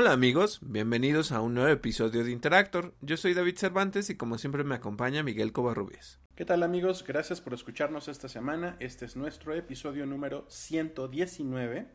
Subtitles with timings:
[0.00, 2.94] Hola amigos, bienvenidos a un nuevo episodio de Interactor.
[3.00, 6.20] Yo soy David Cervantes y como siempre me acompaña Miguel Covarrubias.
[6.36, 7.04] ¿Qué tal amigos?
[7.04, 8.76] Gracias por escucharnos esta semana.
[8.78, 11.88] Este es nuestro episodio número 119.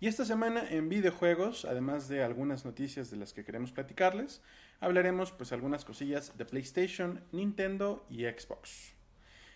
[0.00, 4.42] Y esta semana en videojuegos, además de algunas noticias de las que queremos platicarles,
[4.80, 8.92] hablaremos pues algunas cosillas de PlayStation, Nintendo y Xbox.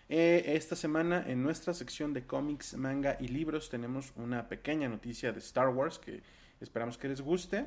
[0.07, 5.33] Eh, esta semana en nuestra sección de cómics, manga y libros tenemos una pequeña noticia
[5.33, 6.21] de Star Wars que
[6.61, 7.65] Esperamos que les guste.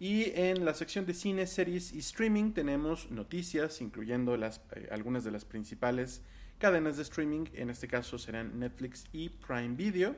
[0.00, 5.24] Y en la sección de cine, series y streaming tenemos noticias, incluyendo las, eh, algunas
[5.24, 6.22] de las principales
[6.58, 7.44] cadenas de streaming.
[7.52, 10.16] En este caso serán Netflix y Prime Video.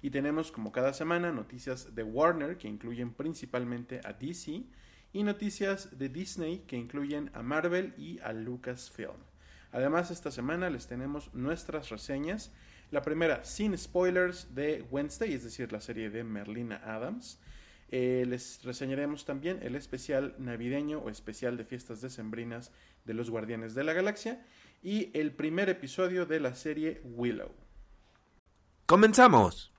[0.00, 4.62] Y tenemos, como cada semana, noticias de Warner, que incluyen principalmente a DC,
[5.12, 9.18] y noticias de Disney, que incluyen a Marvel y a Lucasfilm.
[9.72, 12.52] Además, esta semana les tenemos nuestras reseñas.
[12.92, 17.40] La primera, sin spoilers, de Wednesday, es decir, la serie de Merlina Adams.
[17.90, 22.72] Eh, les reseñaremos también el especial navideño o especial de fiestas decembrinas
[23.04, 24.44] de los Guardianes de la Galaxia
[24.82, 27.52] y el primer episodio de la serie Willow.
[28.86, 29.72] ¡Comenzamos!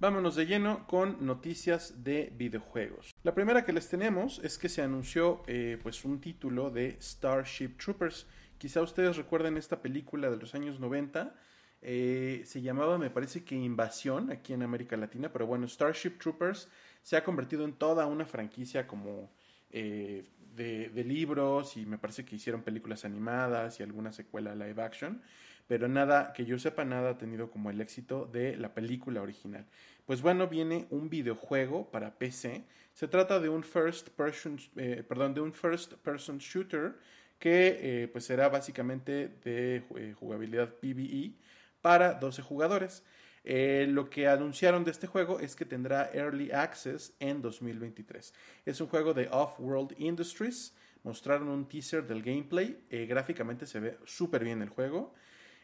[0.00, 3.12] Vámonos de lleno con noticias de videojuegos.
[3.24, 7.76] La primera que les tenemos es que se anunció eh, pues un título de Starship
[7.76, 8.28] Troopers.
[8.58, 11.34] Quizá ustedes recuerden esta película de los años 90
[11.80, 16.68] eh, se llamaba, me parece que Invasión aquí en América Latina, pero bueno, Starship Troopers
[17.02, 19.30] se ha convertido en toda una franquicia como
[19.70, 20.24] eh,
[20.56, 25.22] de, libros y me parece que hicieron películas animadas y alguna secuela live action,
[25.68, 29.64] pero nada, que yo sepa, nada ha tenido como el éxito de la película original.
[30.04, 32.64] Pues bueno, viene un videojuego para PC.
[32.92, 36.96] Se trata de un first person, eh, perdón, de un first person shooter
[37.38, 39.84] que pues será básicamente de
[40.18, 41.34] jugabilidad PvE
[41.80, 43.02] para 12 jugadores.
[43.44, 48.34] Eh, lo que anunciaron de este juego es que tendrá Early Access en 2023.
[48.66, 50.74] Es un juego de Off-World Industries.
[51.02, 52.84] Mostraron un teaser del gameplay.
[52.90, 55.14] Eh, gráficamente se ve súper bien el juego.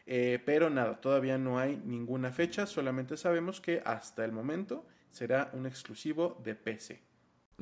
[0.07, 2.65] Eh, pero nada, todavía no hay ninguna fecha.
[2.65, 7.03] Solamente sabemos que hasta el momento será un exclusivo de PC.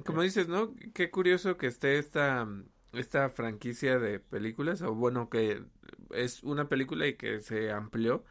[0.06, 0.74] Como dices, ¿no?
[0.94, 2.48] Qué curioso que esté esta,
[2.94, 4.82] esta franquicia de películas.
[4.82, 5.64] O bueno, que
[6.12, 8.24] es una película y que se amplió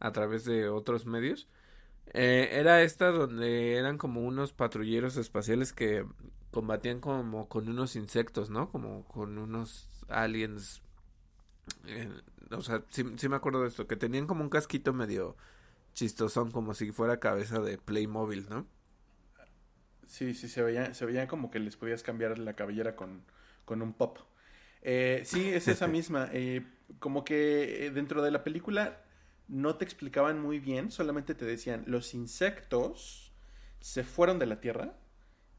[0.00, 1.48] a través de otros medios.
[2.14, 6.06] Eh, era esta donde eran como unos patrulleros espaciales que
[6.50, 8.70] combatían como con unos insectos, ¿no?
[8.70, 10.82] Como con unos aliens.
[11.86, 12.10] Eh,
[12.50, 15.36] o sea, sí, me acuerdo de esto, que tenían como un casquito medio
[15.94, 18.66] chistosón, como si fuera cabeza de Playmobil, ¿no?
[20.06, 23.24] Sí, sí, se veía, se veían como que les podías cambiar la cabellera con,
[23.64, 24.18] con un pop.
[24.82, 26.30] Eh, sí, es esa misma.
[26.98, 29.02] como que dentro de la película
[29.48, 33.32] no te explicaban muy bien, solamente te decían, los insectos
[33.80, 34.94] se fueron de la Tierra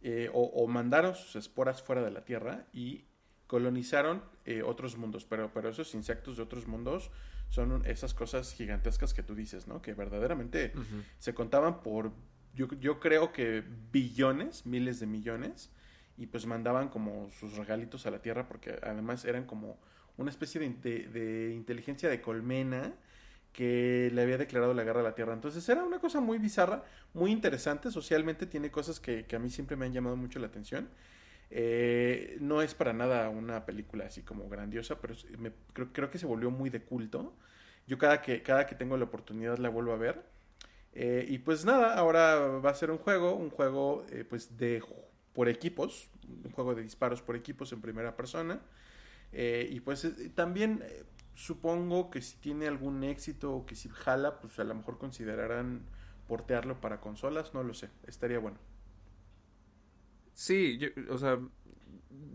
[0.01, 3.05] eh, o, mandaron sus esporas fuera de la Tierra y
[3.47, 7.11] colonizaron eh, otros mundos, pero, pero esos insectos de otros mundos
[7.49, 9.81] son esas cosas gigantescas que tú dices, ¿no?
[9.81, 10.71] Que verdaderamente
[11.17, 12.11] se contaban por,
[12.53, 15.71] yo, yo creo que billones, miles de millones,
[16.15, 19.79] y pues mandaban como sus regalitos a la Tierra porque además eran como
[20.17, 22.93] una especie de, de inteligencia de colmena
[23.59, 25.33] que le había declarado la guerra a la Tierra.
[25.33, 29.75] Entonces era una cosa muy bizarra, muy interesante, socialmente tiene cosas que, a mí siempre
[29.75, 30.87] me han llamado mucho la atención.
[31.51, 35.13] Eh, no es para nada una película así como grandiosa, pero
[35.91, 37.33] creo, que se volvió muy de culto.
[37.85, 40.23] Yo cada que, cada que tengo la oportunidad la vuelvo a ver.
[40.93, 44.81] Eh, y pues nada, ahora va a ser un juego, un juego eh, pues de
[45.33, 46.09] por equipos,
[46.45, 48.61] un juego de disparos por equipos en primera persona.
[49.33, 50.81] y pues también
[51.39, 55.83] supongo que si tiene algún éxito o que si jala, pues a lo mejor considerarán
[56.27, 58.57] portearlo para consolas, no lo sé, estaría bueno.
[60.33, 61.39] Sí, yo, o sea,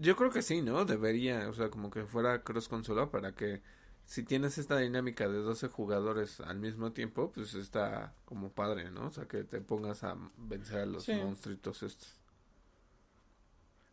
[0.01, 0.87] yo creo que sí, ¿no?
[0.87, 3.61] Debería, o sea, como que fuera cross consola para que
[4.07, 9.09] si tienes esta dinámica de 12 jugadores al mismo tiempo, pues está como padre, ¿no?
[9.09, 12.21] O sea, que te pongas a vencer a los monstruitos estos.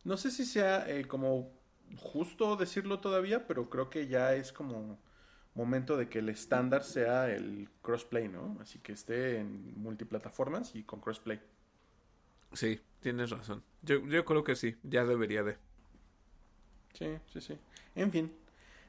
[0.04, 1.50] No sé si sea eh, como
[1.96, 4.98] justo decirlo todavía, pero creo que ya es como
[5.54, 8.56] momento de que el estándar sea el crossplay, ¿no?
[8.60, 11.40] Así que esté en multiplataformas y con crossplay.
[12.52, 13.62] Sí, tienes razón.
[13.82, 15.56] Yo, yo creo que sí, ya debería de.
[16.94, 17.58] Sí, sí, sí.
[17.94, 18.32] En fin,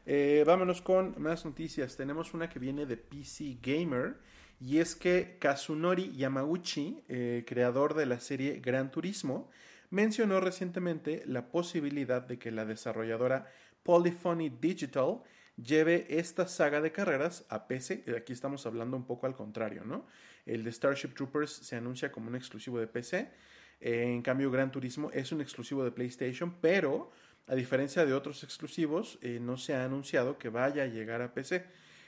[0.05, 1.95] eh, vámonos con más noticias.
[1.95, 4.17] Tenemos una que viene de PC Gamer
[4.59, 9.49] y es que Kazunori Yamauchi, eh, creador de la serie Gran Turismo,
[9.93, 13.47] mencionó recientemente la posibilidad de que la desarrolladora
[13.83, 15.21] Polyphony Digital
[15.55, 18.03] lleve esta saga de carreras a PC.
[18.17, 20.07] Aquí estamos hablando un poco al contrario, ¿no?
[20.47, 23.29] El de Starship Troopers se anuncia como un exclusivo de PC.
[23.81, 27.11] en cambio, Gran Turismo es un exclusivo de PlayStation, pero
[27.45, 31.35] a diferencia de otros exclusivos, eh, no se ha anunciado que vaya a llegar a
[31.35, 31.67] PC.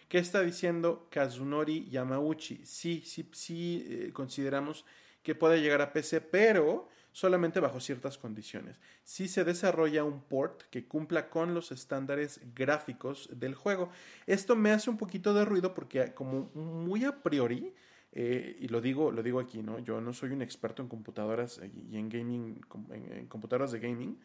[0.10, 2.66] ¿Qué está diciendo Kazunori Yamauchi?
[2.66, 4.86] Sí, sí, sí eh, consideramos
[5.22, 8.78] que puede llegar a PC, pero solamente bajo ciertas condiciones.
[9.06, 13.90] Si se desarrolla un port que cumpla con los estándares gráficos del juego.
[14.28, 17.74] Esto me hace un poquito de ruido porque como muy a priori,
[18.12, 19.80] eh, y lo digo, lo digo aquí, ¿no?
[19.80, 22.60] Yo no soy un experto en computadoras y en gaming,
[22.92, 24.20] en computadoras de gaming,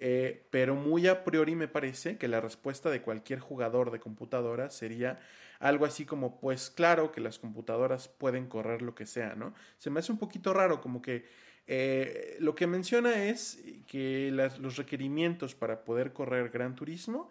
[0.00, 4.68] eh, pero muy a priori me parece que la respuesta de cualquier jugador de computadora
[4.70, 5.20] sería
[5.60, 9.54] algo así como, pues claro que las computadoras pueden correr lo que sea, ¿no?
[9.78, 11.24] Se me hace un poquito raro, como que
[11.66, 17.30] eh, lo que menciona es que los requerimientos para poder correr Gran Turismo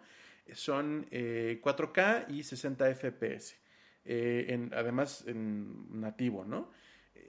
[0.52, 3.56] son 4K eh, y 60 FPS.
[4.72, 6.70] además en nativo, ¿no?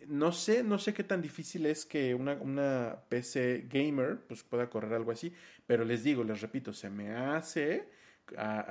[0.08, 4.94] no sé, no sé qué tan difícil es que una, PC gamer pues, pueda correr
[4.94, 5.34] algo así,
[5.66, 7.88] pero les digo, les repito, se me hace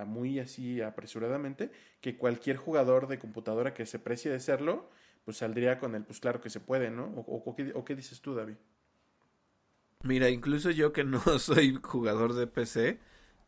[0.07, 1.71] muy así apresuradamente
[2.01, 4.91] que cualquier jugador de computadora que se precie de serlo,
[5.25, 7.05] pues saldría con el, pues claro que se puede, ¿no?
[7.05, 8.57] ¿O, qué, o qué dices tú, David?
[10.03, 12.99] Mira, incluso yo que no soy jugador de PC,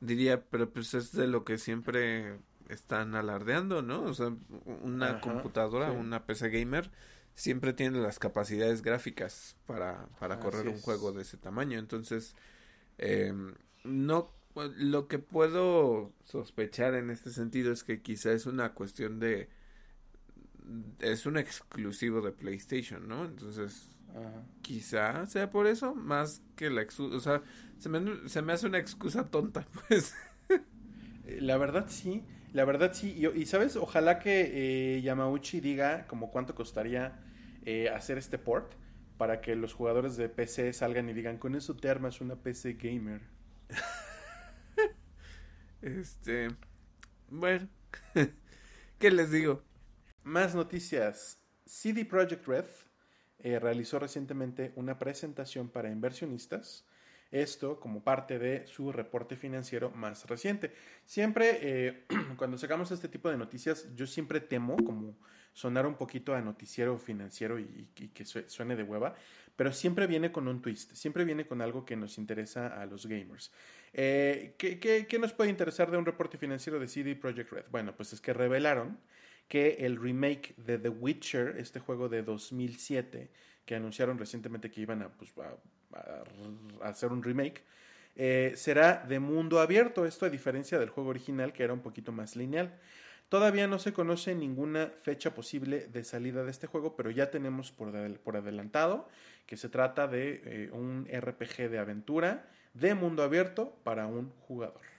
[0.00, 2.38] diría, pero pues es de lo que siempre
[2.69, 4.03] están alardeando, ¿no?
[4.03, 4.35] O sea,
[4.82, 6.91] una computadora, una PC gamer
[7.35, 11.79] siempre tiene las capacidades gráficas para, para correr un juego de ese tamaño.
[11.79, 12.37] Entonces,
[12.99, 13.32] eh,
[13.82, 19.49] no, lo que puedo sospechar en este sentido es que quizá es una cuestión de,
[21.00, 23.25] es un exclusivo de PlayStation, ¿no?
[23.25, 23.96] Entonces,
[24.62, 27.43] quizá sea por eso, más que la excusa, o sea,
[27.78, 30.14] se me, se me hace una excusa tonta, pues.
[31.26, 32.22] La verdad sí,
[32.52, 37.20] la verdad sí, y, sabes, ojalá que eh, Yamauchi diga como cuánto costaría
[37.64, 38.75] eh, hacer este port
[39.16, 42.75] para que los jugadores de PC salgan y digan, con eso te armas una PC
[42.75, 43.22] gamer.
[45.82, 46.49] este,
[47.28, 47.69] bueno,
[48.99, 49.62] ¿qué les digo?
[50.25, 51.38] Más noticias.
[51.67, 52.65] CD Projekt Red
[53.41, 56.87] eh, realizó recientemente una presentación para inversionistas
[57.31, 60.73] esto como parte de su reporte financiero más reciente.
[61.05, 62.05] Siempre, eh,
[62.38, 65.19] cuando sacamos este tipo de noticias, yo siempre temo como
[65.53, 69.15] sonar un poquito a noticiero financiero y, que suene de hueva,
[69.56, 73.06] pero siempre viene con un twist, siempre viene con algo que nos interesa a los
[73.06, 73.53] gamers.
[73.93, 77.65] Eh, ¿qué, qué, nos puede interesar de un reporte financiero de CD Projekt Red?
[77.71, 78.99] Bueno, pues es que revelaron
[79.49, 83.31] que el remake de The Witcher, este juego de 2007,
[83.64, 85.32] que anunciaron recientemente que iban a, pues,
[86.82, 87.62] hacer un remake,
[88.17, 92.12] eh, será de mundo abierto, esto a diferencia del juego original que era un poquito
[92.12, 92.79] más lineal.
[93.29, 97.73] Todavía no se conoce ninguna fecha posible de salida de este juego, pero ya tenemos
[97.73, 97.97] por,
[98.37, 99.08] adelantado
[99.47, 104.94] que se trata de eh, un RPG de aventura de mundo abierto para un jugador.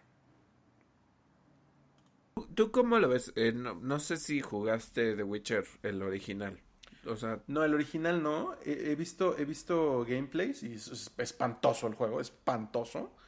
[2.55, 3.33] ¿Tú cómo lo ves?
[3.35, 6.59] Eh, no, no, sé si jugaste The Witcher, el original.
[7.05, 7.39] O sea...
[7.47, 8.55] No, el original no.
[8.63, 13.11] He, visto, he visto gameplays y es, espantoso el juego, espantoso.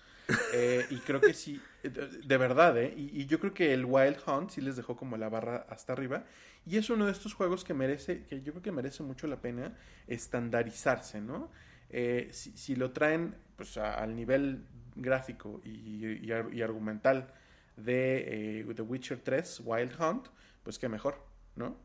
[0.53, 2.93] Eh, y creo que sí, de, verdad, ¿eh?
[2.97, 6.25] Y, yo creo que el Wild Hunt sí les dejó como la barra hasta arriba.
[6.65, 9.39] Y es uno de estos juegos que merece, que yo creo que merece mucho la
[9.39, 11.49] pena estandarizarse, ¿no?
[11.89, 14.65] Eh, si, lo traen pues al nivel
[14.97, 16.29] gráfico y,
[16.61, 17.33] argumental
[17.77, 20.27] de eh, The Witcher 3, Wild Hunt,
[20.63, 21.23] pues qué mejor,
[21.55, 21.77] ¿no?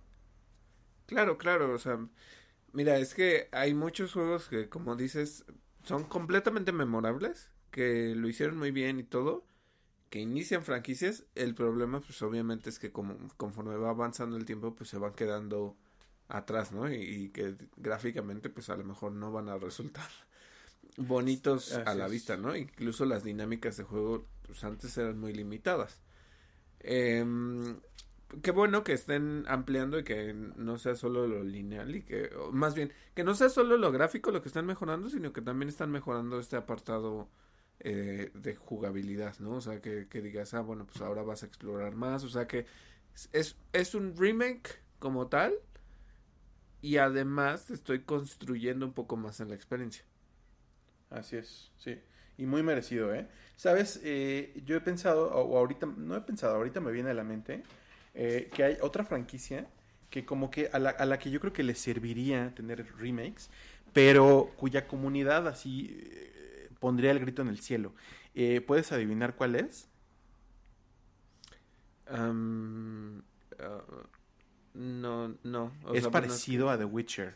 [1.06, 2.04] Claro, claro, o sea,
[2.72, 5.44] mira, es que hay muchos juegos que, como dices,
[5.84, 9.44] son completamente memorables, que lo hicieron muy bien y todo,
[10.10, 14.74] que inician franquicias, el problema pues obviamente es que como conforme va avanzando el tiempo
[14.74, 15.76] pues se van quedando
[16.28, 16.92] atrás, ¿no?
[16.92, 20.08] Y, que gráficamente pues a lo mejor no van a resultar
[20.98, 22.54] bonitos a la vista, ¿no?
[22.56, 26.02] Incluso las dinámicas de juego pues antes eran muy limitadas.
[26.80, 27.24] Eh,
[28.42, 32.74] qué bueno que estén ampliando y que no sea solo lo lineal y que, más
[32.74, 35.90] bien, que no sea solo lo gráfico lo que están mejorando, sino que también están
[35.90, 37.30] mejorando este apartado
[37.80, 39.52] eh, de jugabilidad, ¿no?
[39.52, 42.46] O sea, que, que, digas, ah, bueno, pues ahora vas a explorar más, o sea,
[42.46, 42.66] que
[43.32, 45.54] es, es un remake como tal
[46.82, 50.04] y además estoy construyendo un poco más en la experiencia.
[51.08, 51.98] Así es, sí.
[52.38, 53.28] Y muy merecido, ¿eh?
[53.56, 57.24] Sabes, eh, yo he pensado, o ahorita, no he pensado, ahorita me viene a la
[57.24, 57.62] mente
[58.14, 59.68] eh, que hay otra franquicia
[60.10, 63.50] que como que a la, a la, que yo creo que le serviría tener remakes,
[63.92, 67.94] pero cuya comunidad así eh, pondría el grito en el cielo.
[68.66, 69.88] ¿Puedes adivinar cuál es?
[72.10, 73.22] Um, uh,
[74.74, 75.72] no, no.
[75.84, 77.34] O es parecido a The Witcher.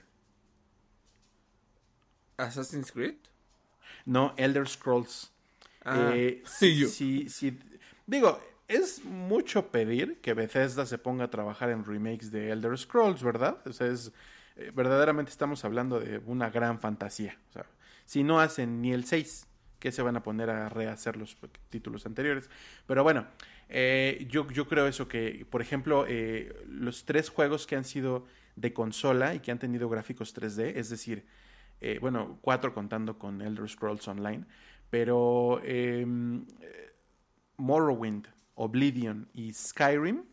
[2.38, 3.16] ¿Assassin's Creed?
[4.04, 5.32] No, Elder Scrolls.
[5.84, 7.58] Ah, eh, sí, sí, sí.
[8.06, 13.22] Digo, es mucho pedir que Bethesda se ponga a trabajar en remakes de Elder Scrolls,
[13.22, 13.58] ¿verdad?
[13.66, 14.12] O sea, es,
[14.56, 17.38] eh, verdaderamente estamos hablando de una gran fantasía.
[17.50, 17.66] O sea,
[18.04, 19.46] si no hacen ni el 6,
[19.78, 21.36] que se van a poner a rehacer los
[21.68, 22.50] títulos anteriores.
[22.86, 23.26] Pero bueno,
[23.68, 28.26] eh, yo, yo creo eso que, por ejemplo, eh, los tres juegos que han sido
[28.56, 31.26] de consola y que han tenido gráficos 3D, es decir,
[32.00, 34.44] bueno, cuatro contando con Elder Scrolls Online,
[34.90, 36.46] pero em,
[37.56, 40.24] Morrowind, Oblivion y Skyrim,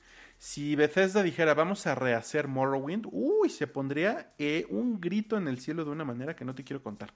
[0.43, 5.57] si Bethesda dijera vamos a rehacer Morrowind, uy, se pondría eh, un grito en el
[5.59, 7.13] cielo de una manera que no te quiero contar.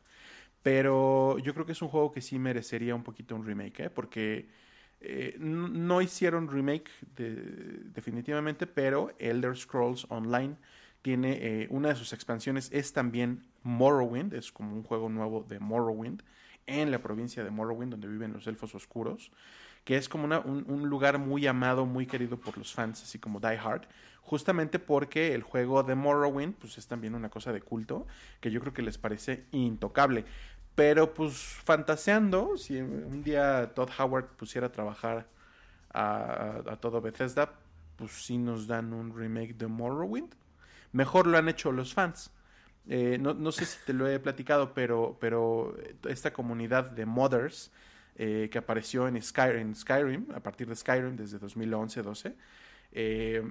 [0.64, 3.90] Pero yo creo que es un juego que sí merecería un poquito un remake, ¿eh?
[3.90, 4.48] porque
[5.02, 10.56] eh, no hicieron remake definitivamente, pero Elder Scrolls Online
[11.08, 15.58] tiene eh, una de sus expansiones, es también Morrowind, es como un juego nuevo de
[15.58, 16.22] Morrowind,
[16.66, 19.32] en la provincia de Morrowind, donde viven los elfos oscuros
[19.86, 23.58] que es como un, lugar muy amado, muy querido por los fans, así como Die
[23.58, 23.84] Hard,
[24.22, 28.06] justamente porque el juego de Morrowind, pues es también una cosa de culto,
[28.42, 30.26] que yo creo que les parece intocable.
[30.76, 35.30] Pero pues fantaseando, si un día Todd Howard pusiera a trabajar
[35.94, 37.54] a, todo Bethesda,
[37.96, 40.36] pues sí nos dan un remake de Morrowind.
[40.92, 42.32] Mejor lo han hecho los fans.
[42.90, 45.76] Eh, no, no, sé si te lo he platicado, pero, pero
[46.08, 47.72] esta comunidad de modders
[48.16, 52.34] eh, que apareció en Skyrim, Skyrim, a partir de Skyrim desde 2011-12,
[52.94, 53.44] eh,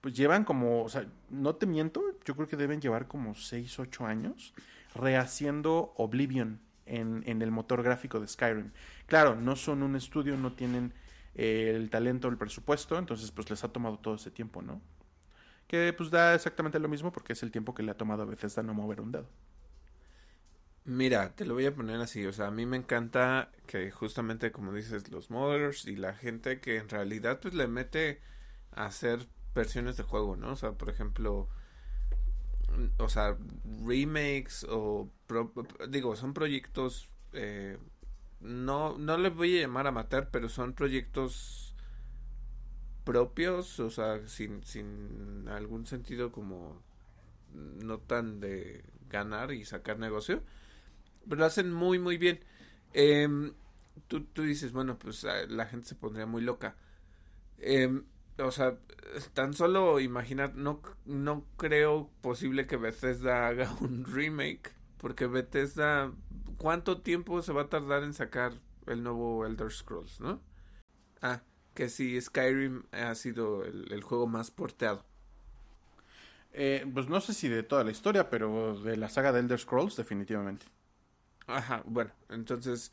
[0.00, 3.78] pues llevan como, o sea, no te miento, yo creo que deben llevar como 6,
[3.78, 4.52] 8 años
[4.94, 8.72] rehaciendo Oblivion en, en el motor gráfico de Skyrim.
[9.06, 10.92] Claro, no son un estudio, no tienen
[11.34, 14.80] eh, el talento, el presupuesto, entonces pues les ha tomado todo ese tiempo, ¿no?
[15.66, 18.26] Que pues da exactamente lo mismo porque es el tiempo que le ha tomado a
[18.26, 19.28] Bethesda no mover un dedo.
[20.86, 24.52] Mira, te lo voy a poner así, o sea, a mí me encanta que justamente
[24.52, 28.20] como dices, los modders y la gente que en realidad pues le mete
[28.72, 30.52] a hacer versiones de juego, ¿no?
[30.52, 31.48] O sea, por ejemplo,
[32.98, 33.36] o sea,
[33.84, 35.08] remakes o
[35.88, 37.78] digo, son proyectos eh,
[38.40, 41.73] no no les voy a llamar a matar, pero son proyectos
[43.04, 46.82] propios, o sea, sin sin algún sentido como
[47.52, 50.42] no tan de ganar y sacar negocio
[51.28, 52.40] pero lo hacen muy, muy bien.
[52.92, 53.52] Em,
[54.08, 56.76] tú, tú, dices, bueno, pues ah, la gente se pondría muy loca.
[57.58, 58.04] Em,
[58.38, 58.78] o sea,
[59.32, 66.12] tan solo imaginar, no, no creo posible que Bethesda haga un remake, porque Bethesda,
[66.58, 68.52] ¿cuánto tiempo se va a tardar en sacar
[68.86, 70.40] el nuevo Elder Scrolls, no?
[71.22, 71.42] Ah,
[71.74, 75.04] que si Skyrim ha sido el, el juego más porteado.
[76.52, 79.58] Eh, pues no sé si de toda la historia, pero de la saga de Elder
[79.58, 80.66] Scrolls, definitivamente.
[81.48, 82.92] Ajá, bueno, entonces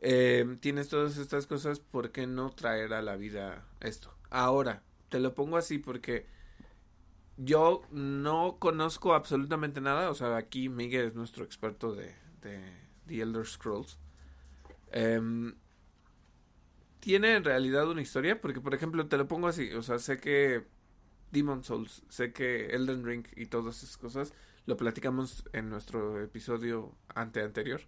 [0.00, 4.12] eh, tienes todas estas cosas, ¿por qué no traer a la vida esto?
[4.30, 6.26] Ahora, te lo pongo así porque
[7.36, 12.60] yo no conozco absolutamente nada, o sea, aquí Miguel es nuestro experto de, de
[13.06, 13.96] The Elder Scrolls.
[14.90, 15.54] Em,
[17.00, 20.18] tiene en realidad una historia, porque por ejemplo, te lo pongo así, o sea, sé
[20.18, 20.64] que
[21.30, 24.32] Demon Souls, sé que Elden Ring y todas esas cosas
[24.66, 27.80] lo platicamos en nuestro episodio ante anterior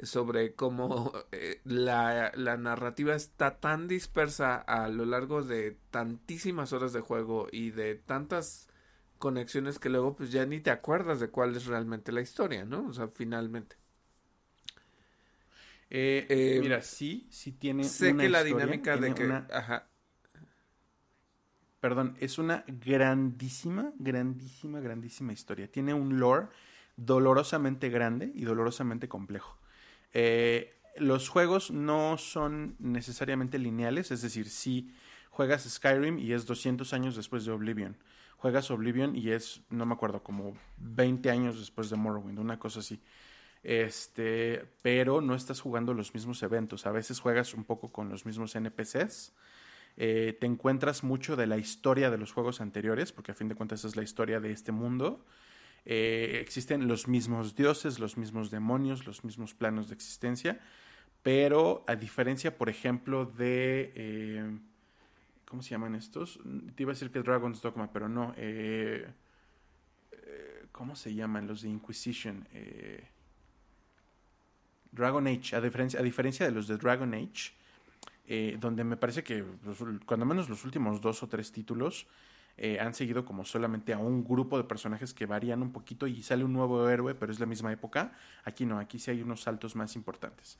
[0.00, 6.92] sobre cómo eh, la, la, narrativa está tan dispersa a lo largo de tantísimas horas
[6.92, 8.68] de juego y de tantas
[9.18, 12.86] conexiones que luego pues ya ni te acuerdas de cuál es realmente la historia, ¿no?
[12.88, 13.81] O sea, finalmente.
[15.94, 17.84] Eh, eh, mira, sí, sí tiene.
[17.84, 19.24] Sé que la dinámica de que.
[19.24, 19.88] Ajá
[21.82, 25.66] perdón, es una grandísima, grandísima, grandísima historia.
[25.66, 26.46] Tiene un lore
[26.96, 29.58] dolorosamente grande y dolorosamente complejo.
[30.12, 34.94] Eh, los juegos no son necesariamente lineales, es decir, si
[35.30, 37.96] juegas Skyrim y es 200 años después de Oblivion,
[38.36, 42.78] juegas Oblivion y es, no me acuerdo, como 20 años después de Morrowind, una cosa
[42.78, 43.02] así.
[43.62, 46.86] Este, pero no estás jugando los mismos eventos.
[46.86, 49.32] A veces juegas un poco con los mismos NPCs
[49.96, 53.54] eh, te encuentras mucho de la historia de los juegos anteriores, porque a fin de
[53.54, 55.24] cuentas es la historia de este mundo.
[55.84, 60.60] Eh, existen los mismos dioses, los mismos demonios, los mismos planos de existencia,
[61.22, 63.92] pero a diferencia, por ejemplo, de...
[63.94, 64.58] Eh,
[65.44, 66.40] ¿Cómo se llaman estos?
[66.74, 68.34] Te iba a decir que Dragon's Dogma, pero no.
[70.72, 72.48] ¿Cómo se llaman los de Inquisition?
[74.92, 77.52] Dragon Age, a diferencia, a diferencia de los de Dragon Age,
[78.26, 79.44] eh, donde me parece que
[80.06, 82.06] cuando menos los últimos dos o tres títulos
[82.56, 86.22] eh, han seguido como solamente a un grupo de personajes que varían un poquito y
[86.22, 88.12] sale un nuevo héroe, pero es la misma época.
[88.44, 90.58] Aquí no, aquí sí hay unos saltos más importantes.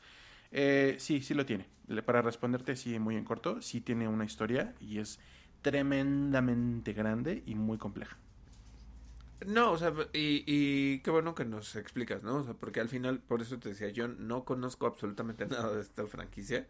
[0.50, 1.66] Eh, sí, sí lo tiene.
[2.04, 5.20] Para responderte, sí, muy en corto, sí tiene una historia y es
[5.60, 8.16] tremendamente grande y muy compleja.
[9.46, 12.36] No, o sea, y, y qué bueno que nos explicas, ¿no?
[12.36, 15.80] O sea, porque al final, por eso te decía, yo no conozco absolutamente nada de
[15.82, 16.68] esta franquicia.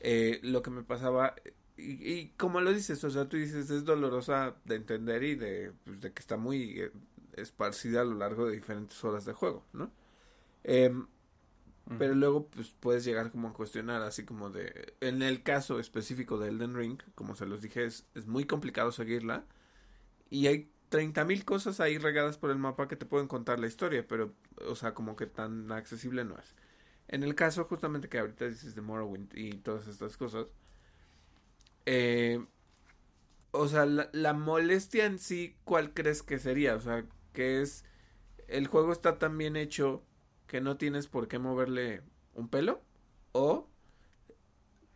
[0.00, 1.34] Eh, lo que me pasaba
[1.80, 6.00] y, como lo dices, o sea, tú dices, es dolorosa de entender y de, pues,
[6.00, 6.92] de que está muy eh,
[7.34, 9.90] esparcida a lo largo de diferentes horas de juego, ¿no?
[10.64, 11.06] Em,
[11.98, 16.38] pero luego, pues, puedes llegar como a cuestionar, así como de, en el caso específico
[16.38, 19.44] de Elden Ring, como se los dije, es, es muy complicado seguirla
[20.30, 23.68] y hay treinta mil cosas ahí regadas por el mapa que te pueden contar la
[23.68, 24.34] historia, pero,
[24.68, 26.54] o sea, como que tan accesible no es.
[27.08, 30.48] En el caso justamente que ahorita dices de Morrowind y todas estas cosas,
[31.86, 32.44] eh,
[33.52, 36.74] o sea, la, molestia en sí, ¿cuál crees que sería?
[36.74, 37.84] O sea, que es,
[38.48, 40.04] el juego está tan bien hecho
[40.46, 42.02] que no tienes por qué moverle
[42.34, 42.82] un pelo,
[43.32, 43.68] o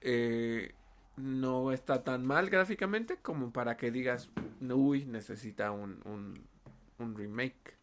[0.00, 0.74] eh,
[1.16, 4.30] no está tan mal gráficamente como para que digas,
[4.60, 6.40] uy, necesita un, un,
[6.98, 7.76] un remake.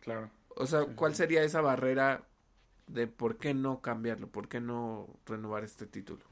[0.00, 0.30] Claro.
[0.56, 2.24] O sea, ¿cuál sería esa barrera
[2.86, 4.28] de por qué no cambiarlo?
[4.28, 6.24] ¿Por qué no renovar este título?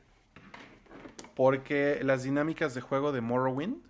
[1.34, 3.82] Porque las dinámicas de juego de Morrowind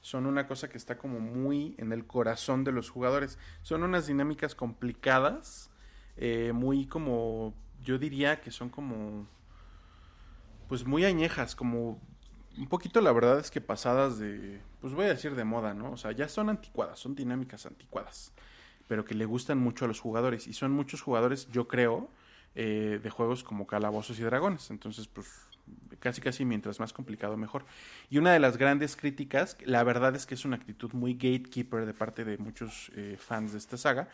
[0.00, 3.38] son una cosa que está como muy en el corazón de los jugadores.
[3.62, 5.70] Son unas dinámicas complicadas,
[6.16, 9.26] eh, muy como, yo diría que son como,
[10.74, 12.00] pues muy añejas, como
[12.58, 15.92] un poquito la verdad es que pasadas de, pues voy a decir de moda, ¿no?
[15.92, 18.32] O sea, ya son anticuadas, son dinámicas anticuadas,
[18.88, 20.48] pero que le gustan mucho a los jugadores.
[20.48, 22.10] Y son muchos jugadores, yo creo,
[22.56, 24.68] eh, de juegos como Calabozos y Dragones.
[24.72, 25.28] Entonces, pues
[26.00, 27.64] casi casi mientras más complicado mejor.
[28.10, 31.86] Y una de las grandes críticas, la verdad es que es una actitud muy gatekeeper
[31.86, 34.08] de parte de muchos eh, fans de esta saga,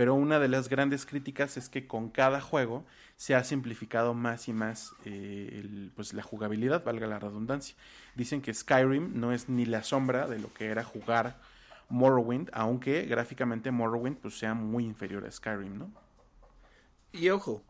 [0.00, 2.86] pero una de las grandes críticas es que con cada juego
[3.18, 7.76] se ha simplificado más y más eh, pues la jugabilidad, valga la redundancia.
[8.14, 11.38] Dicen que Skyrim no es ni la sombra de lo que era jugar
[11.90, 15.92] Morrowind, aunque gráficamente Morrowind pues sea muy inferior a Skyrim, ¿no?
[17.12, 17.62] Y ojo,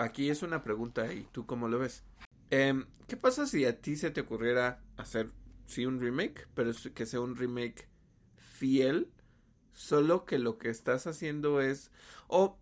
[0.00, 2.02] aquí es una pregunta y tú cómo lo ves.
[2.50, 5.30] Em, ¿Qué pasa si a ti se te ocurriera hacer,
[5.66, 7.86] sí, un remake, pero que sea un remake
[8.34, 9.12] fiel,
[9.72, 11.90] solo que lo que estás haciendo es...
[12.28, 12.58] O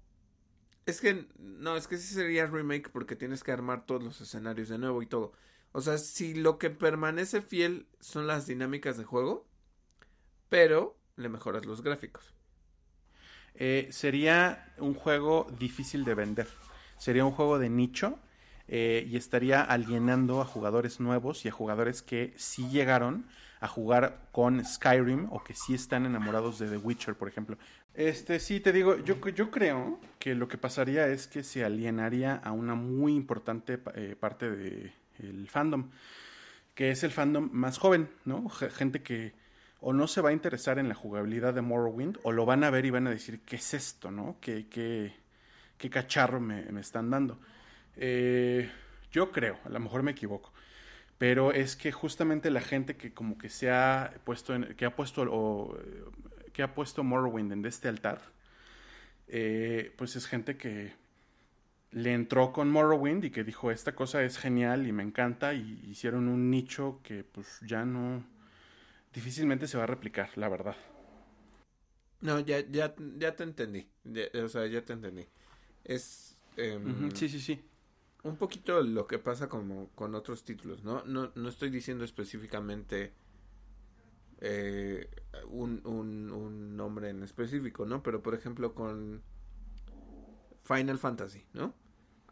[0.87, 4.69] es que, no, es que sí sería remake porque tienes que armar todos los escenarios
[4.69, 5.33] de nuevo y todo.
[5.73, 9.47] O sea, si lo que permanece fiel son las dinámicas de juego,
[10.49, 12.35] pero le mejoras los gráficos.
[13.55, 16.49] Eh, sería un juego difícil de vender.
[16.99, 18.19] Sería un juego de nicho
[18.73, 23.27] eh, y estaría alienando a jugadores nuevos y a jugadores que sí llegaron
[23.59, 27.59] a jugar con Skyrim o que sí están enamorados de The Witcher, por ejemplo.
[27.95, 32.37] Este, sí, te digo, yo, yo creo que lo que pasaría es que se alienaría
[32.37, 35.91] a una muy importante eh, parte del fandom,
[36.73, 38.49] que es el fandom más joven, ¿no?
[38.49, 39.33] gente que
[39.81, 42.71] o no se va a interesar en la jugabilidad de Morrowind, o lo van a
[42.71, 44.37] ver y van a decir, ¿qué es esto, no?
[44.41, 45.13] ¿Qué, qué,
[45.77, 47.41] qué cacharro me, me están dando?
[47.97, 48.71] Eh,
[49.13, 50.53] yo creo, a lo mejor me equivoco,
[51.19, 54.95] pero es que justamente la gente que como que se ha puesto, en, que ha
[54.95, 55.77] puesto o,
[56.53, 58.21] que ha puesto Morrowind en este altar,
[59.29, 60.93] eh, pues es gente que
[61.93, 65.81] le entró con Morrowind y que dijo esta cosa es genial y me encanta y
[65.89, 68.25] hicieron un nicho que pues ya no
[69.13, 70.77] difícilmente se va a replicar, la verdad.
[72.21, 73.89] No, ya, ya, ya te entendí.
[74.43, 75.27] o sea, ya te entendí.
[75.85, 76.37] Es.
[76.57, 77.70] Em, sí, sí, sí
[78.23, 81.03] un poquito lo que pasa como con otros títulos, ¿no?
[81.05, 83.13] No, no estoy diciendo específicamente
[84.41, 85.09] eh,
[85.49, 88.03] un, un, nombre en específico, ¿no?
[88.03, 89.23] Pero por ejemplo con
[90.65, 91.75] Final Fantasy, ¿no?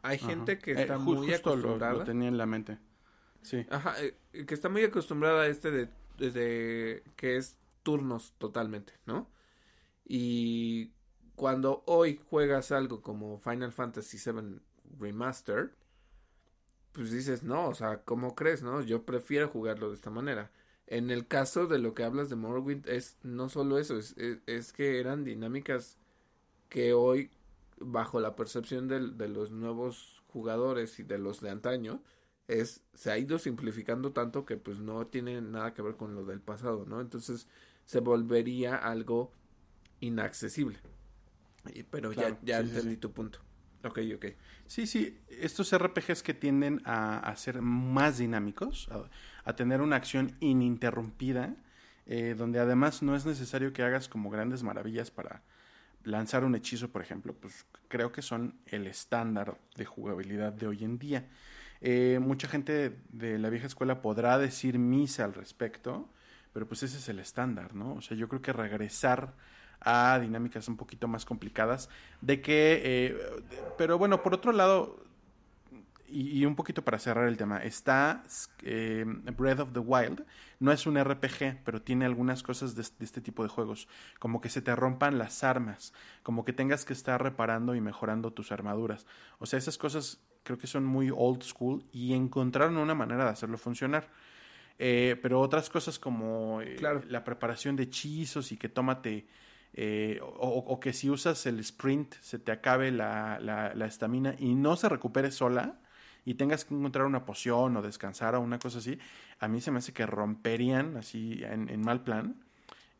[0.03, 1.93] Hay gente que eh, está muy acostumbrada.
[1.93, 2.79] Lo, tenía en la mente.
[3.43, 3.67] Sí.
[3.71, 9.31] Ajá, eh, que está muy acostumbrada a este de, de que es turnos totalmente, ¿no?
[10.05, 10.93] Y
[11.35, 14.61] cuando hoy juegas algo como Final Fantasy VII
[14.99, 15.71] Remastered,
[16.93, 18.81] pues dices, no, o sea, ¿cómo crees, no?
[18.83, 20.51] Yo prefiero jugarlo de esta manera.
[20.87, 24.73] En el caso de lo que hablas de Morrowind, es no solo eso, es, es,
[24.73, 25.99] que eran dinámicas
[26.69, 27.31] que hoy,
[27.79, 32.03] bajo la percepción de, de, los nuevos jugadores y de los de antaño,
[32.49, 36.25] es, se ha ido simplificando tanto que pues no tiene nada que ver con lo
[36.25, 37.01] del pasado, ¿no?
[37.01, 37.47] Entonces
[37.85, 39.33] se volvería algo
[40.01, 40.79] inaccesible.
[41.91, 43.41] pero ya, ya entendí tu punto.
[43.85, 44.27] Ok, ok.
[44.67, 48.89] Sí, sí, estos RPGs que tienden a, ser más dinámicos,
[49.45, 51.55] a, tener una acción ininterrumpida,
[52.07, 55.43] eh, donde además no es necesario que hagas como grandes maravillas para
[56.05, 60.85] lanzar un hechizo, por ejemplo, pues creo que son el estándar de jugabilidad de hoy
[60.85, 61.29] en día.
[61.81, 66.09] Eh, mucha gente de la vieja escuela podrá decir misa al respecto,
[66.53, 67.95] pero pues ese es el estándar, ¿no?
[67.95, 69.35] O sea, yo creo que regresar
[69.81, 71.89] a dinámicas un poquito más complicadas,
[72.21, 73.17] de que, eh,
[73.77, 75.09] pero bueno, por otro lado,
[76.11, 78.25] y, un poquito para cerrar el tema, está
[78.63, 80.25] eh, Breath of the Wild.
[80.59, 83.89] No es un RPG, pero tiene algunas cosas de, este tipo de juegos,
[84.19, 88.33] como que se te rompan las armas, como que tengas que estar reparando y mejorando
[88.33, 89.07] tus armaduras.
[89.39, 93.31] O sea, esas cosas creo que son muy old school y encontraron una manera de
[93.31, 94.09] hacerlo funcionar.
[94.81, 96.61] Eh, pero otras cosas como
[97.09, 99.27] la preparación de hechizos y que tómate
[100.23, 105.31] o, que si usas el sprint se te acabe la estamina y no se recupere
[105.31, 105.79] sola,
[106.29, 108.99] y tengas que encontrar una poción o descansar o una cosa así,
[109.41, 112.35] a mí se me hace que romperían así en, mal plan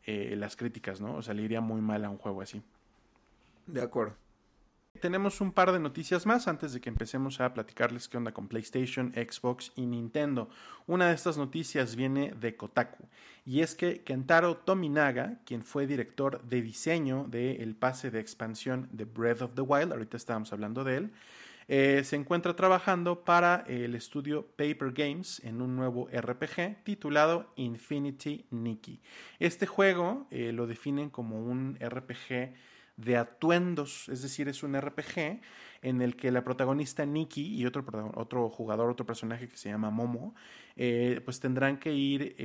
[0.03, 1.13] eh, las críticas, ¿no?
[1.13, 2.63] O sea, le iría muy mal a un juego así.
[3.67, 4.15] De acuerdo.
[5.01, 8.49] Tenemos un par de noticias más antes de que empecemos a platicarles qué onda con
[8.49, 10.49] PlayStation, Xbox y Nintendo.
[10.87, 13.07] Una de estas noticias viene de Kotaku
[13.45, 19.05] y es que Kentaro Tominaga, quien fue director de diseño del pase de expansión de
[19.05, 21.11] Breath of the Wild, ahorita estábamos hablando de él,
[21.69, 28.47] eh, se encuentra trabajando para el estudio Paper Games en un nuevo RPG titulado Infinity
[28.49, 28.99] Nikki.
[29.39, 32.53] Este juego eh, lo definen como un RPG
[32.99, 35.41] de atuendos, es decir, es un RPG
[35.81, 37.85] en el que la protagonista Nikki y otro,
[38.15, 40.35] otro jugador, otro personaje que se llama Momo,
[40.75, 42.35] eh, pues tendrán que ir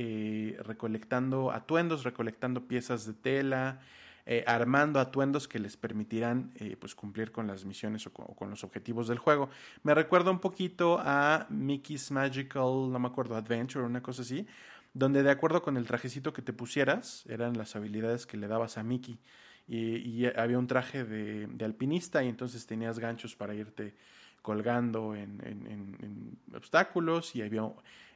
[0.65, 3.81] recolectando atuendos, recolectando piezas de tela,
[4.27, 8.63] eh, armando atuendos que les permitirán eh, pues cumplir con las misiones o con, los
[8.63, 9.49] objetivos del juego.
[9.83, 14.47] Me recuerda un poquito a Mickey's Magical, no me acuerdo, Adventure, una cosa así,
[14.95, 18.79] donde de acuerdo con el trajecito que te pusieras, eran las habilidades que le dabas
[18.79, 19.19] a Mickey.
[19.67, 23.93] Y, había un traje de, alpinista y entonces tenías ganchos para irte
[24.41, 27.63] colgando en, obstáculos y había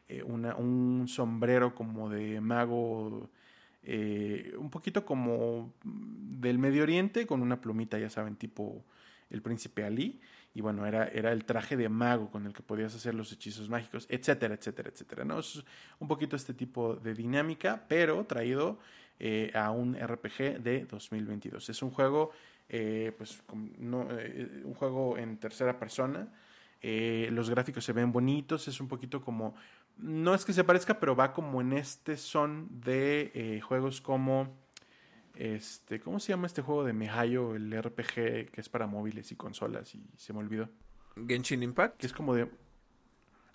[0.07, 3.29] eh, un sombrero como de mago
[3.83, 8.83] eh, un poquito como del Medio Oriente, con una plumita, ya saben, tipo
[9.29, 10.19] el príncipe Ali.
[10.53, 13.69] Y bueno, era, era el traje de mago con el que podías hacer los hechizos
[13.69, 15.23] mágicos, etcétera, etcétera, etcétera.
[15.23, 15.39] ¿no?
[15.39, 15.63] Es
[15.99, 18.79] un poquito este tipo de dinámica, pero traído
[19.19, 21.69] eh, a un RPG de 2022.
[21.69, 22.32] Es un juego,
[22.69, 23.41] eh, pues,
[23.77, 24.08] no,
[24.63, 26.27] un juego en tercera persona.
[26.82, 29.55] los gráficos se ven bonitos, es un poquito como
[29.99, 34.58] no es que se parezca, pero va como en este son de eh, juegos como
[35.36, 39.36] este, ¿cómo se llama este juego de Mihayo, el RPG que es para móviles y
[39.36, 40.69] consolas y se me olvidó?
[41.27, 41.97] Genshin Impact.
[41.97, 42.49] Que es como de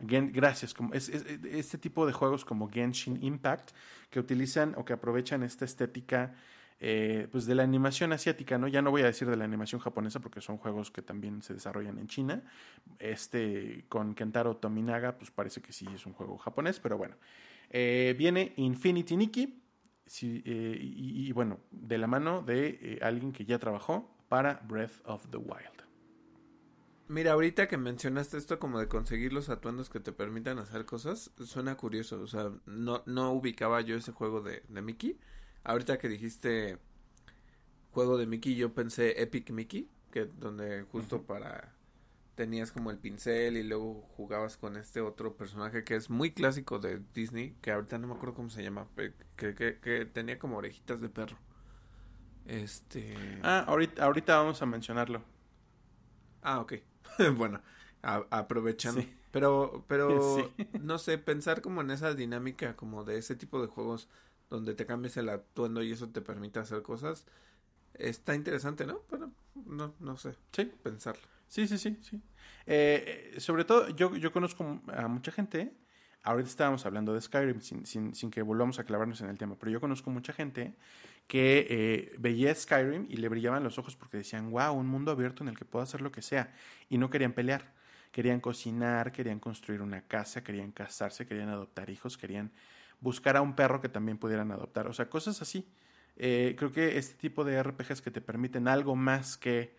[0.07, 3.71] gracias, como es, este tipo de juegos como Genshin Impact
[4.11, 6.35] que utilizan o que aprovechan esta estética
[6.81, 8.69] eh, pues de la animación asiática, ¿no?
[8.69, 11.55] Ya no voy a decir de la animación japonesa porque son juegos que también se
[11.55, 12.43] desarrollan en China.
[12.99, 17.14] Este, con Kentaro Tominaga, pues parece que sí es un juego japonés, pero bueno.
[17.71, 19.62] Eh, viene Infinity Nikki,
[20.23, 25.38] eh, y, bueno, de la mano de alguien que ya trabajó para Breath of the
[25.38, 25.74] Wild.
[27.07, 31.31] Mira, ahorita que mencionaste esto como de conseguir los atuendos que te permitan hacer cosas,
[31.45, 32.21] suena curioso.
[32.21, 35.19] O sea, no, no ubicaba yo ese juego de, de Mickey.
[35.64, 36.79] Ahorita que dijiste
[37.93, 41.75] juego de Mickey, yo pensé Epic Mickey, que donde justo para
[42.35, 46.79] tenías como el pincel y luego jugabas con este otro personaje que es muy clásico
[46.79, 48.88] de Disney, que ahorita no me acuerdo cómo se llama,
[49.37, 51.37] que, que, tenía como orejitas de perro.
[52.47, 53.17] Este.
[53.43, 55.23] Ah, ahorita, ahorita vamos a mencionarlo.
[56.44, 56.74] Ah, ok.
[57.37, 57.61] bueno,
[58.02, 59.02] aprovechando.
[59.33, 64.09] Pero, pero, no sé, pensar como en esa dinámica, como de ese tipo de juegos
[64.50, 67.26] donde te cambies el atuendo y eso te permite hacer cosas.
[67.94, 69.00] Está interesante, ¿no?
[69.11, 69.30] Pero
[69.66, 70.37] no, no sé.
[70.52, 70.70] Sí.
[70.83, 71.22] Pensarlo.
[71.48, 72.22] Sí, sí, sí, sí.
[72.66, 75.74] Eh, sobre todo, yo, yo conozco a mucha gente.
[76.22, 79.57] Ahorita estábamos hablando de Skyrim sin, sin, sin que volvamos a clavarnos en el tema,
[79.59, 80.74] pero yo conozco mucha gente
[81.27, 85.43] que eh, veía Skyrim y le brillaban los ojos porque decían, wow, un mundo abierto
[85.43, 86.53] en el que puedo hacer lo que sea.
[86.89, 87.73] Y no querían pelear.
[88.13, 92.53] Querían cocinar, querían construir una casa, querían casarse, querían adoptar hijos, querían
[93.01, 94.87] buscar a un perro que también pudieran adoptar.
[94.87, 95.69] O sea, cosas así.
[96.17, 99.77] Eh, creo que este tipo de RPGs que te permiten algo más que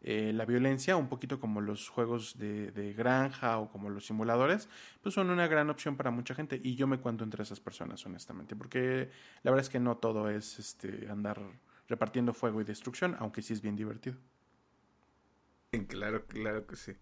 [0.00, 4.68] eh, la violencia, un poquito como los juegos de, granja o como los simuladores,
[5.02, 6.60] pues son una gran opción para mucha gente.
[6.62, 9.10] Y yo me cuento entre esas personas, honestamente, porque
[9.42, 11.40] la verdad es que no todo es este, andar
[11.88, 14.16] repartiendo fuego y destrucción, aunque sí es bien divertido.
[15.88, 16.92] Claro, claro que sí.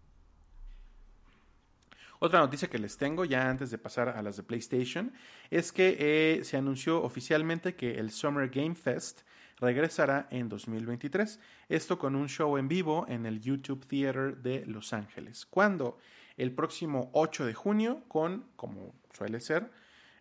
[2.18, 5.12] Otra noticia que les tengo ya antes de pasar a las de PlayStation
[5.50, 9.20] es que eh, se anunció oficialmente que el Summer Game Fest
[9.58, 11.40] regresará en 2023.
[11.68, 15.46] Esto con un show en vivo en el YouTube Theater de Los Ángeles.
[15.46, 15.98] ¿Cuándo?
[16.36, 19.70] El próximo 8 de junio con, como suele ser,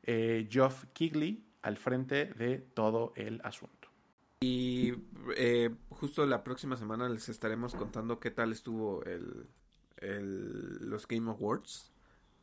[0.04, 3.89] eh, Geoff Kigley al frente de todo el asunto.
[4.41, 4.93] Y
[5.36, 9.48] eh, justo la próxima semana les estaremos contando qué tal estuvo el,
[10.82, 11.91] los Game Awards.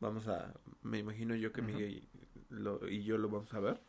[0.00, 0.52] Vamos a,
[0.82, 2.08] me imagino yo que Miguel
[2.88, 3.80] y yo lo vamos a ver.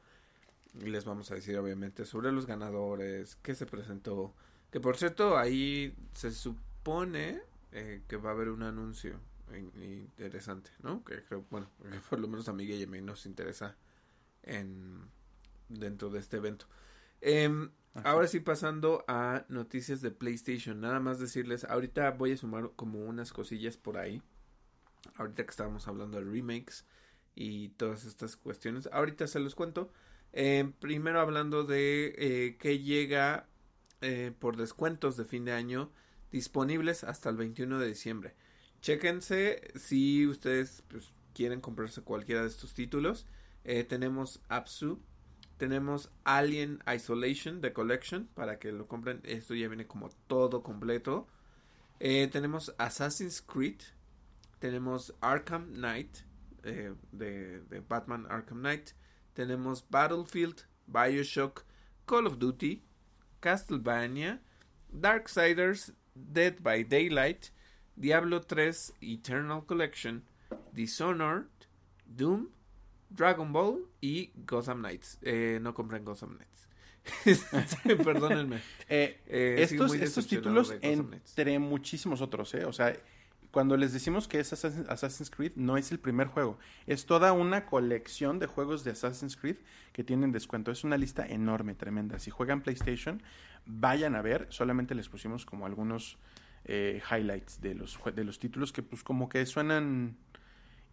[0.80, 4.34] Y les vamos a decir obviamente sobre los ganadores, qué se presentó.
[4.72, 9.20] Que por cierto, ahí se supone eh, que va a haber un anuncio
[9.78, 11.04] interesante, ¿no?
[11.04, 11.70] Que creo, bueno,
[12.10, 13.76] por lo menos a Miguel y a mí nos interesa
[14.42, 15.10] en
[15.70, 16.66] dentro de este evento.
[17.22, 17.72] Em,
[18.04, 23.06] ahora sí pasando a noticias de PlayStation, nada más decirles, ahorita voy a sumar como
[23.06, 24.22] unas cosillas por ahí.
[25.16, 26.86] Ahorita que estábamos hablando de remakes
[27.36, 29.92] y todas estas cuestiones, ahorita se los cuento.
[30.34, 33.48] Eh, primero hablando de eh, que llega
[34.02, 35.92] eh, por descuentos de fin de año
[36.32, 38.36] disponibles hasta el 21 de diciembre.
[38.82, 43.28] Chéquense si ustedes pues, quieren comprarse cualquiera de estos títulos.
[43.88, 45.00] tenemos Apsu,
[45.58, 49.22] tenemos Alien Isolation The Collection para que lo compren.
[49.24, 51.28] Esto ya viene como todo completo.
[52.00, 53.82] tenemos Assassin's Creed,
[54.60, 56.18] tenemos Arkham Knight
[56.64, 58.90] de, de Batman Arkham Knight
[59.34, 61.66] tenemos Battlefield, Bioshock,
[62.06, 62.84] Call of Duty,
[63.42, 64.40] Castlevania,
[64.92, 67.52] Darksiders, Dead by Daylight,
[67.96, 70.24] Diablo 3 Eternal Collection,
[70.74, 71.48] Dishonored,
[72.06, 72.50] Doom,
[73.10, 75.20] Dragon Ball y Gotham Knights.
[75.22, 76.68] Eh, no compren Gotham Knights.
[77.84, 78.62] Perdónenme.
[78.88, 82.66] Eh, eh, estos, estos títulos entre muchísimos otros, ¿eh?
[82.66, 82.96] O sea,
[83.54, 86.58] cuando les decimos que es Assassin's Creed, no es el primer juego.
[86.88, 89.58] Es toda una colección de juegos de Assassin's Creed
[89.92, 90.72] que tienen descuento.
[90.72, 92.18] Es una lista enorme, tremenda.
[92.18, 93.22] Si juegan PlayStation,
[93.68, 94.48] vayan a ver.
[94.50, 96.18] Solamente les pusimos como algunos
[96.66, 100.18] eh, highlights de los, de los títulos que pues como que suenan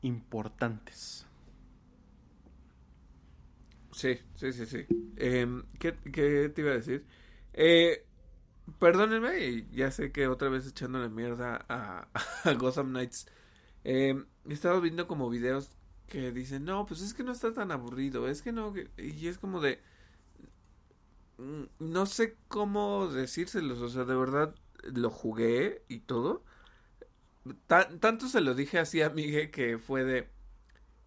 [0.03, 1.27] importantes.
[3.90, 4.87] Sí, sí, sí, sí.
[5.16, 7.07] Em, ¿qué, ¿qué, te iba a decir?
[7.55, 8.05] Eh,
[8.79, 12.09] Perdónenme, ya sé que otra vez echándole mierda a,
[12.44, 13.27] a Gotham Knights.
[13.85, 15.70] Eh, he estado viendo como videos
[16.09, 19.38] que dicen, no, pues es que no está tan aburrido, es que no, y es
[19.38, 19.81] como de,
[21.38, 26.42] mm, no sé cómo decírselos, o sea, de verdad lo jugué y todo.
[27.66, 30.29] tanto se lo dije así a Miguel que fue de,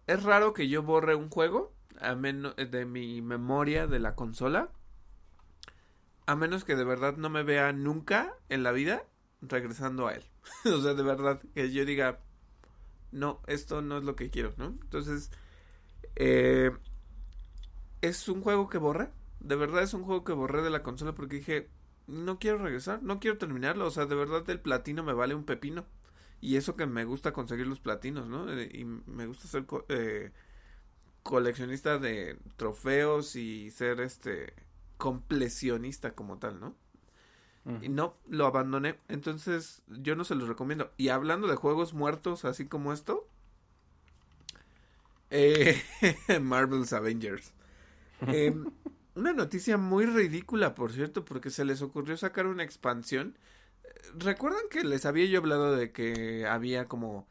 [0.06, 4.70] es raro que yo borre un juego a menos de mi memoria de la consola
[6.26, 9.04] a menos que de verdad no me vea nunca en la vida
[9.42, 10.24] regresando a él.
[10.64, 12.20] o sea, de verdad, que yo diga,
[13.12, 14.66] no, esto no es lo que quiero, ¿no?
[14.66, 15.30] Entonces,
[16.16, 16.70] eh,
[18.00, 19.10] es un juego que borré.
[19.40, 21.68] De verdad es un juego que borré de la consola porque dije,
[22.06, 23.86] no quiero regresar, no quiero terminarlo.
[23.86, 25.86] O sea, de verdad el platino me vale un pepino.
[26.40, 28.52] Y eso que me gusta conseguir los platinos, ¿no?
[28.52, 30.32] Eh, y me gusta ser eh,
[31.22, 34.54] coleccionista de trofeos y ser este
[35.04, 36.74] completionista como tal, ¿no?
[37.82, 38.98] Y no, lo abandoné.
[39.08, 40.92] Entonces, yo no se los recomiendo.
[40.96, 43.28] Y hablando de juegos muertos, así como esto,
[45.28, 45.82] eh,
[46.40, 47.52] Marvel's Avengers.
[48.28, 48.64] Em,
[49.14, 53.36] una noticia muy ridícula, por cierto, porque se les ocurrió sacar una expansión.
[54.16, 57.28] ¿Recuerdan que les había yo hablado de que había como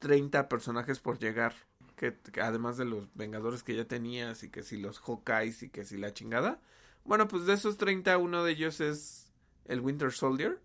[0.00, 1.54] 30 personajes por llegar?
[1.96, 5.70] Que, que además de los Vengadores que ya tenías y que si los Hawkeyes y
[5.70, 6.60] que si la chingada.
[7.04, 9.30] Bueno, pues de esos 30, uno de ellos es
[9.66, 10.58] el Winter Soldier.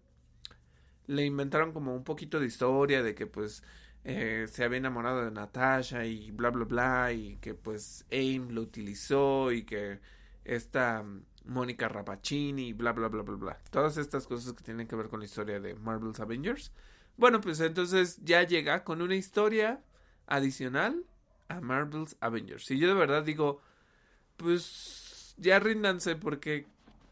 [1.07, 3.63] Le inventaron como un poquito de historia de que pues
[4.05, 8.61] eh, se había enamorado de Natasha y bla bla bla y que pues AIM lo
[8.61, 9.99] utilizó y que
[10.45, 13.59] esta mm, Mónica Rapacini y bla bla bla bla bla.
[13.69, 16.71] Todas estas cosas que tienen que ver con la historia de Marvel's Avengers.
[17.17, 19.81] Bueno, pues entonces ya llega con una historia
[20.27, 21.03] adicional
[21.49, 22.71] a Marvel's Avengers.
[22.71, 23.61] Y yo de verdad digo,
[24.37, 24.98] pues
[25.39, 26.67] ya ríndanse porque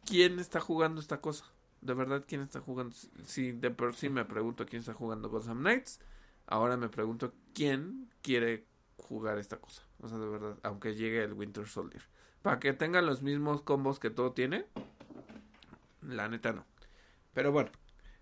[0.06, 1.46] ¿quién está jugando esta cosa?
[1.82, 2.96] De verdad, ¿quién está jugando?
[3.26, 6.00] Si de por sí me pregunto quién está jugando Gotham Knights,
[6.46, 8.66] ahora me pregunto quién quiere
[8.98, 9.84] jugar esta cosa.
[10.00, 12.04] O sea, de verdad, aunque llegue el Winter Soldier.
[12.42, 14.66] Para que tengan los mismos combos que todo tiene,
[16.02, 16.66] la neta no.
[17.34, 17.72] Pero bueno,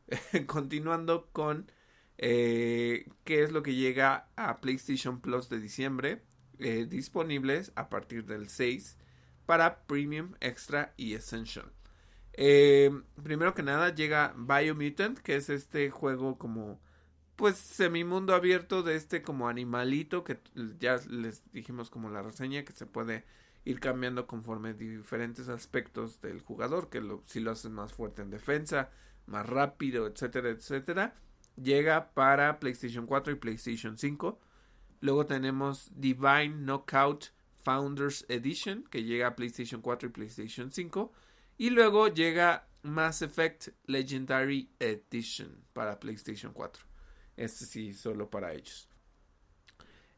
[0.47, 1.71] continuando con
[2.17, 6.21] eh, qué es lo que llega a PlayStation Plus de diciembre,
[6.59, 8.97] eh, disponibles a partir del 6
[9.45, 11.71] para Premium, Extra y Essential.
[12.33, 12.91] Eh,
[13.23, 16.81] primero que nada llega Biomutant, que es este juego como
[17.35, 20.39] pues semimundo abierto de este como animalito que
[20.79, 23.25] ya les dijimos como la reseña que se puede
[23.65, 28.91] ir cambiando conforme diferentes aspectos del jugador, que si lo haces más fuerte en defensa,
[29.25, 31.15] más rápido, etcétera, etcétera.
[31.55, 34.39] Llega para PlayStation 4 y PlayStation 5.
[35.01, 37.31] Luego tenemos Divine Knockout
[37.65, 41.11] Founders Edition, que llega a PlayStation 4 y PlayStation 5.
[41.57, 46.83] Y luego llega Mass Effect Legendary Edition para PlayStation 4.
[47.35, 48.87] Este sí, solo para ellos.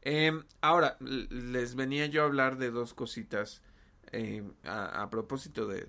[0.02, 3.62] Em, ahora, les venía yo a hablar de dos cositas
[4.12, 5.86] em, a, propósito de,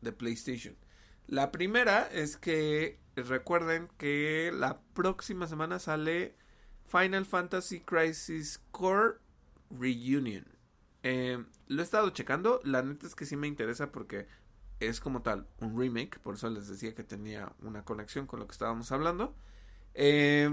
[0.00, 0.76] de, PlayStation.
[1.26, 6.36] La primera es que recuerden que la próxima semana sale
[6.86, 9.23] Final Fantasy Crisis Core
[9.78, 10.46] Reunion.
[11.02, 14.26] Em, lo he estado checando, la neta es que sí me interesa porque
[14.80, 18.46] es como tal un remake, por eso les decía que tenía una conexión con lo
[18.46, 19.34] que estábamos hablando.
[19.94, 20.50] Eh,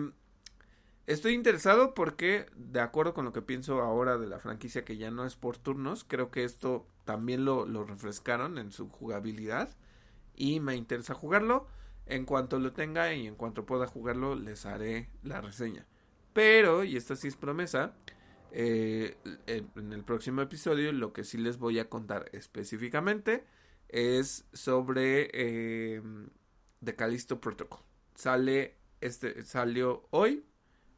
[1.12, 5.10] Estoy interesado porque, de acuerdo con lo que pienso ahora de la franquicia que ya
[5.10, 9.76] no es por turnos, creo que esto también lo, refrescaron en su jugabilidad
[10.36, 11.68] y me interesa jugarlo.
[12.06, 15.86] En cuanto lo tenga y en cuanto pueda jugarlo, les haré la reseña.
[16.34, 17.94] Pero, y esta sí es promesa,
[18.52, 23.46] eh, en el próximo episodio lo que sí les voy a contar específicamente
[23.90, 26.02] es sobre eh,
[26.84, 27.82] The Callisto Protocol.
[28.16, 30.46] Sale este salió hoy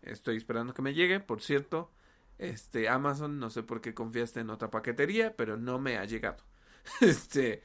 [0.04, 1.92] Estoy esperando que me llegue, por cierto.
[2.38, 6.44] Este, Amazon, no sé por qué confiaste en otra paquetería, pero no me ha llegado.
[7.02, 7.63] Este,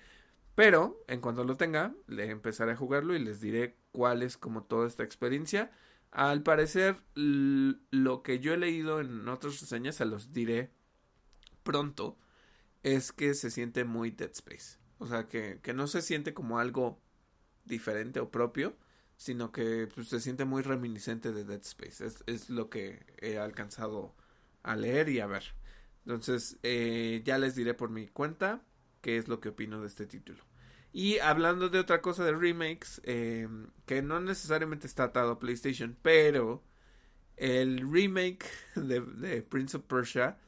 [0.55, 4.63] pero en cuanto lo tenga, le empezaré a jugarlo y les diré cuál es como
[4.65, 5.73] toda esta experiencia.
[6.11, 10.71] Al parecer, lo que yo he leído en otras reseñas, se los diré
[11.63, 12.19] pronto,
[12.83, 14.79] es que se siente muy Dead Space.
[14.99, 17.01] O sea, que, que no se siente como algo
[17.65, 18.77] diferente o propio,
[19.17, 22.05] sino que pues, se siente muy reminiscente de Dead Space.
[22.05, 24.15] Es, es, lo que he alcanzado
[24.63, 25.45] a leer y a ver.
[26.07, 28.63] Entonces, eh, ya les diré por mi cuenta
[29.03, 30.43] qué es lo que opino de este título.
[30.93, 35.97] Y hablando de otra cosa de remakes, em, que no necesariamente está atado a PlayStation,
[36.03, 36.63] pero
[37.37, 40.39] el remake de, de Prince of Persia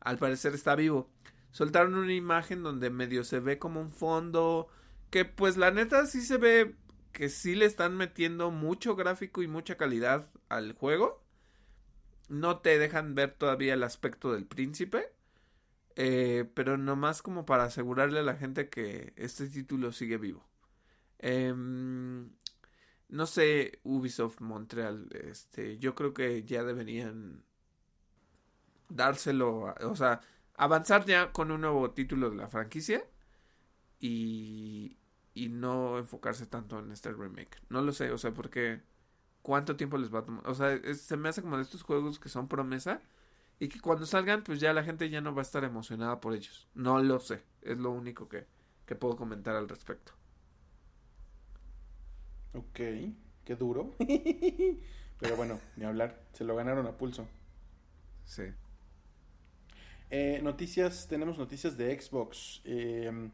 [0.00, 1.10] al parecer está vivo.
[1.50, 4.68] Soltaron una imagen donde medio se ve como un fondo
[5.10, 6.74] que pues la neta sí se ve
[7.12, 11.24] que sí le están metiendo mucho gráfico y mucha calidad al juego.
[12.28, 15.10] No te dejan ver todavía el aspecto del príncipe.
[16.00, 20.46] Eh, pero nomás como para asegurarle a la gente que este título sigue vivo.
[21.18, 22.30] Em,
[23.08, 27.42] no sé, Ubisoft Montreal, este, yo creo que ya deberían
[28.88, 30.20] dárselo, o sea,
[30.54, 33.04] avanzar ya con un nuevo título de la franquicia
[33.98, 34.98] y,
[35.34, 37.60] y no enfocarse tanto en este remake.
[37.70, 38.82] No lo sé, o sea, porque
[39.42, 40.46] cuánto tiempo les va a tomar.
[40.48, 43.02] O sea, se me hace como de estos juegos que son promesa
[43.60, 46.34] y que cuando salgan, pues ya la gente ya no va a estar emocionada por
[46.34, 46.68] ellos.
[46.74, 48.46] No lo sé, es lo único que,
[48.86, 50.12] que puedo comentar al respecto.
[52.54, 52.80] Ok,
[53.44, 53.94] qué duro.
[55.20, 57.26] Pero bueno, ni hablar, se lo ganaron a pulso.
[58.24, 58.44] Sí.
[60.10, 62.62] Eh, noticias, tenemos noticias de Xbox.
[62.64, 63.30] Eh,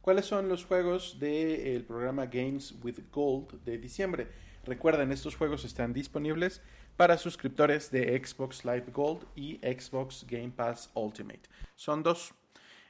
[0.00, 4.28] ¿Cuáles son los juegos del programa Games with Gold de diciembre?
[4.64, 6.62] Recuerden, estos juegos están disponibles
[7.00, 11.40] para suscriptores de Xbox Live Gold y Xbox Game Pass Ultimate.
[11.74, 12.34] Son dos.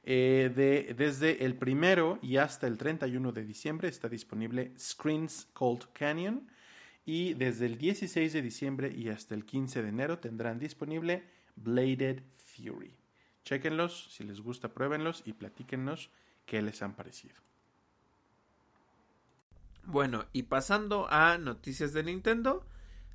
[0.03, 5.85] Eh, de, desde el primero y hasta el 31 de diciembre está disponible Screens Cold
[5.93, 6.49] Canyon.
[7.07, 11.23] Y desde el 16 de diciembre y hasta el 15 de enero tendrán disponible
[11.55, 12.97] Bladed Fury.
[13.45, 16.11] Chequenlos, si les gusta, pruébenlos y platíquenos
[16.47, 17.37] qué les han parecido.
[19.85, 22.67] Bueno, y pasando a noticias de Nintendo,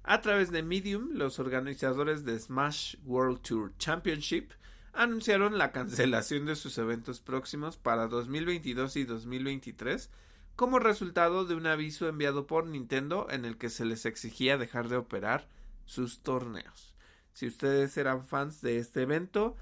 [0.08, 4.52] a través de Medium, los organizadores de Smash World Tour Championship
[4.94, 10.12] anunciaron la cancelación de sus eventos próximos para 2022 y 2023
[10.56, 14.90] como resultado de un aviso enviado por Nintendo en el que se les exigía dejar
[14.90, 15.50] de operar
[15.86, 16.94] sus torneos.
[17.34, 19.56] Si ustedes eran fans de este evento,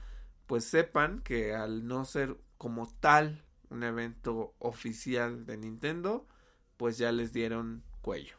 [0.45, 6.27] pues sepan que al no ser como tal un evento oficial de Nintendo,
[6.75, 8.35] pues ya les dieron cuello.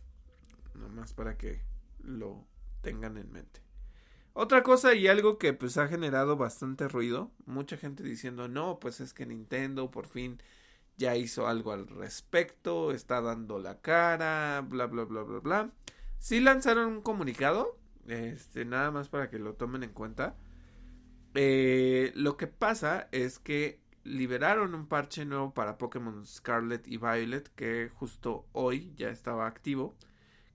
[0.75, 1.63] Nomás para que
[2.05, 2.47] lo
[2.81, 3.61] tengan en mente.
[4.33, 9.01] Otra cosa y algo que pues ha generado bastante ruido, mucha gente diciendo, no, pues
[9.01, 10.41] es que Nintendo por fin
[10.97, 15.71] ya hizo algo al respecto, está dando la cara, bla, bla, bla, bla, bla.
[16.19, 17.79] Sí lanzaron un comunicado,
[18.09, 20.37] este, nada más para que lo tomen en cuenta.
[21.35, 27.49] Eh, lo que pasa es que liberaron un parche nuevo para Pokémon Scarlet y Violet
[27.55, 29.97] que justo hoy ya estaba activo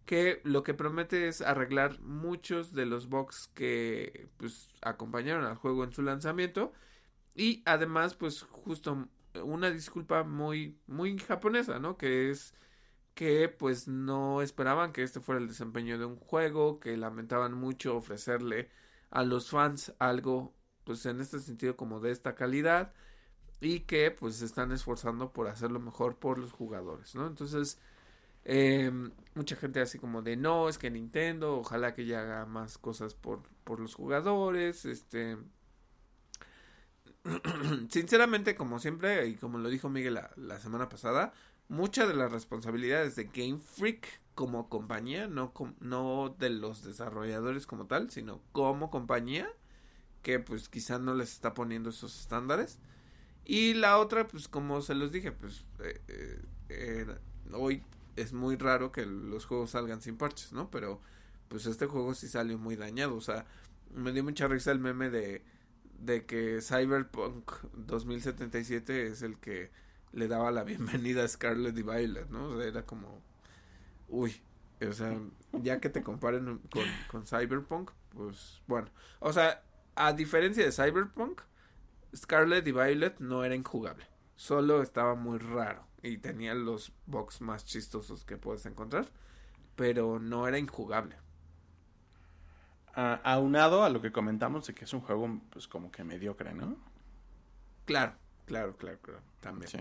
[0.10, 5.84] que lo que promete es arreglar muchos de los bugs que pues acompañaron al juego
[5.84, 6.74] en su lanzamiento
[7.36, 9.07] y además pues justo
[9.43, 11.95] una disculpa muy muy japonesa, ¿no?
[11.95, 12.55] Que es
[13.14, 17.95] que pues no esperaban que este fuera el desempeño de un juego, que lamentaban mucho
[17.95, 18.72] ofrecerle
[19.12, 20.55] a los fans algo
[20.86, 22.93] pues en este sentido como de esta calidad
[23.62, 27.28] y que pues se están esforzando por hacerlo mejor por los jugadores, ¿no?
[27.28, 27.80] Entonces,
[28.52, 28.91] eh,
[29.36, 33.14] mucha gente así como de no, es que Nintendo, ojalá que ya haga más cosas
[33.14, 35.38] por, por los jugadores, este...
[37.89, 41.32] Sinceramente, como siempre, y como lo dijo Miguel la, la semana pasada,
[41.68, 47.86] muchas de las responsabilidades de Game Freak como compañía, no, no de los desarrolladores como
[47.86, 49.47] tal, sino como compañía,
[50.24, 52.80] que pues quizá no les está poniendo esos estándares.
[53.45, 57.06] Y la otra, pues como se los dije, pues eh, eh,
[57.54, 57.84] hoy
[58.22, 60.70] es muy raro que los juegos salgan sin parches, ¿no?
[60.70, 61.01] Pero
[61.47, 63.45] pues este juego sí salió muy dañado, o sea,
[63.93, 65.43] me dio mucha risa el meme de,
[65.99, 69.72] de que Cyberpunk 2077 es el que
[70.11, 72.49] le daba la bienvenida a Scarlet y Violet, ¿no?
[72.49, 73.22] O sea, era como,
[74.07, 74.41] uy,
[74.88, 75.17] o sea,
[75.53, 78.89] ya que te comparen con, con Cyberpunk, pues bueno,
[79.20, 79.63] o sea,
[79.95, 81.41] a diferencia de Cyberpunk,
[82.15, 84.05] Scarlet y Violet no era injugable.
[84.36, 89.10] Solo estaba muy raro y tenía los bugs más chistosos que puedes encontrar,
[89.76, 91.16] pero no era injugable.
[92.93, 96.76] Aunado a lo que comentamos de que es un juego pues como que mediocre, ¿no?
[97.86, 98.14] Claro,
[98.45, 99.70] claro, claro, claro, también.
[99.70, 99.78] Sí.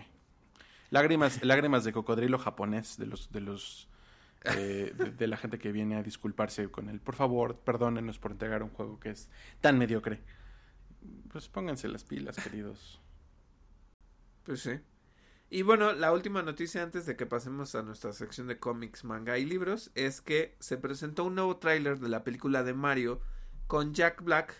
[0.91, 3.89] Lágrimas, lágrimas de cocodrilo japonés de los de los
[4.45, 7.01] eh, de, de, la gente que viene a disculparse con él.
[7.01, 9.29] Por favor, perdónenos por entregar un juego que es
[9.61, 10.21] tan mediocre.
[11.33, 13.01] Pues pónganse las pilas, queridos.
[14.45, 14.79] Pues sí.
[15.51, 19.39] Y bueno, la última noticia antes de que pasemos a nuestra sección de cómics, manga
[19.39, 23.21] y libros es que se presentó un nuevo tráiler de la película de Mario
[23.67, 24.55] con Jack Black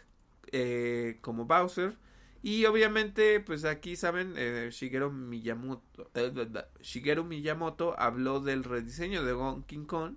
[0.51, 1.99] eh, como Bowser.
[2.43, 6.33] Y obviamente pues aquí saben eh, Shigeru Miyamoto eh,
[6.81, 10.15] Shigeru Miyamoto habló del rediseño de Donkey Kong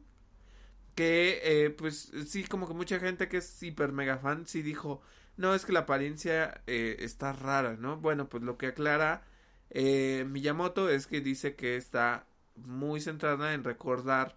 [0.96, 5.02] que eh, pues sí como que mucha gente que es hiper mega fan sí dijo
[5.38, 9.24] no es que la apariencia eh, está rara no bueno pues lo que aclara
[9.72, 14.36] eh, Miyamoto es que dice que está muy centrada en recordar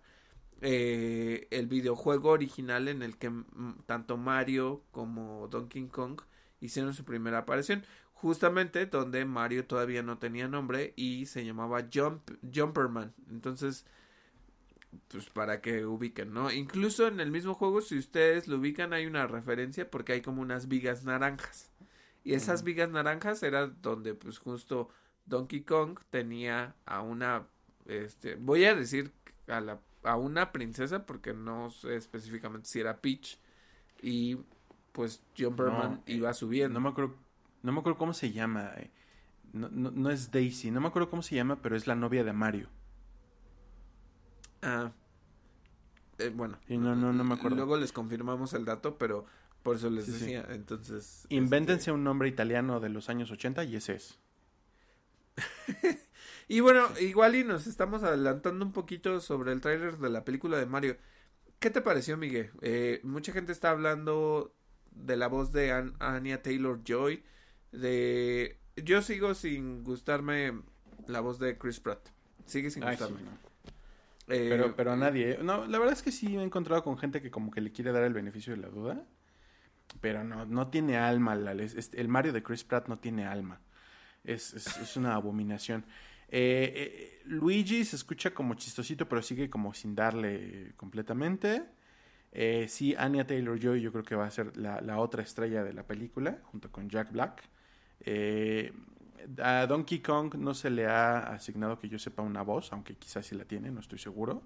[0.61, 3.30] eh, el videojuego original en el que
[3.87, 6.20] tanto Mario como Donkey Kong
[6.61, 7.85] hicieron su primera aparición.
[8.12, 13.12] Justamente donde Mario todavía no tenía nombre y se llamaba Jump, Jumperman.
[13.28, 13.85] Entonces,
[15.09, 16.51] pues para que ubiquen, ¿no?
[16.51, 20.41] Incluso en el mismo juego, si ustedes lo ubican, hay una referencia porque hay como
[20.41, 21.70] unas vigas naranjas.
[22.22, 24.89] Y esas vigas naranjas era donde pues justo
[25.26, 27.46] Donkey Kong tenía a una,
[27.86, 29.12] este, voy a decir
[29.48, 33.38] a, la, a una princesa porque no sé específicamente si era Peach
[34.02, 34.38] y
[34.92, 36.74] pues Jumperman no, iba subiendo.
[36.74, 37.14] No me acuerdo,
[37.62, 38.70] no me acuerdo cómo se llama.
[38.76, 38.90] Eh.
[39.52, 42.24] No, no, no, es Daisy, no me acuerdo cómo se llama, pero es la novia
[42.24, 42.68] de Mario.
[44.62, 44.92] Ah.
[46.18, 46.58] Eh, bueno.
[46.68, 47.56] Y no, no, no me acuerdo.
[47.56, 49.26] Luego les confirmamos el dato, pero
[49.62, 50.44] por eso les sí, decía.
[50.46, 50.54] Sí.
[50.54, 51.26] Entonces.
[51.28, 51.92] Invéntense este...
[51.92, 54.18] un nombre italiano de los años 80 y ese es.
[56.49, 60.59] y bueno, igual y nos estamos adelantando un poquito sobre el tráiler de la película
[60.59, 60.97] de Mario.
[61.59, 62.53] ¿Qué te pareció, Miguel?
[62.62, 64.55] Eh, mucha gente está hablando
[64.91, 67.24] de la voz de An Anya Taylor Joy.
[67.72, 68.61] De.
[68.76, 70.62] Yo sigo sin gustarme
[71.07, 72.09] la voz de Chris Pratt.
[72.47, 73.20] Sigue sin Ay, gustarme.
[73.20, 73.39] sí, no.
[74.28, 75.39] eh, pero, pero a nadie.
[75.43, 77.72] No, la verdad es que sí me he encontrado con gente que como que le
[77.72, 79.07] quiere dar el beneficio de la duda.
[80.01, 81.35] Pero no, no tiene alma.
[81.37, 83.61] La, el Mario de Chris Pratt no tiene alma.
[84.24, 85.84] Es, es, una abominación.
[86.28, 91.62] Eh, eh, Luigi se escucha como chistosito, pero sigue como sin darle completamente.
[92.34, 95.62] Eh, sí, Anya Taylor Joy yo creo que va a ser la, la, otra estrella
[95.62, 97.44] de la película, junto con Jack Black.
[98.00, 98.72] Eh,
[99.40, 103.26] a Donkey Kong no se le ha asignado que yo sepa una voz, aunque quizás
[103.26, 104.42] sí la tiene, no estoy seguro.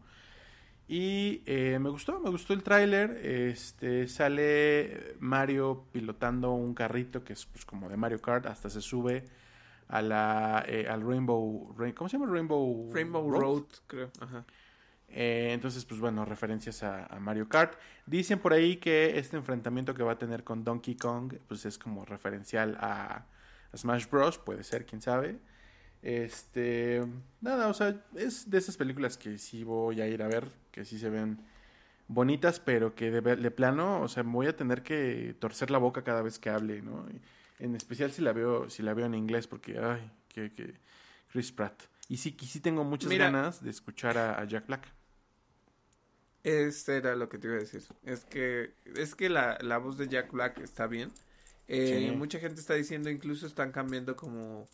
[0.86, 3.10] Y eh, me gustó, me gustó el tráiler.
[3.24, 8.80] Este sale Mario pilotando un carrito que es pues, como de Mario Kart, hasta se
[8.82, 9.24] sube
[9.88, 14.44] a la eh, al Rainbow ¿cómo se llama Rainbow Rainbow Road, Road creo ajá.
[15.10, 17.78] Eh, entonces pues bueno referencias a, a, Mario Kart.
[18.06, 21.78] Dicen por ahí que este enfrentamiento que va a tener con Donkey Kong pues es
[21.78, 23.24] como referencial a,
[23.72, 24.38] a Smash Bros.
[24.38, 25.38] Puede ser quién sabe.
[26.02, 27.02] Este
[27.40, 30.84] nada o sea es de esas películas que sí voy a ir a ver que
[30.84, 31.40] sí se ven
[32.06, 36.04] bonitas pero que de, de plano o sea voy a tener que torcer la boca
[36.04, 37.20] cada vez que hable no y,
[37.58, 40.74] En especial si la veo, si la veo en inglés, porque ay, que, que
[41.32, 41.82] Chris Pratt.
[42.08, 44.88] Y sí, sí tengo muchas ganas de escuchar a, Jack Black.
[46.42, 47.82] Este era lo que te iba a decir.
[48.04, 51.10] Es que, es que la, la voz de Jack Black está bien.
[51.66, 54.66] Eh, mucha gente está diciendo, incluso están cambiando como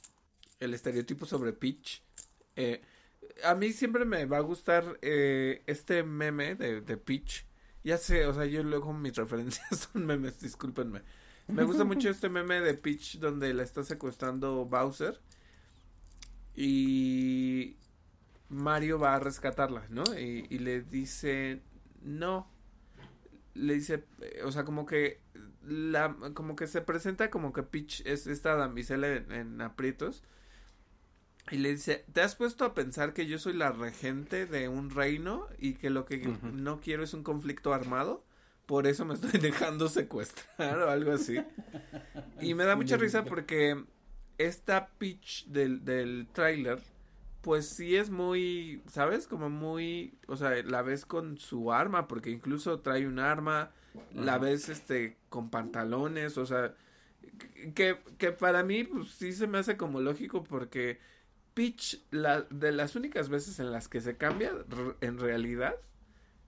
[0.61, 2.03] el estereotipo sobre Peach.
[2.55, 2.81] Eh,
[3.43, 7.47] a mí siempre me va a gustar eh, este meme de, de Peach.
[7.83, 11.03] Ya sé, o sea, yo luego mis referencias son memes, discúlpenme.
[11.49, 15.21] Me gusta mucho este meme de Peach donde la está secuestrando Bowser
[16.57, 17.77] y
[18.49, 20.05] Mario va a rescatarla, ¿no?
[20.17, 21.61] Y, le dice,
[22.03, 22.49] no,
[23.55, 24.05] le dice,
[24.45, 25.21] o sea, como que
[25.67, 30.23] la, como que se presenta como que Peach es esta damisela en, aprietos
[31.51, 34.91] y le dice, ¿te has puesto a pensar que yo soy la regente de un
[34.91, 36.19] reino y que lo que
[36.53, 38.25] no quiero es un conflicto armado?
[38.67, 41.39] Por eso me estoy dejando secuestrar o algo así.
[42.41, 43.85] Y me da mucha risa porque
[44.39, 46.81] esta pitch del, del tráiler,
[47.43, 49.27] pues sí es muy, ¿sabes?
[49.27, 53.71] Como muy, o sea, la ves con su arma, porque incluso trae un arma,
[54.15, 56.75] la ves este con pantalones, o sea,
[57.75, 60.99] que, que para mí pues sí se me hace como lógico porque
[61.55, 64.53] Peach, la, de las únicas veces en las que se cambia
[65.01, 65.77] en realidad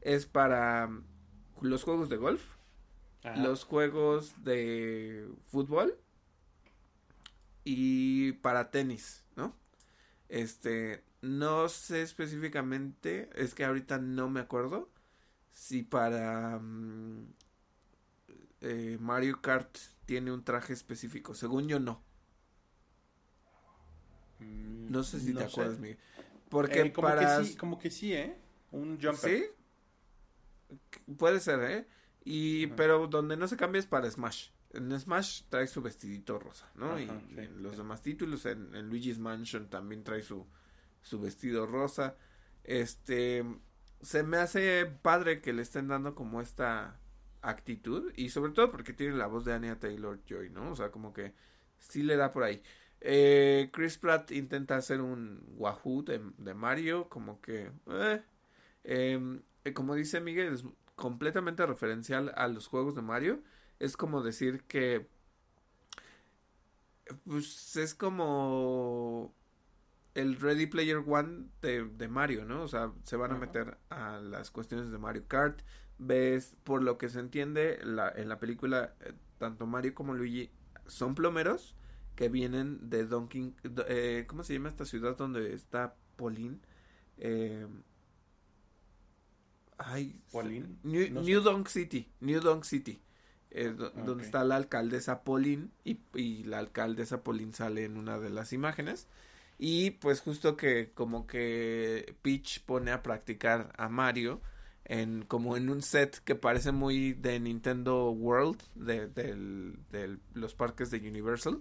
[0.01, 0.91] es para
[1.61, 2.43] los juegos de golf,
[3.37, 5.99] los juegos de fútbol
[7.65, 9.55] y para tenis, ¿no?
[10.29, 14.89] Este, no sé específicamente, es que ahorita no me acuerdo
[15.53, 17.27] si para mm,
[18.61, 21.35] eh, Mario Kart tiene un traje específico.
[21.35, 22.03] Según yo no.
[24.39, 25.99] Mm, no sé si te acuerdas, Miguel.
[26.49, 27.39] Porque eh, como para...
[27.39, 28.39] Que sí, como que sí, ¿eh?
[28.71, 29.17] Un jumper.
[29.17, 29.45] ¿Sí?
[31.17, 31.87] Puede ser, ¿eh?
[32.25, 34.51] Y, pero donde no se cambia es para Smash.
[34.73, 36.99] En Smash trae su vestidito rosa, ¿no?
[36.99, 40.47] y en los demás títulos, en, Luigi's Mansion también trae su,
[41.03, 42.17] su vestido rosa.
[42.65, 43.45] Este,
[44.03, 46.99] se me hace padre que le estén dando como esta
[47.43, 50.73] actitud y sobre todo porque tiene la voz de Anya Taylor Joy, ¿no?
[50.73, 51.33] O sea, como que
[51.79, 52.63] sí le da por ahí.
[53.01, 58.23] Eh, Chris Pratt intenta hacer un Wahoo de, de Mario, como que, eh,
[58.85, 59.41] eh,
[59.75, 60.65] como dice Miguel, es
[60.95, 63.43] completamente referencial a los juegos de Mario.
[63.79, 65.09] Es como decir que,
[67.25, 69.35] pues es como
[70.15, 72.63] el Ready Player One de, Mario, ¿no?
[72.63, 75.61] O sea, se van a meter a las cuestiones de Mario Kart.
[75.99, 80.51] Ves, por lo que se entiende, la, en la película, eh, tanto Mario como Luigi
[80.87, 81.75] son plomeros
[82.15, 83.55] que vienen de Donkey...
[83.89, 86.61] Eh, ¿Cómo se llama esta ciudad donde está Pauline?
[87.19, 87.67] Eh,
[89.79, 90.21] ay,
[90.83, 92.11] New, Donk City.
[92.21, 93.01] New Donk City.
[93.51, 93.75] Eh,
[94.05, 98.53] donde está la alcaldesa Pauline y, y, la alcaldesa Pauline sale en una de las
[98.53, 99.09] imágenes.
[99.59, 104.43] Y pues justo que como que Peach pone a practicar a Mario
[104.85, 110.91] en como en un set que parece muy de Nintendo World de, de los parques
[110.91, 111.61] de Universal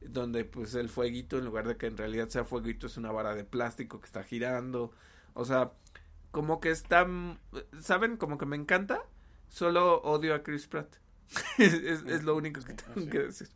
[0.00, 3.34] donde pues el fueguito en lugar de que en realidad sea fueguito es una vara
[3.34, 4.92] de plástico que está girando.
[5.34, 5.72] O sea
[6.30, 7.06] como que está
[7.80, 9.02] saben como que me encanta
[9.48, 10.96] solo odio a Chris Pratt.
[11.58, 13.48] Es, lo único que tengo que decir.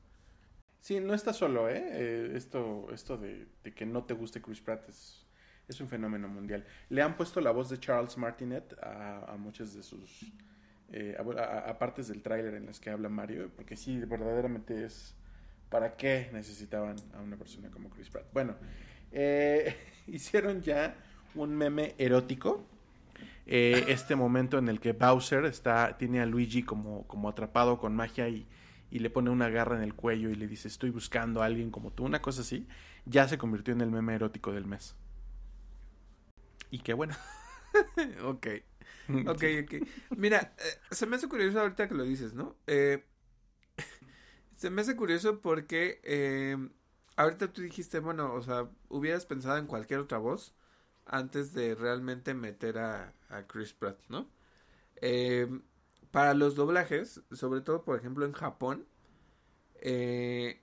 [0.81, 4.61] Sí no está solo eh, eh esto esto de, de, que no te guste Chris
[4.61, 5.25] Pratt es,
[5.69, 6.67] es un fenómeno mundial.
[6.89, 10.33] Le han puesto la voz de Charles Martinet a, a muchas de sus
[10.91, 15.15] eh, a, a, partes del tráiler en las que habla Mario porque sí verdaderamente es
[15.73, 18.27] ¿Para qué necesitaban a una persona como Chris Pratt?
[18.35, 18.55] Bueno,
[19.11, 19.75] eh,
[20.07, 20.95] hicieron ya
[21.35, 22.65] un meme erótico.
[23.47, 27.95] Eh, este momento en el que Bowser está, tiene a Luigi como, como atrapado con
[27.95, 28.47] magia y,
[28.91, 31.93] le pone una garra en el cuello y le dice estoy buscando a alguien como
[31.93, 32.69] tú, una cosa así,
[33.07, 34.95] ya se convirtió en el meme erótico del mes.
[36.71, 37.15] Y qué bueno.
[38.25, 38.47] ok.
[39.27, 39.89] Ok, ok.
[40.17, 42.57] Mira, eh, se me hace curioso ahorita que lo dices, ¿no?
[42.67, 43.05] Eh,
[44.57, 46.57] se me hace curioso porque eh,
[47.17, 50.55] ahorita tú dijiste, bueno, o sea, hubieras pensado en cualquier otra voz
[51.07, 53.15] antes de realmente meter a,
[53.47, 54.29] Chris Pratt, ¿no?
[54.97, 55.49] Eh,
[56.11, 58.87] para los doblajes, sobre todo, por ejemplo, en Japón,
[59.81, 60.61] eh,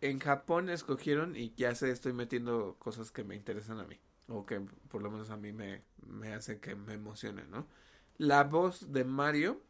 [0.00, 4.44] en Japón escogieron, y ya sé, estoy metiendo cosas que me interesan a mí, o
[4.44, 7.68] que por lo menos a mí me, me hace que me emocione, ¿no?
[8.18, 9.62] La voz de Mario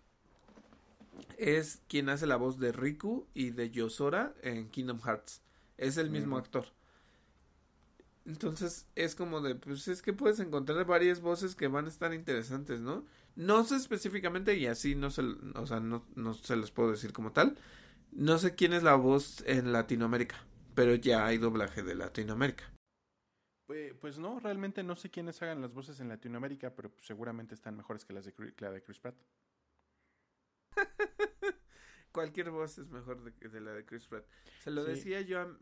[1.38, 5.42] es quien hace la voz de Riku y de Yosora en Kingdom Hearts.
[5.76, 6.66] Es el mismo actor.
[8.26, 12.12] Entonces es como de, pues es que puedes encontrar varias voces que van a estar
[12.12, 13.04] interesantes, ¿no?
[13.36, 17.12] No sé específicamente y así no se, o sea, no, no se los puedo decir
[17.12, 17.56] como tal,
[18.10, 22.64] No sé quién es la voz en Latinoamérica, pero ya hay doblaje de Latinoamérica.
[23.66, 27.76] Pues, pues no, realmente no sé quiénes hagan las voces en Latinoamérica, pero seguramente están
[27.76, 29.16] mejores que las de, la de Chris Pratt.
[32.12, 34.24] Cualquier voz es mejor de, de, la de Chris Pratt.
[34.60, 35.58] Se lo decía yo a,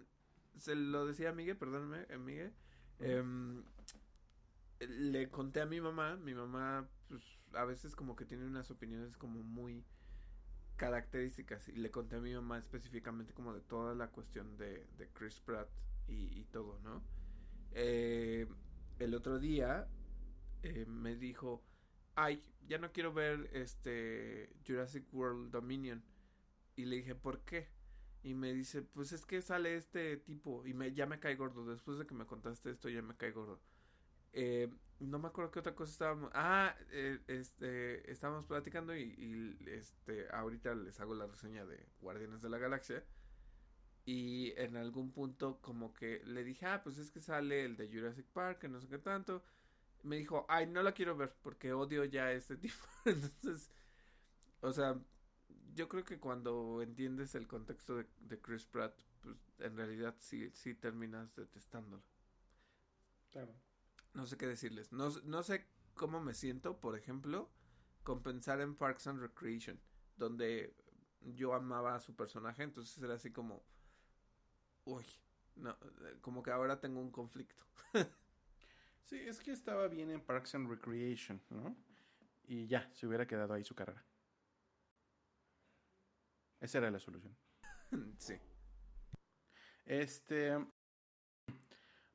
[0.57, 2.52] se lo decía a Miguel, perdóname, Miguel.
[2.98, 3.64] Em,
[4.80, 9.16] le conté a mi mamá, mi mamá pues a veces como que tiene unas opiniones
[9.16, 9.84] como muy
[10.76, 15.09] características y le conté a mi mamá específicamente como de toda la cuestión de, de
[15.12, 15.68] Chris Pratt
[16.09, 17.02] y, y todo, ¿no?
[17.72, 18.46] Eh,
[18.98, 19.88] el otro día
[20.62, 21.62] eh, me dijo,
[22.14, 26.02] ay, ya no quiero ver este Jurassic World Dominion.
[26.76, 27.68] Y le dije, ¿por qué?
[28.25, 31.66] Y me dice, pues es que sale este tipo y me, ya me cae gordo.
[31.66, 33.61] Después de que me contaste esto, ya me cae gordo.
[34.33, 34.68] Eh,
[34.99, 36.31] no me acuerdo qué otra cosa estábamos.
[36.33, 42.41] Ah, eh, este, estábamos platicando y, y, este, ahorita les hago la reseña de Guardianes
[42.41, 43.05] de la Galaxia.
[44.07, 47.89] Y en algún punto como que le dije, ah, pues es que sale el de
[47.89, 49.43] Jurassic Park, que no sé qué tanto.
[50.03, 52.87] Me dijo, ay, no la quiero ver porque odio ya a este tipo.
[53.05, 53.70] Entonces,
[54.62, 54.99] o sea,
[55.75, 60.51] yo creo que cuando entiendes el contexto de, de Chris Pratt, pues en realidad sí,
[60.55, 62.03] sí terminas detestándolo.
[63.31, 63.55] Claro.
[64.12, 64.93] No sé qué decirles.
[64.93, 67.51] No, no sé cómo me siento, por ejemplo,
[68.03, 69.81] con pensar en Parks and Recreation,
[70.16, 70.77] donde
[71.20, 73.64] yo amaba a su personaje, entonces era así como
[74.85, 75.05] uy,
[75.57, 75.77] no,
[76.20, 77.64] como que ahora tengo un conflicto.
[79.05, 81.77] sí, es que estaba bien en Parks and Recreation, ¿no?
[82.47, 84.05] Y ya, se hubiera quedado ahí su carrera.
[86.65, 87.37] Esa era la solución.
[88.19, 88.35] sí.
[89.85, 90.57] Este.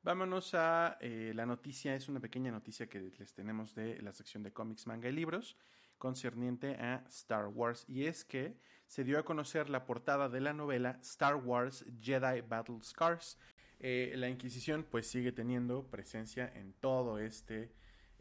[0.02, 4.42] Vámonos a eh, la noticia, es una pequeña noticia que les tenemos de la sección
[4.42, 5.56] de cómics, manga y libros
[5.98, 10.54] concerniente a Star Wars y es que se dio a conocer la portada de la
[10.54, 13.38] novela Star Wars Jedi Battle Scars.
[13.78, 17.70] Eh, la Inquisición pues sigue teniendo presencia en todo este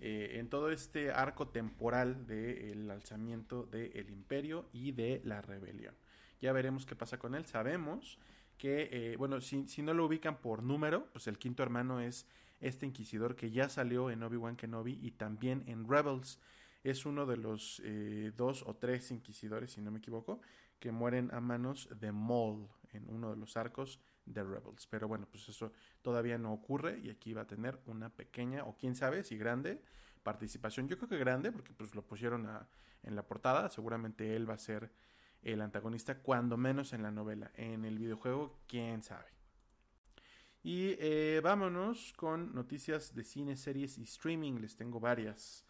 [0.02, 5.96] eh, en todo este arco temporal del alzamiento del imperio y de la rebelión.
[6.42, 7.46] Ya veremos qué pasa con él.
[7.46, 8.18] Sabemos
[8.58, 12.28] que, eh, bueno, si, si, no lo ubican por número, pues el quinto hermano es
[12.60, 16.40] este inquisidor que ya salió en Obi-Wan Kenobi y también en Rebels
[16.84, 20.42] es uno de los eh, dos o tres inquisidores, si no me equivoco,
[20.80, 24.88] que mueren a manos de Maul en uno de los arcos de Rebels.
[24.88, 28.76] Pero bueno, pues eso todavía no ocurre y aquí va a tener una pequeña, o
[28.78, 29.82] quién sabe si grande,
[30.24, 30.88] participación.
[30.88, 32.48] Yo creo que grande, porque pues lo pusieron
[33.04, 34.92] en la portada, seguramente él va a ser
[35.42, 37.52] el antagonista, cuando menos en la novela.
[37.56, 39.28] En el videojuego, quién sabe.
[40.62, 44.60] Y eh, vámonos con noticias de cine, series y streaming.
[44.60, 45.66] Les tengo varias.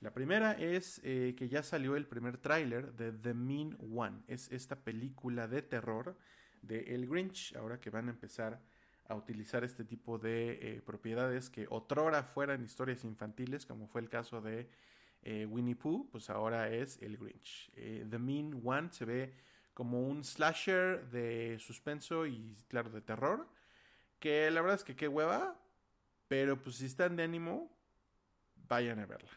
[0.00, 4.22] La primera es eh, que ya salió el primer tráiler de The Mean One.
[4.28, 6.16] Es esta película de terror
[6.60, 8.60] de El Grinch, ahora que van a empezar
[9.06, 14.08] a utilizar este tipo de eh, propiedades que otrora fueran historias infantiles, como fue el
[14.08, 14.68] caso de
[15.24, 17.70] eh, Winnie Pooh, pues ahora es El Grinch.
[17.72, 19.34] The Mean One se ve
[19.72, 23.48] como un slasher de suspenso y, claro, de terror,
[24.20, 25.60] que la verdad es que qué hueva,
[26.28, 27.76] pero pues si están de ánimo,
[28.68, 29.30] vayan a verla.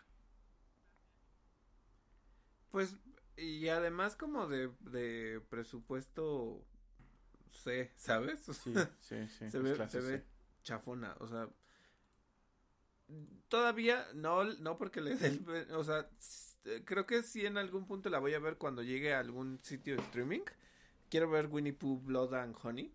[2.70, 2.98] Pues,
[3.38, 6.64] y además como de, de presupuesto
[7.52, 8.42] C, ¿sabes?
[8.64, 9.50] Sí, sí, sí.
[9.50, 10.26] se, ve, se ve
[10.64, 11.50] chafona, o sea,
[13.48, 16.10] todavía no, no porque le dé o sea,
[16.86, 19.96] creo que sí en algún punto la voy a ver cuando llegue a algún sitio
[19.96, 20.42] de streaming.
[21.10, 22.94] Quiero ver Winnie Pooh Blood and Honey,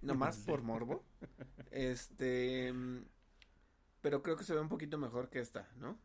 [0.00, 1.04] nomás por morbo.
[1.70, 2.72] Este,
[4.00, 5.98] pero creo que se ve un poquito mejor que esta, ¿no?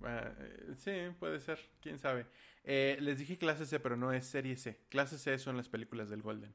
[0.00, 2.26] Uh, sí, puede ser, quién sabe.
[2.64, 4.80] Eh, les dije clase C, pero no es serie C.
[4.88, 6.54] Clase C son las películas del Golden.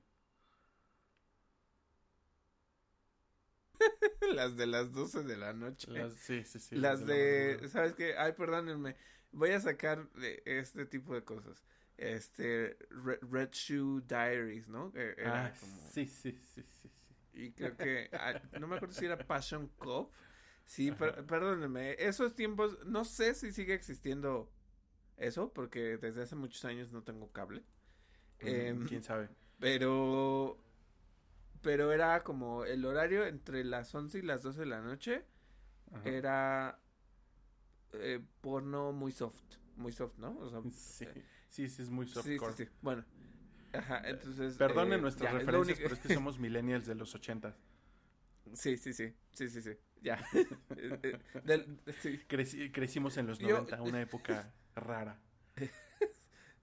[4.37, 5.91] Las de las 12 de la noche.
[5.91, 6.75] Las, sí, sí, sí.
[6.75, 8.15] Las, de, ¿sabes qué?
[8.17, 8.95] Ay, perdónenme.
[9.31, 11.63] Voy a sacar de este tipo de cosas.
[11.97, 14.93] Este, Red, Shoe Diaries, ¿no?
[14.95, 15.89] Era ah, como...
[15.89, 16.91] sí, sí, sí, sí, sí.
[17.33, 18.09] Y creo que,
[18.59, 20.11] no me acuerdo si era Passion Cop.
[20.65, 24.51] Sí, perdónenme, esos tiempos, no sé si sigue existiendo
[25.15, 27.63] eso, porque desde hace muchos años no tengo cable.
[28.39, 29.29] Em, ¿Quién sabe?
[29.59, 30.57] Pero,
[31.67, 35.25] pero era como el horario entre las 11 y las 12 de la noche,
[36.05, 36.79] era
[37.91, 39.43] eh, porno muy soft,
[39.75, 40.49] muy soft, ¿no?
[40.71, 42.25] sí, eh, sí, sí, es muy soft.
[42.25, 43.03] Sí, sí, Bueno,
[43.73, 44.55] ajá, entonces...
[44.55, 47.53] Perdonen eh, nuestras referencias, pero es que somos millennials de los 80.
[48.53, 50.25] Sí, sí, sí, sí, sí, sí, ya.
[52.71, 55.19] crecimos en los 90, una época rara.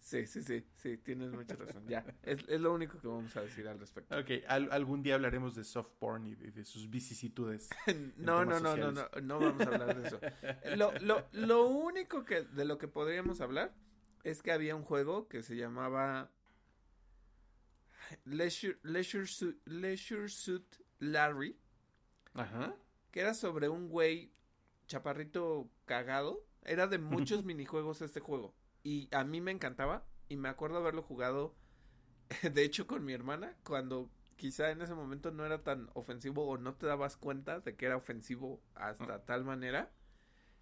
[0.04, 1.86] Sí, sí, sí, sí, tienes mucha razón.
[1.88, 4.14] Ya, es, es lo único que vamos a decir al respecto.
[4.18, 7.70] Ok, al- algún día hablaremos de soft porn y de, de sus vicisitudes.
[8.18, 10.20] No, no, no, no, no, no vamos a hablar de eso.
[10.76, 13.74] Lo, lo, lo único que de lo que podríamos hablar
[14.24, 16.30] es que había un juego que se llamaba
[18.24, 20.66] Leisure, Leisure, Suit, Leisure Suit
[20.98, 21.56] Larry,
[22.34, 22.74] Ajá.
[23.10, 24.32] que era sobre un güey
[24.86, 26.44] chaparrito cagado.
[26.62, 28.54] Era de muchos minijuegos este juego.
[28.84, 30.04] Y a mí me encantaba.
[30.28, 31.56] Y me acuerdo haberlo jugado,
[32.42, 36.58] de hecho, con mi hermana, cuando quizá en ese momento no era tan ofensivo o
[36.58, 39.90] no te dabas cuenta de que era ofensivo hasta tal manera.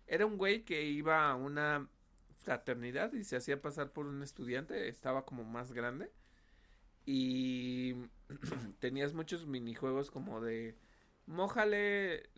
[0.06, 1.88] Era un güey que iba a una
[2.38, 6.10] fraternidad y se hacía pasar por un estudiante, estaba como más grande.
[7.04, 7.94] Y
[8.78, 10.76] tenías muchos minijuegos como de
[11.26, 12.30] mójale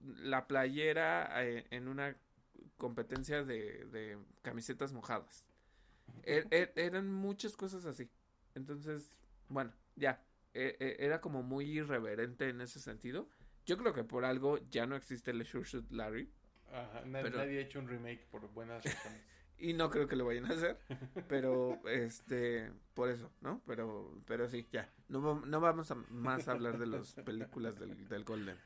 [0.00, 2.16] la playera eh, en una
[2.82, 5.46] competencia de, de camisetas mojadas.
[6.24, 8.10] Er- er- eran muchas cosas así.
[8.56, 9.08] Entonces,
[9.48, 10.20] bueno, ya.
[10.52, 13.28] E- e- era como muy irreverente en ese sentido.
[13.64, 16.28] Yo creo que por algo ya no existe el Sure Shoot Larry.
[16.72, 17.04] Ajá.
[17.06, 19.22] na- Pero- Nadie ha hecho un remake por buenas razones.
[19.58, 20.76] Y no creo que lo vayan a hacer.
[21.28, 23.62] Pero, este, por eso, ¿no?
[23.64, 24.90] Pero, pero sí, ya.
[25.08, 28.56] No, no vamos a más hablar de las películas del, del Golden.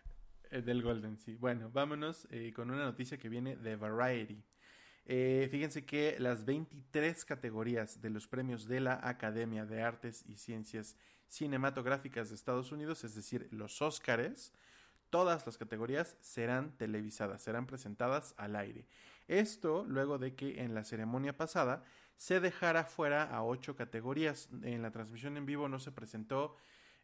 [0.50, 1.36] Eh, del Golden, sí.
[1.36, 4.42] Bueno, vámonos eh, con una noticia que viene de Variety.
[5.04, 10.36] Eh, fíjense que las 23 categorías de los premios de la Academia de Artes y
[10.36, 10.96] Ciencias
[11.28, 14.52] Cinematográficas de Estados Unidos, es decir, los Óscares,
[15.10, 18.86] todas las categorías serán televisadas, serán presentadas al aire.
[19.28, 21.84] Esto luego de que en la ceremonia pasada
[22.16, 24.48] se dejara fuera a ocho categorías.
[24.62, 26.56] En la transmisión en vivo no se presentó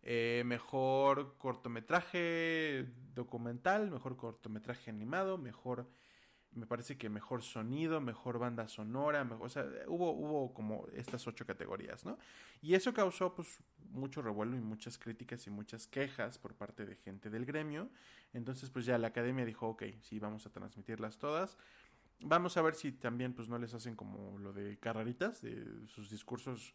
[0.02, 5.88] eh, mejor cortometraje documental, mejor cortometraje animado, mejor,
[6.50, 11.26] me parece que mejor sonido, mejor banda sonora, mejor, o sea, hubo, hubo como estas
[11.28, 12.18] ocho categorías, ¿no?
[12.60, 16.96] Y eso causó pues mucho revuelo y muchas críticas y muchas quejas por parte de
[16.96, 17.88] gente del gremio.
[18.32, 21.58] Entonces pues ya la academia dijo, ok, sí, vamos a transmitirlas todas.
[22.20, 26.10] Vamos a ver si también pues no les hacen como lo de carreritas, de sus
[26.10, 26.74] discursos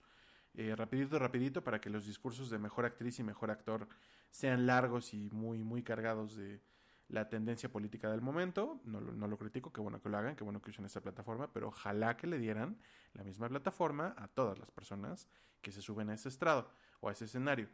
[0.53, 3.87] eh, rapidito, rapidito, para que los discursos de mejor actriz y mejor actor
[4.29, 6.61] sean largos y muy, muy cargados de
[7.09, 8.81] la tendencia política del momento.
[8.85, 11.01] No lo, no lo critico, qué bueno que lo hagan, qué bueno que usen esa
[11.01, 12.77] plataforma, pero ojalá que le dieran
[13.13, 15.27] la misma plataforma a todas las personas
[15.61, 16.69] que se suben a ese estrado
[16.99, 17.69] o a ese escenario.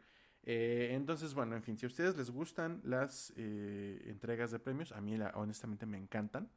[0.46, 4.92] Eh, entonces, bueno, en fin, si a ustedes les gustan las eh, entregas de premios,
[4.92, 6.50] a mí honestamente me encantan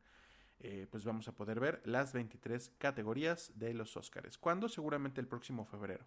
[0.59, 4.37] eh, pues vamos a poder ver las 23 categorías de los Oscars.
[4.37, 4.69] ¿Cuándo?
[4.69, 6.05] Seguramente el próximo febrero.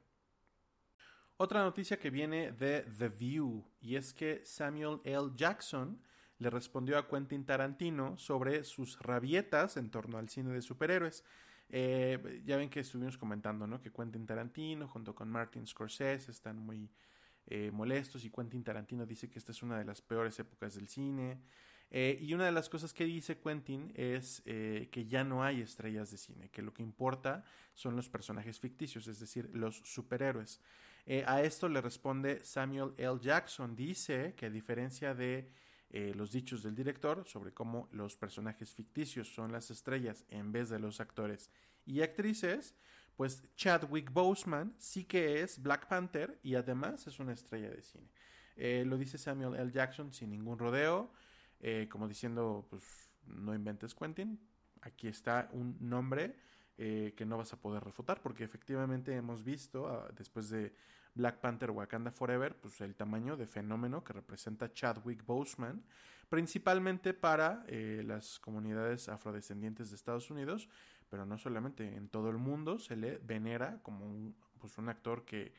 [1.36, 5.30] Otra noticia que viene de The View y es que Samuel L.
[5.34, 5.98] Jackson
[6.38, 11.24] le respondió a Quentin Tarantino sobre sus rabietas en torno al cine de superhéroes.
[11.68, 13.80] Eh, ya ven que estuvimos comentando, ¿no?
[13.80, 16.90] Que Quentin Tarantino junto con Martin Scorsese están muy
[17.46, 20.88] eh, molestos y Quentin Tarantino dice que esta es una de las peores épocas del
[20.88, 21.40] cine.
[21.92, 25.60] Eh, y una de las cosas que dice Quentin es eh, que ya no hay
[25.60, 30.60] estrellas de cine, que lo que importa son los personajes ficticios, es decir, los superhéroes.
[31.04, 33.18] Eh, a esto le responde Samuel L.
[33.20, 35.50] Jackson, dice que a diferencia de
[36.14, 40.78] los dichos del director sobre cómo los personajes ficticios son las estrellas en vez de
[40.78, 41.50] los actores
[41.84, 42.76] y actrices,
[43.16, 48.08] pues Chadwick Boseman sí que es Black Panther y además es una estrella de cine.
[48.84, 49.72] Lo dice Samuel L.
[49.72, 51.10] Jackson sin ningún rodeo,
[51.60, 54.40] eh, como diciendo, pues no inventes Quentin,
[54.82, 56.36] aquí está un nombre
[56.78, 60.74] eh, que no vas a poder refutar, porque efectivamente hemos visto, ah, después de
[61.14, 65.84] Black Panther Wakanda Forever, pues el tamaño de fenómeno que representa Chadwick Boseman,
[66.28, 70.68] principalmente para eh, las comunidades afrodescendientes de Estados Unidos,
[71.10, 75.24] pero no solamente en todo el mundo se le venera como un, pues un actor
[75.24, 75.52] que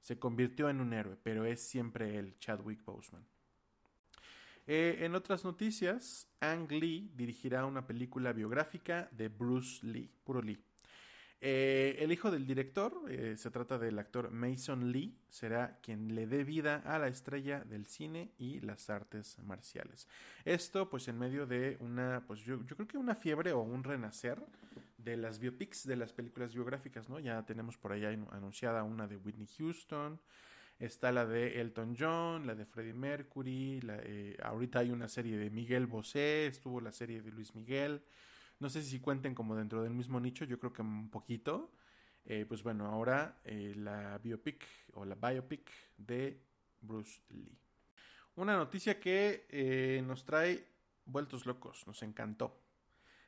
[0.00, 3.24] se convirtió en un héroe, pero es siempre él, Chadwick Boseman.
[4.66, 10.58] Eh, en otras noticias, Ang Lee dirigirá una película biográfica de Bruce Lee, puro Lee.
[11.40, 16.26] Eh, el hijo del director, eh, se trata del actor Mason Lee, será quien le
[16.26, 20.08] dé vida a la estrella del cine y las artes marciales.
[20.44, 23.84] Esto pues en medio de una, pues yo, yo creo que una fiebre o un
[23.84, 24.42] renacer
[24.96, 27.20] de las biopics, de las películas biográficas, ¿no?
[27.20, 30.18] Ya tenemos por allá anunciada una de Whitney Houston,
[30.78, 35.38] Está la de Elton John, la de Freddie Mercury, la, eh, ahorita hay una serie
[35.38, 38.02] de Miguel Bosé, estuvo la serie de Luis Miguel.
[38.58, 41.72] No sé si cuenten como dentro del mismo nicho, yo creo que un poquito.
[42.26, 46.42] Eh, pues bueno, ahora eh, la biopic o la biopic de
[46.80, 47.56] Bruce Lee.
[48.34, 50.66] Una noticia que nos trae
[51.06, 52.65] vueltos locos, nos encantó.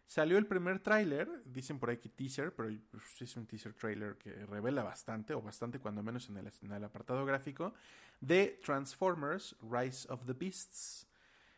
[0.09, 4.16] Salió el primer tráiler, dicen por ahí que teaser, pero pues, es un teaser trailer
[4.16, 6.38] que revela bastante, o bastante cuando menos en
[6.72, 7.74] el, apartado gráfico,
[8.18, 11.06] de Transformers Rise of the Beasts.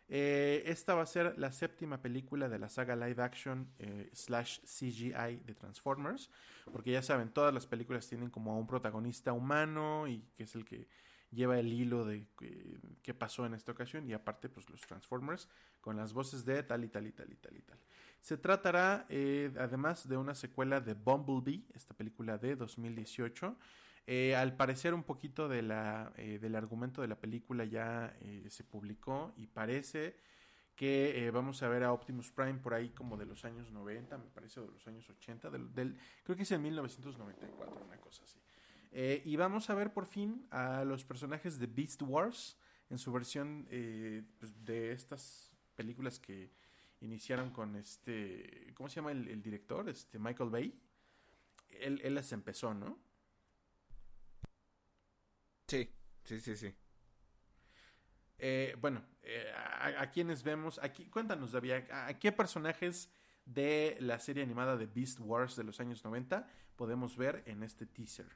[0.09, 4.59] Eh, esta va a ser la séptima película de la saga live action eh, slash
[4.63, 6.29] CGI de Transformers,
[6.73, 10.57] porque ya saben, todas las películas tienen como a un protagonista humano y que es
[10.57, 10.89] el que
[11.31, 12.27] lleva el hilo de
[13.03, 15.49] qué pasó en esta ocasión y aparte pues los Transformers
[15.81, 17.79] con las voces de tal y tal y tal y tal y tal.
[18.21, 23.57] Se tratará eh, además de una secuela de Bumblebee, esta película de 2018.
[24.07, 28.17] Eh, al parecer un poquito de la, eh, del argumento de la película ya
[28.49, 30.17] se publicó y parece
[30.75, 34.31] que vamos a ver a Optimus Prime por ahí como de los años 90, me
[34.31, 38.41] parece, de los años 80, del, creo que es en 1994, una cosa así.
[38.93, 42.57] Eh, y vamos a ver por fin a los personajes de Beast Wars
[42.89, 46.51] en su versión eh, pues, de estas películas que
[47.01, 49.89] iniciaron con este, ¿cómo se llama el, director?
[49.89, 50.81] Este Michael Bay.
[51.69, 52.99] Él, él, las empezó, ¿no?
[55.67, 55.89] Sí,
[56.25, 56.75] sí, sí, sí.
[58.39, 59.05] Eh, bueno,
[59.55, 63.11] a, quienes vemos, aquí, cuéntanos, David, ¿a, qué personajes
[63.45, 66.47] de la serie animada de Beast Wars de los años 90
[66.77, 68.27] podemos ver en este teaser?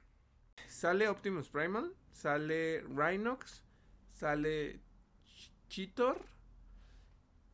[0.69, 3.65] Sale Optimus Primal, sale Rhinox,
[4.13, 4.81] sale
[5.69, 6.25] Cheetor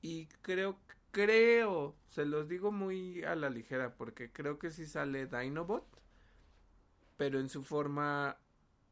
[0.03, 0.79] y creo,
[1.11, 5.87] creo, se los digo muy a la ligera porque creo que sí sale Dinobot,
[7.17, 8.37] pero en su forma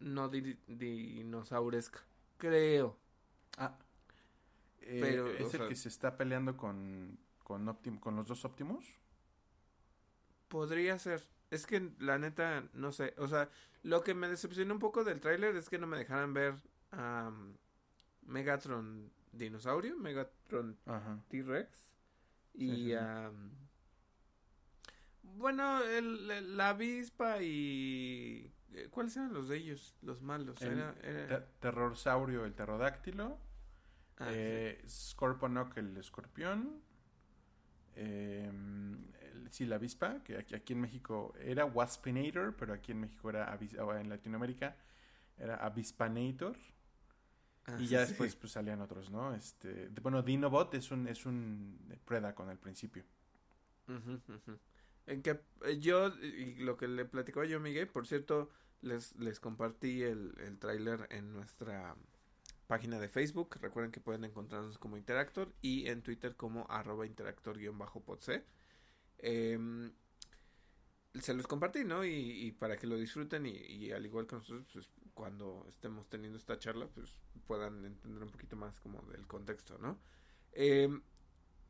[0.00, 2.04] no dinosauresca,
[2.36, 2.96] creo.
[3.56, 3.76] Ah,
[4.82, 8.86] eh, pero, ¿es el que se está peleando con, con, con los dos Optimus?
[10.48, 11.22] Podría ser.
[11.50, 13.14] Es que la neta, no sé.
[13.18, 13.50] O sea,
[13.82, 16.54] lo que me decepcionó un poco del tráiler es que no me dejaran ver
[16.92, 17.30] a
[18.26, 20.76] Megatron dinosaurio, Megatron
[21.28, 21.88] T-Rex.
[22.58, 22.94] Y
[25.22, 28.52] bueno, el, la avispa y...
[28.74, 29.96] Eh, ¿Cuáles eran los de ellos?
[30.02, 30.60] Los malos.
[30.60, 33.38] El era, Terrorsaurio, el pterodáctilo.
[34.18, 34.84] Ah, eh,
[35.76, 36.82] el escorpión.
[37.94, 38.50] Eh,
[39.50, 43.56] sí, la avispa, que aquí, aquí, en México era Waspinator, pero aquí en México era,
[44.00, 44.76] en Latinoamérica
[45.36, 46.56] era Avispanator.
[47.68, 49.34] Ah, y ya después pues salían otros, ¿no?
[49.34, 53.04] Este, bueno, Dinobot es un, es un Predacon al principio.
[55.06, 58.50] En que eh, yo, y lo que le platicó yo, Miguel, por cierto,
[58.80, 61.94] les, les compartí el, el tráiler en nuestra
[62.66, 63.56] página de Facebook.
[63.60, 68.44] Recuerden que pueden encontrarnos como Interactor y en Twitter como arroba interactor-podc.
[69.18, 69.92] Em,
[71.14, 72.04] se los compartí, ¿no?
[72.04, 76.60] Y, para que lo disfruten y, al igual que nosotros, pues cuando estemos teniendo esta
[76.60, 77.10] charla, pues
[77.48, 79.98] puedan entender un poquito más como del contexto, ¿no?
[80.52, 81.02] Em,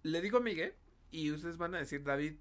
[0.02, 0.74] le digo a Miguel
[1.10, 2.36] y ustedes van a decir, David,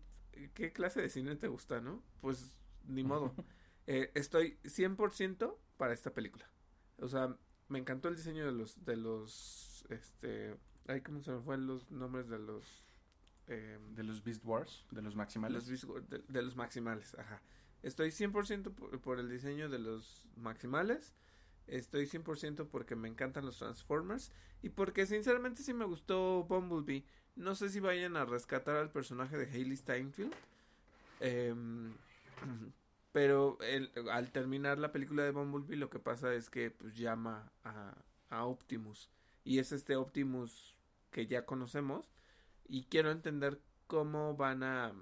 [0.54, 2.04] ¿qué clase de cine te gusta, no?
[2.20, 2.54] Pues
[2.84, 3.34] ni modo.
[3.88, 6.50] eh, estoy 100% para esta película.
[6.98, 7.38] O sea,
[7.70, 11.90] me encantó el diseño de los, de los, este, ay, ¿cómo se me fue los
[11.90, 12.84] nombres de los?
[13.48, 15.68] Em, de los Beast Wars, de los maximales.
[15.68, 17.42] de, los maximales, ajá.
[17.84, 21.14] Estoy 100% por, por el diseño de los maximales.
[21.68, 24.32] Estoy 100% porque me encantan los Transformers.
[24.62, 27.06] Y porque sinceramente sí me gustó Bumblebee.
[27.36, 30.34] No sé si vayan a rescatar al personaje de Hayley Steinfeld.
[31.20, 31.54] Eh,
[33.18, 33.58] Pero
[34.12, 37.96] al terminar la película de Bumblebee lo que pasa es que pues llama a,
[38.30, 39.10] a Optimus.
[39.44, 40.78] Y es este Optimus
[41.10, 42.12] que ya conocemos.
[42.68, 44.94] Y quiero entender cómo van a,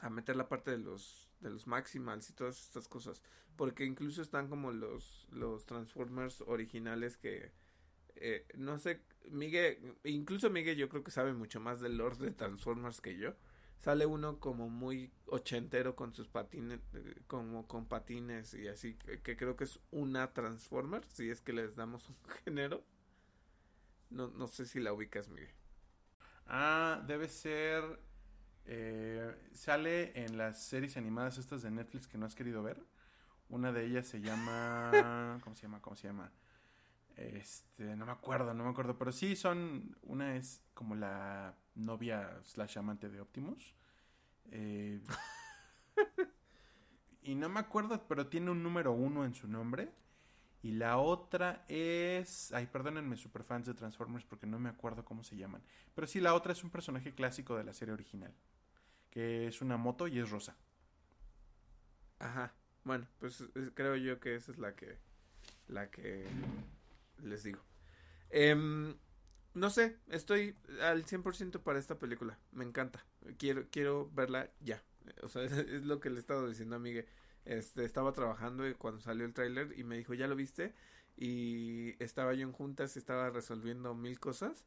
[0.00, 3.22] a meter la parte de los de los Maximals y todas estas cosas
[3.56, 7.52] porque incluso están como los los Transformers originales que
[8.16, 12.30] eh, no sé Miguel incluso Miguel yo creo que sabe mucho más del lore de
[12.30, 13.34] Transformers que yo
[13.78, 16.80] sale uno como muy ochentero con sus patines,
[17.26, 21.76] como con patines y así, que, creo que es una Transformer, si es que les
[21.76, 22.82] damos un género.
[24.10, 25.54] No, no sé si la ubicas, Miguel.
[26.46, 28.00] Ah, debe ser...
[28.68, 32.82] Eh, sale en las series animadas estas de Netflix que no has querido ver.
[33.48, 35.38] Una de ellas se llama...
[35.44, 35.80] ¿Cómo se llama?
[35.80, 36.32] ¿Cómo se llama?
[37.16, 38.98] Este, no me acuerdo, no me acuerdo.
[38.98, 39.96] Pero sí son...
[40.02, 43.74] Una es como la novia slash amante de Optimus.
[44.50, 45.00] Eh,
[47.22, 49.90] y no me acuerdo, pero tiene un número uno en su nombre.
[50.62, 52.52] Y la otra es...
[52.52, 55.62] Ay, perdónenme, superfans de Transformers, porque no me acuerdo cómo se llaman.
[55.94, 58.34] Pero sí, la otra es un personaje clásico de la serie original.
[59.16, 60.58] Que es una moto y es rosa.
[62.18, 62.52] Ajá.
[62.84, 63.42] Bueno, pues
[63.72, 64.98] creo yo que esa es la que...
[65.68, 66.26] La que
[67.22, 67.62] les digo.
[68.28, 68.94] Eh,
[69.56, 72.38] no sé, estoy al 100% para esta película.
[72.52, 73.06] Me encanta.
[73.38, 74.82] Quiero, quiero verla ya.
[75.22, 77.06] O sea, es, lo que le he estado diciendo a Miguel.
[77.46, 80.74] Este, estaba trabajando cuando salió el tráiler y me dijo, ¿ya lo viste?
[81.16, 84.66] Y estaba yo en juntas, estaba resolviendo mil cosas.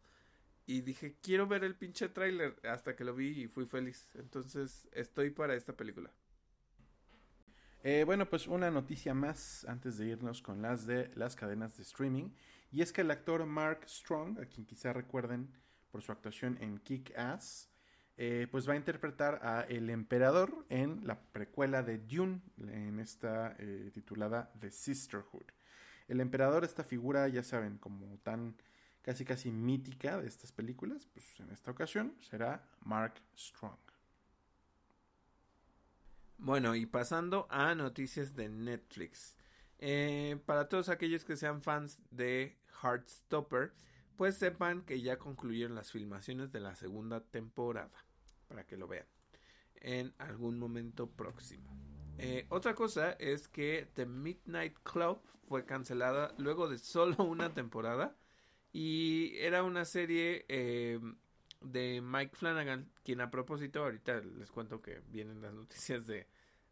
[0.69, 2.55] Y dije, quiero ver el pinche tráiler.
[2.63, 4.07] Hasta que lo vi y fui feliz.
[4.13, 6.11] Entonces, estoy para esta película.
[7.81, 11.81] Eh, bueno, pues una noticia más antes de irnos con las de las cadenas de
[11.81, 12.29] streaming.
[12.71, 15.49] Y es que el actor Mark Strong, a quien quizá recuerden
[15.89, 17.71] por su actuación en Kick Ass,
[18.17, 23.55] eh, pues va a interpretar a el emperador en la precuela de Dune, en esta
[23.57, 25.47] eh, titulada The Sisterhood.
[26.07, 28.55] El emperador, esta figura, ya saben, como tan
[29.01, 33.79] casi casi mítica de estas películas, pues en esta ocasión será Mark Strong.
[36.37, 39.35] Bueno, y pasando a noticias de Netflix.
[39.77, 43.73] Eh, para todos aquellos que sean fans de Heartstopper,
[44.15, 48.05] pues sepan que ya concluyeron las filmaciones de la segunda temporada,
[48.47, 49.05] para que lo vean
[49.81, 51.69] en algún momento próximo.
[52.17, 58.15] Eh, otra cosa es que The Midnight Club fue cancelada luego de solo una temporada
[58.71, 60.99] y era una serie eh,
[61.61, 66.27] de Mike Flanagan, quien a propósito, ahorita les cuento que vienen las noticias de,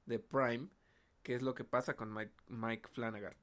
[0.05, 0.67] de Prime,
[1.23, 3.35] qué es lo que pasa con Mike, Flanagan.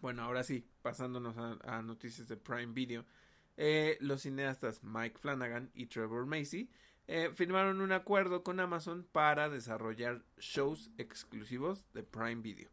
[0.00, 3.04] Bueno, ahora sí, pasándonos a, noticias de Prime Video,
[3.56, 6.70] eh, los cineastas Mike Flanagan y Trevor Macy
[7.06, 12.70] eh, firmaron un acuerdo con Amazon para desarrollar shows exclusivos de Prime Video.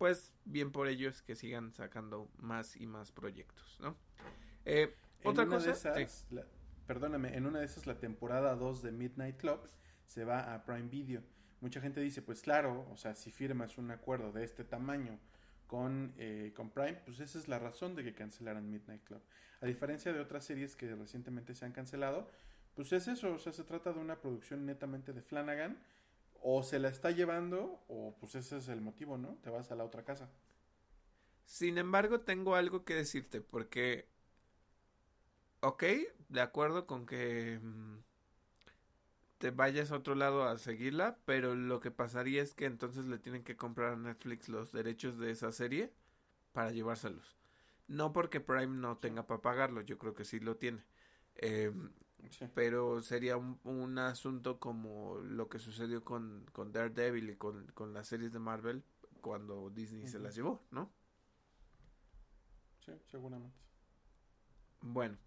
[0.00, 3.98] Pues bien por ellos que sigan sacando más y más proyectos, ¿no?
[4.64, 5.74] Eh, otra cosa.
[6.86, 9.60] perdóname, en una de esas, la temporada 2 de Midnight Club
[10.06, 11.22] se va a Prime Video.
[11.60, 15.18] Mucha gente dice, pues claro, o sea, si firmas un acuerdo de este tamaño
[15.66, 19.20] con, eh, con Prime, pues esa es la razón de que cancelaran Midnight Club.
[19.60, 22.30] A diferencia de otras series que recientemente se han cancelado,
[22.74, 25.76] pues es eso, o sea, se trata de una producción netamente de Flanagan,
[26.42, 29.36] o se la está llevando, o pues ese es el motivo, ¿no?
[29.42, 30.30] Te vas a la otra casa.
[31.44, 34.08] Sin embargo, tengo algo que decirte, porque
[35.60, 35.84] ok,
[36.28, 37.98] de acuerdo con que mm,
[39.38, 43.18] te vayas a otro lado a seguirla, pero lo que pasaría es que entonces le
[43.18, 45.92] tienen que comprar a Netflix los derechos de esa serie
[46.52, 47.38] para llevárselos.
[47.88, 50.84] No porque Prime no tenga para pagarlo, yo creo que sí lo tiene.
[52.54, 58.08] Pero sería un, asunto como lo que sucedió con, con Daredevil y con, con las
[58.08, 58.82] series de Marvel
[59.20, 60.90] cuando Disney se las llevó, ¿no?
[62.84, 63.56] Sí, seguramente.
[64.80, 65.18] Bueno,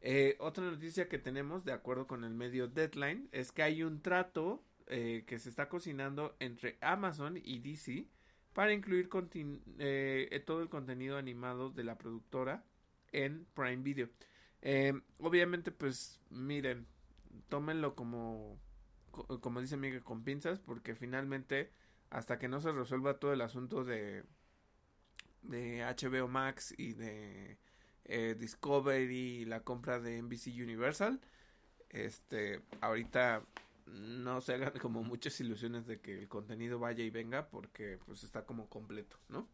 [0.00, 4.00] eh, otra noticia que tenemos, de acuerdo con el medio Deadline, es que hay un
[4.00, 8.08] trato eh, que se está cocinando entre Amazon y DC
[8.52, 9.08] para incluir
[9.78, 12.64] eh, todo el contenido animado de la productora
[13.12, 14.08] en Prime Video.
[15.18, 16.86] Obviamente, pues miren,
[17.48, 18.58] tómenlo como,
[19.40, 21.72] como dice Miguel, con pinzas, porque finalmente,
[22.10, 24.24] hasta que no se resuelva todo el asunto de,
[25.42, 27.58] de HBO Max y de
[28.04, 31.20] eh, Discovery, la compra de NBC Universal.
[31.90, 33.42] Este, ahorita
[33.86, 38.24] no se hagan como muchas ilusiones de que el contenido vaya y venga porque pues
[38.24, 39.48] está como completo, ¿no?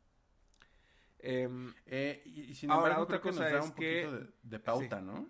[1.21, 5.29] Em, eh, y, sin ahora otra cosa es que de, pauta, ¿no?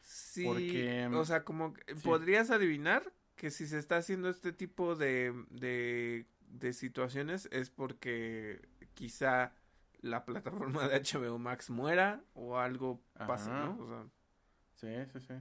[0.00, 0.46] Sí,
[1.12, 1.74] o sea, como
[2.04, 8.60] podrías adivinar que si se está haciendo este tipo de, de, de situaciones es porque
[8.94, 9.52] quizá
[10.00, 13.78] la plataforma de HBO Max muera o algo pase, ¿no?
[13.80, 14.06] O sea,
[14.74, 15.34] sí, sí, sí.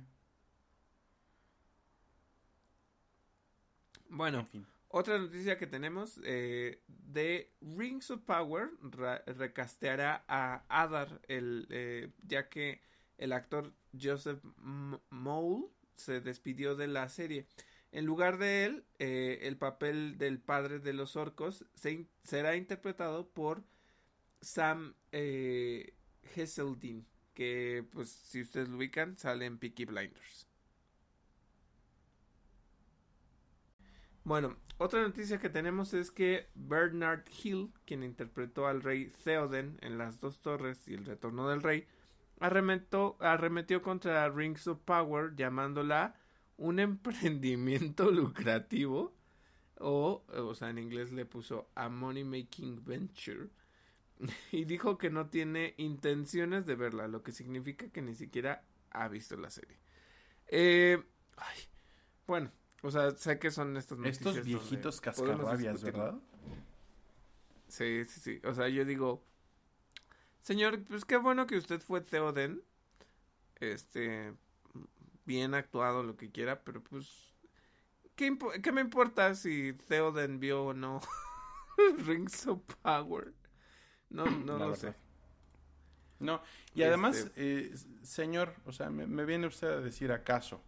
[4.10, 4.68] Bueno, en fin.
[4.98, 8.70] Otra noticia que tenemos eh, de Rings of Power
[9.26, 12.82] recasteará a Adar, el, eh, ya que
[13.18, 14.44] el actor Joseph
[15.10, 17.48] Mole se despidió de la serie.
[17.92, 21.66] En lugar de él, eh, el papel del padre de los orcos
[22.24, 23.64] será interpretado por
[24.42, 25.94] Sam eh,
[27.34, 30.48] que pues si ustedes lo ubican, sale en Peaky Blinders.
[34.28, 39.98] Bueno, otra noticia que tenemos es que Bernard Hill, quien interpretó al rey Theoden en
[39.98, 41.88] Las Dos Torres y El Retorno del Rey,
[42.42, 46.14] arremetió contra Rings of Power llamándola
[46.58, 49.16] un emprendimiento lucrativo
[49.80, 53.48] o, o sea, en inglés le puso a money making venture
[54.52, 59.08] y dijo que no tiene intenciones de verla, lo que significa que ni siquiera ha
[59.08, 59.78] visto la serie.
[60.48, 61.02] Eh,
[61.38, 61.60] ay,
[62.28, 62.52] bueno,
[62.84, 66.16] o sea, sé que son estos Estos viejitos cascarrabias, ¿verdad?
[67.68, 68.42] Sí, sí, sí.
[68.46, 69.24] O sea, yo digo,
[70.42, 72.64] Señor, pues qué bueno que usted fue Theoden.
[73.60, 74.34] Este,
[75.26, 77.34] bien actuado, lo que quiera, pero pues,
[78.16, 81.02] ¿qué, qué me importa si Theoden vio o no
[82.06, 83.34] Rings of Power?
[84.10, 84.96] No, no lo sé.
[86.20, 86.42] No,
[86.74, 90.64] y además, este eh, señor, o sea, me, viene usted a decir acaso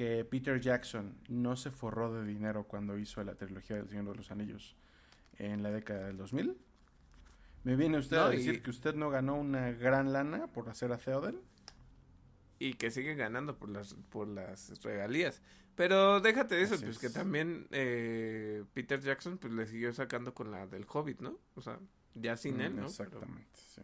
[0.00, 4.14] que Peter Jackson no se forró de dinero cuando hizo la trilogía del Señor de
[4.14, 4.74] los Anillos
[5.36, 6.56] en la década del 2000.
[7.64, 10.96] ¿Me viene usted a decir que usted no ganó una gran lana por hacer a
[10.96, 11.38] Theoden?
[12.58, 15.42] Y que sigue ganando por las, por las regalías.
[15.74, 20.50] Pero déjate de eso, pues que también eh, Peter Jackson pues le siguió sacando con
[20.50, 21.38] la del Hobbit, ¿no?
[21.56, 21.78] O sea,
[22.14, 22.86] ya sin mm, él, ¿no?
[22.86, 23.82] Exactamente, sí.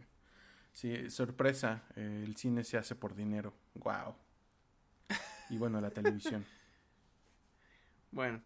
[0.73, 3.53] Sí, sorpresa, el cine se hace por dinero.
[3.75, 4.15] Wow.
[5.49, 6.45] Y bueno, la televisión.
[8.11, 8.41] bueno.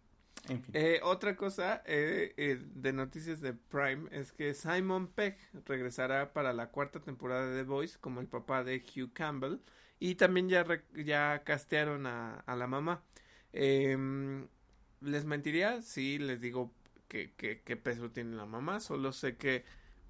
[0.72, 6.52] Eh, otra cosa eh, eh, de noticias de Prime es que Simon Pegg regresará para
[6.52, 9.58] la cuarta temporada de The Voice como el papá de Hugh Campbell
[10.00, 13.04] y también ya, ya castearon a, a la mamá.
[13.52, 14.48] Em,
[15.00, 15.80] ¿Les mentiría?
[15.82, 16.72] Sí, les digo
[17.06, 19.64] que, que, peso tiene la mamá, solo sé que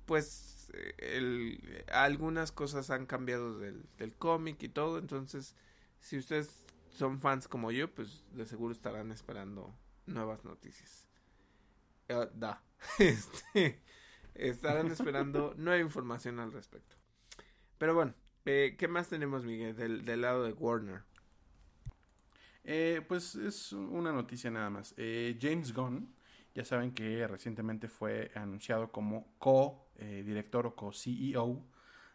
[0.06, 5.56] pues el, algunas cosas han cambiado del, del cómic y todo, entonces
[6.00, 6.62] si ustedes
[6.92, 9.74] son fans como yo, pues de seguro estarán esperando
[10.06, 11.08] nuevas noticias.
[12.08, 12.62] Eh, da.
[12.98, 13.80] Este,
[14.34, 16.96] estarán esperando nueva información al respecto.
[17.78, 18.14] Pero bueno,
[18.44, 21.02] eh, ¿qué más tenemos, Miguel, del, del lado de Warner?
[22.64, 24.94] Eh, pues es una noticia nada más.
[24.96, 26.14] James Gunn,
[26.54, 31.64] ya saben que recientemente fue anunciado como co-director o co-CEO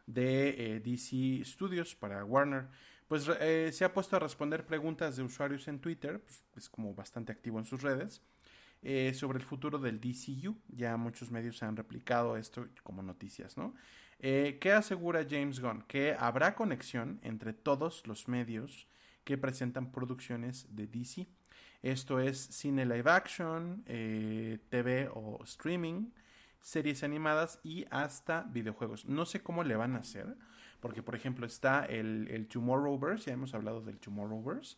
[0.05, 2.67] de DC Studios para Warner
[3.07, 6.93] pues eh, se ha puesto a responder preguntas de usuarios en Twitter, pues, es como
[6.93, 8.21] bastante activo en sus redes,
[8.81, 10.57] eh, sobre el futuro del DCU.
[10.67, 13.73] Ya muchos medios han replicado esto como noticias, ¿no?
[14.19, 15.83] Eh, ¿Qué asegura James Gunn?
[15.87, 18.87] Que habrá conexión entre todos los medios
[19.23, 21.27] que presentan producciones de DC.
[21.83, 26.09] Esto es cine live action, TV o streaming,
[26.61, 29.05] series animadas y hasta videojuegos.
[29.05, 30.35] No sé cómo le van a hacer
[30.80, 34.78] porque, por ejemplo, está el, el Tomorrowverse, ya hemos hablado del Tomorrowverse,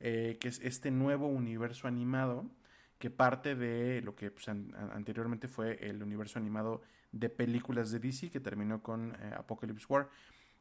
[0.00, 2.50] eh, que es este nuevo universo animado
[2.98, 6.82] que parte de lo que pues, anteriormente fue el universo animado
[7.12, 10.08] de películas de DC, que terminó con eh, Apocalypse War.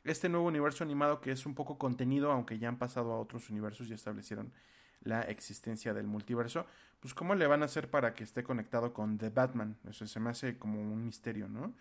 [0.04, 3.50] Este nuevo universo animado que es un poco contenido, aunque ya han pasado a otros
[3.50, 4.54] universos y establecieron
[5.02, 6.66] la existencia del multiverso,
[7.00, 9.78] pues cómo le van a hacer para que esté conectado con The Batman.
[9.90, 11.74] Eso se me hace como un misterio, ¿no?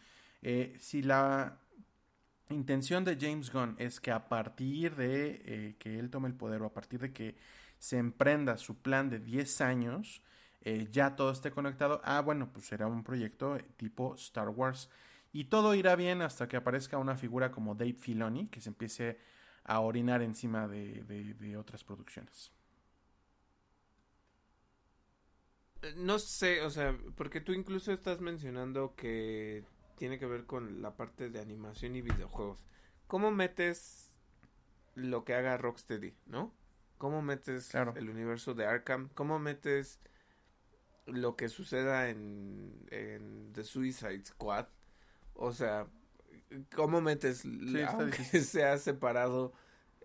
[0.42, 1.59] Eh, si la
[2.55, 6.62] intención de James Gunn es que a partir de eh, que él tome el poder
[6.62, 7.36] o a partir de que
[7.78, 10.22] se emprenda su plan de 10 años,
[10.62, 12.01] eh, ya todo esté conectado.
[12.05, 14.90] Ah, bueno, pues será un proyecto tipo Star Wars.
[15.32, 19.18] Y todo irá bien hasta que aparezca una figura como Dave Filoni que se empiece
[19.64, 22.53] a orinar encima de, otras producciones.
[25.82, 29.64] Eh, no sé, o sea, porque tú incluso estás mencionando que
[29.97, 32.64] tiene que ver con la parte de animación y videojuegos.
[33.07, 34.12] ¿Cómo metes
[34.94, 36.53] lo que haga Rocksteady, no?
[36.99, 39.11] ¿Cómo metes el universo de Arkham?
[39.14, 40.01] ¿Cómo metes
[41.07, 44.66] lo que suceda en, en The Suicide Squad?
[45.34, 45.86] O sea,
[46.74, 49.53] ¿cómo metes, que sea separado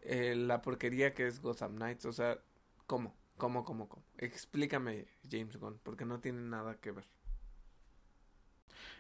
[0.01, 2.05] eh, la porquería que es Gotham Knights?
[2.05, 2.39] O sea,
[2.87, 3.15] ¿cómo?
[3.37, 4.03] ¿Cómo, cómo, cómo?
[4.17, 7.05] Explícame, James Gunn, porque no tiene nada que ver.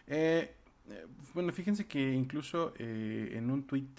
[0.07, 0.55] Eh,
[0.91, 3.95] eh, bueno, fíjense que incluso eh, en un tweet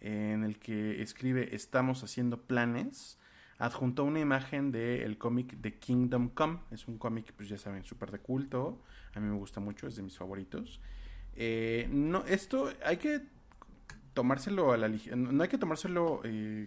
[0.00, 3.18] en el que escribe estamos haciendo planes,
[3.58, 6.58] adjuntó una imagen del cómic de Kingdom Come.
[6.70, 8.82] Es un cómic, pues ya saben, súper de culto.
[9.14, 10.80] A mí me gusta mucho, es de mis favoritos.
[11.34, 13.22] Eh, no, esto hay que
[14.14, 16.22] tomárselo a la no hay que tomárselo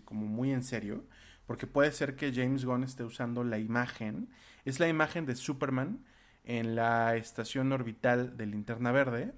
[0.06, 1.04] como muy en serio,
[1.48, 4.30] porque puede ser que James Gunn esté usando la imagen.
[4.66, 6.04] Es la imagen de Superman
[6.50, 9.34] en la estación orbital de Linterna Verde,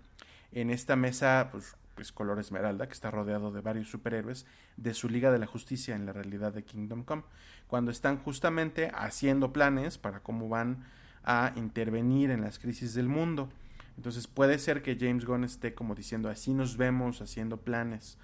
[0.53, 4.45] en esta mesa, pues, pues, color esmeralda, que está rodeado de varios superhéroes
[4.77, 7.23] de su Liga de la Justicia en la realidad de Kingdom Come,
[7.67, 10.85] cuando están justamente haciendo planes para cómo van
[11.25, 13.49] a intervenir en las crisis del mundo.
[13.97, 18.17] Entonces puede ser que James Gunn esté como diciendo así nos vemos haciendo planes.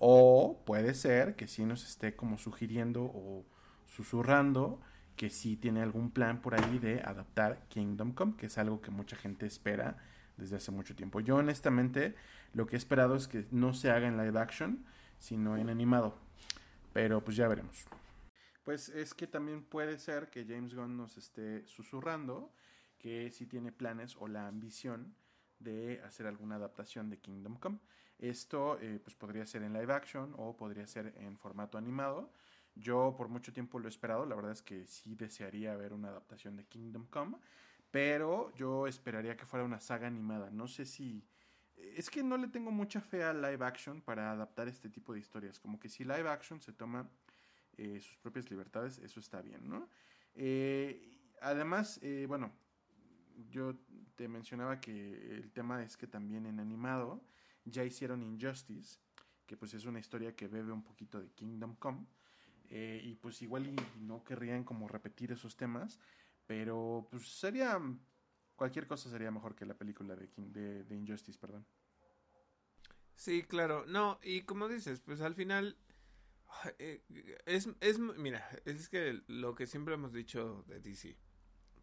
[0.00, 3.44] O puede ser que sí nos esté como sugiriendo o
[3.86, 4.80] susurrando
[5.16, 8.90] que sí tiene algún plan por ahí de adaptar Kingdom Come, que es algo que
[8.90, 9.96] mucha gente espera
[10.36, 11.20] desde hace mucho tiempo.
[11.20, 12.14] Yo honestamente
[12.54, 14.84] lo que he esperado es que no se haga en live action,
[15.18, 16.16] sino en animado.
[16.92, 17.86] Pero pues ya veremos.
[18.64, 22.52] Pues es que también puede ser que James Gunn nos esté susurrando
[22.98, 25.14] que sí tiene planes o la ambición
[25.58, 27.78] de hacer alguna adaptación de Kingdom Come.
[28.18, 32.30] Esto eh, pues podría ser en live action o podría ser en formato animado.
[32.74, 36.08] Yo por mucho tiempo lo he esperado, la verdad es que sí desearía ver una
[36.08, 37.36] adaptación de Kingdom Come,
[37.90, 40.50] pero yo esperaría que fuera una saga animada.
[40.50, 41.24] No sé si...
[41.76, 45.20] Es que no le tengo mucha fe a live action para adaptar este tipo de
[45.20, 45.58] historias.
[45.58, 47.10] Como que si live action se toma
[47.76, 49.88] eh, sus propias libertades, eso está bien, ¿no?
[50.34, 52.52] Eh, además, eh, bueno,
[53.50, 53.74] yo
[54.14, 57.22] te mencionaba que el tema es que también en animado
[57.64, 58.98] ya hicieron Injustice,
[59.46, 62.06] que pues es una historia que bebe un poquito de Kingdom Come.
[62.70, 65.98] Y pues igual y no querrían como repetir esos temas,
[66.46, 67.78] pero pues sería
[68.56, 71.66] cualquier cosa sería mejor que la película de, de, de, Injustice, perdón.
[73.14, 73.84] Sí, claro.
[73.86, 75.76] No, y como dices, pues al final
[76.78, 77.02] eh,
[77.46, 81.16] es, es, mira, es que lo que siempre hemos dicho de DC.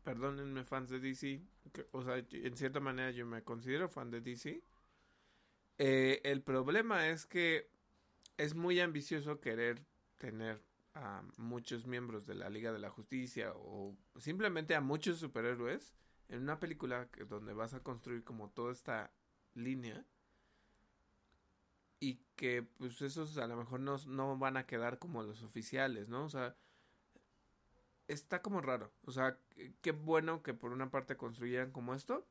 [0.04, 1.42] Perdónenme fans de DC,
[1.92, 4.64] o sea, en cierta manera yo me considero fan de DC.
[5.78, 7.70] Eh, el problema es que
[8.38, 9.86] es muy ambicioso querer
[10.18, 10.64] tener
[11.00, 15.94] a muchos miembros de la Liga de la Justicia o simplemente a muchos superhéroes
[16.28, 19.12] en una película donde vas a construir como toda esta
[19.54, 20.06] línea
[22.00, 26.08] y que pues esos a lo mejor no, no van a quedar como los oficiales,
[26.08, 26.26] ¿no?
[26.26, 26.56] O sea,
[28.08, 28.92] está como raro.
[29.06, 29.38] O sea,
[29.82, 32.26] qué bueno que por una parte construyeran como esto,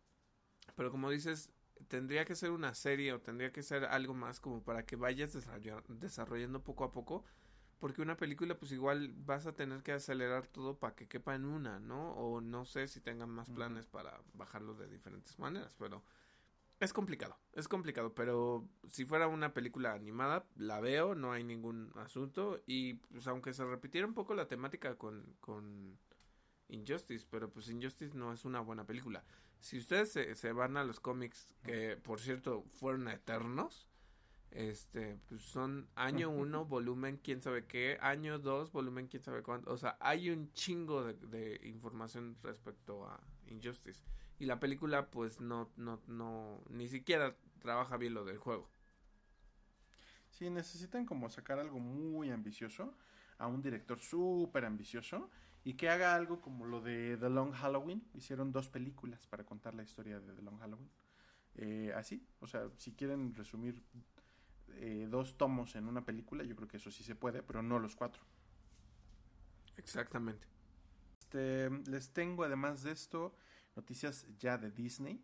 [0.76, 1.50] pero como dices,
[1.88, 5.32] tendría que ser una serie o tendría que ser algo más como para que vayas
[5.32, 7.24] desarrollando poco a poco.
[7.78, 11.44] Porque una película, pues igual vas a tener que acelerar todo para que quepa en
[11.44, 12.12] una, ¿no?
[12.12, 16.02] O no sé si tengan más planes para bajarlo de diferentes maneras, pero
[16.80, 21.92] es complicado, es complicado, pero si fuera una película animada, la veo, no hay ningún
[21.96, 22.62] asunto.
[22.66, 25.98] Y pues aunque se repitiera un poco la temática con, con
[26.68, 29.24] Injustice, pero pues Injustice no es una buena película.
[29.60, 33.88] Si ustedes se, se van a los cómics, que por cierto fueron eternos,
[34.50, 39.72] este, pues son año uno, volumen quién sabe qué, año dos, volumen quién sabe cuánto.
[39.72, 44.02] O sea, hay un chingo de, de información respecto a Injustice.
[44.38, 48.70] Y la película pues no, no, no, ni siquiera trabaja bien lo del juego.
[50.30, 52.94] Sí, necesitan como sacar algo muy ambicioso,
[53.38, 55.30] a un director súper ambicioso,
[55.64, 58.06] y que haga algo como lo de The Long Halloween.
[58.14, 60.90] Hicieron dos películas para contar la historia de The Long Halloween.
[61.56, 63.82] Eh, así, o sea, si quieren resumir
[64.76, 67.78] eh, dos tomos en una película, yo creo que eso sí se puede, pero no
[67.78, 68.22] los cuatro.
[69.76, 70.46] Exactamente.
[71.28, 73.34] Este, les tengo además de esto
[73.76, 75.22] noticias ya de Disney.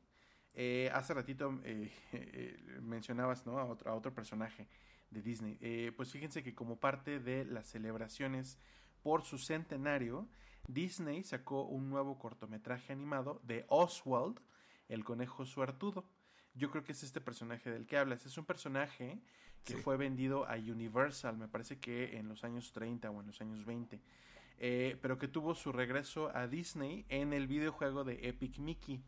[0.52, 3.58] Eh, hace ratito eh, eh, mencionabas ¿no?
[3.58, 4.68] a, otro, a otro personaje
[5.10, 5.92] de Disney.
[5.96, 8.58] pues fíjense que como parte de las celebraciones
[9.02, 10.28] por su centenario,
[10.66, 14.40] Disney sacó un nuevo cortometraje animado de Oswald,
[14.88, 16.04] el conejo suertudo.
[16.54, 18.26] Yo creo que es este personaje del que hablas.
[18.26, 19.20] Es un personaje
[19.64, 23.40] que fue vendido a Universal, me parece que en los años 30 o en los
[23.40, 24.00] años 20.
[24.58, 29.02] Eh, pero que tuvo su regreso a Disney en el videojuego de Epic Mickey.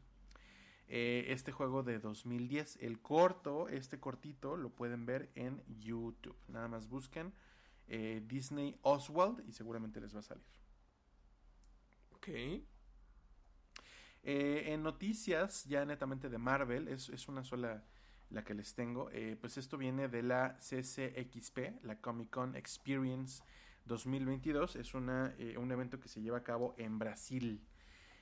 [0.88, 2.78] Eh, este juego de 2010.
[2.80, 6.36] El corto, este cortito, lo pueden ver en YouTube.
[6.48, 7.32] Nada más busquen
[7.88, 10.44] eh, Disney Oswald y seguramente les va a salir.
[12.12, 12.28] Ok.
[14.28, 17.84] En noticias ya netamente de Marvel, es, es una sola
[18.30, 19.08] la que les tengo.
[19.40, 23.42] pues esto viene de la CCXP, la Comic Con Experience
[23.86, 24.76] 2022.
[24.76, 27.64] Es una, eh, un evento que se lleva a cabo en Brasil.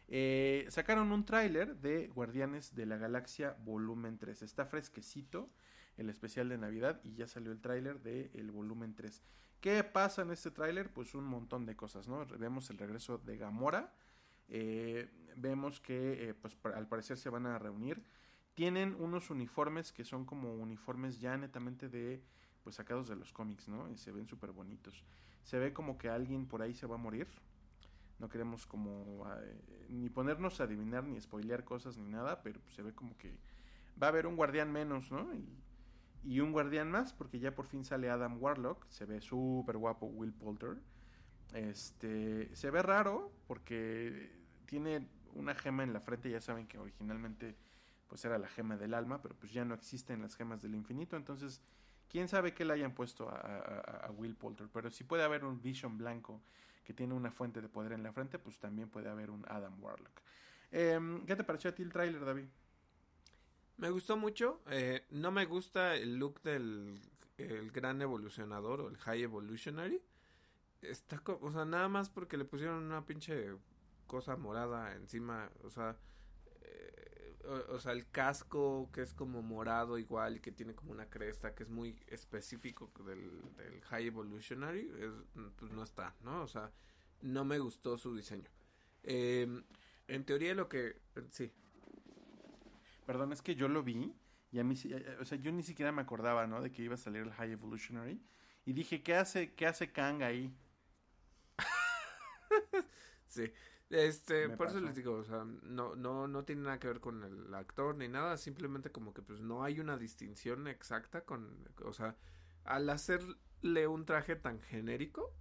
[0.06, 4.42] Eh, sacaron un tráiler de Guardianes de la Galaxia volumen 3.
[4.42, 5.50] Está fresquecito
[5.96, 9.22] el especial de Navidad y ya salió el tráiler del el volumen 3.
[9.60, 10.92] ¿Qué pasa en este tráiler?
[10.92, 12.26] Pues un montón de cosas, ¿no?
[12.26, 13.94] Vemos el regreso de Gamora.
[14.48, 18.02] Eh, vemos que pues, al parecer se van a reunir.
[18.54, 22.22] Tienen unos uniformes que son como uniformes ya netamente de
[22.62, 23.90] pues sacados de los cómics, ¿no?
[23.90, 25.04] Y se ven súper bonitos.
[25.42, 27.28] Se ve como que alguien por ahí se va a morir.
[28.18, 32.82] No queremos como eh, ni ponernos a adivinar ni spoilear cosas ni nada, pero se
[32.82, 33.36] ve como que
[34.02, 35.34] va a haber un guardián menos, ¿no?
[35.34, 35.46] Y,
[36.24, 40.06] y un guardián más, porque ya por fin sale Adam Warlock, se ve súper guapo
[40.06, 40.78] Will Poulter.
[41.54, 44.30] Este, se ve raro porque
[44.66, 47.56] tiene una gema en la frente, ya saben que originalmente
[48.08, 51.16] pues era la gema del alma, pero pues ya no existen las gemas del infinito,
[51.16, 51.60] entonces
[52.08, 55.96] quién sabe qué le hayan puesto a, Will Poulter, pero si puede haber un Vision
[55.96, 56.40] blanco
[56.84, 59.82] que tiene una fuente de poder en la frente, pues también puede haber un Adam
[59.82, 60.20] Warlock.
[60.70, 62.44] Em, ¿Qué te pareció a ti el tráiler, David?
[63.78, 64.60] Me gustó mucho.
[64.70, 67.00] Eh, no me gusta el look del
[67.38, 70.00] el gran evolucionador o el high evolutionary.
[70.84, 73.54] Está, o sea, nada más porque le pusieron una pinche
[74.06, 75.50] cosa morada encima.
[75.62, 75.96] O sea,
[76.62, 77.36] eh,
[77.68, 81.64] o, sea, el casco que es como morado igual, que tiene como una cresta, que
[81.64, 84.90] es muy específico del, del High Evolutionary,
[85.56, 86.42] pues no está, ¿no?
[86.42, 86.70] O sea,
[87.22, 88.50] no me gustó su diseño.
[89.02, 89.62] Eh,
[90.08, 91.00] en teoría lo que...
[91.30, 91.52] Sí.
[93.06, 94.14] Perdón, es que yo lo vi
[94.54, 96.62] y a mí, eh, o sea, yo ni siquiera me acordaba, ¿no?
[96.62, 98.22] De que iba a salir el High Evolutionary.
[98.64, 100.54] Y dije, ¿qué hace, qué hace Kang ahí?
[103.34, 103.52] Sí.
[103.90, 107.22] Este, por eso les digo, o sea, no, no, no tiene nada que ver con
[107.22, 111.92] el actor ni nada, simplemente como que pues no hay una distinción exacta con, o
[111.92, 112.16] sea,
[112.64, 115.32] al hacerle un traje tan genérico,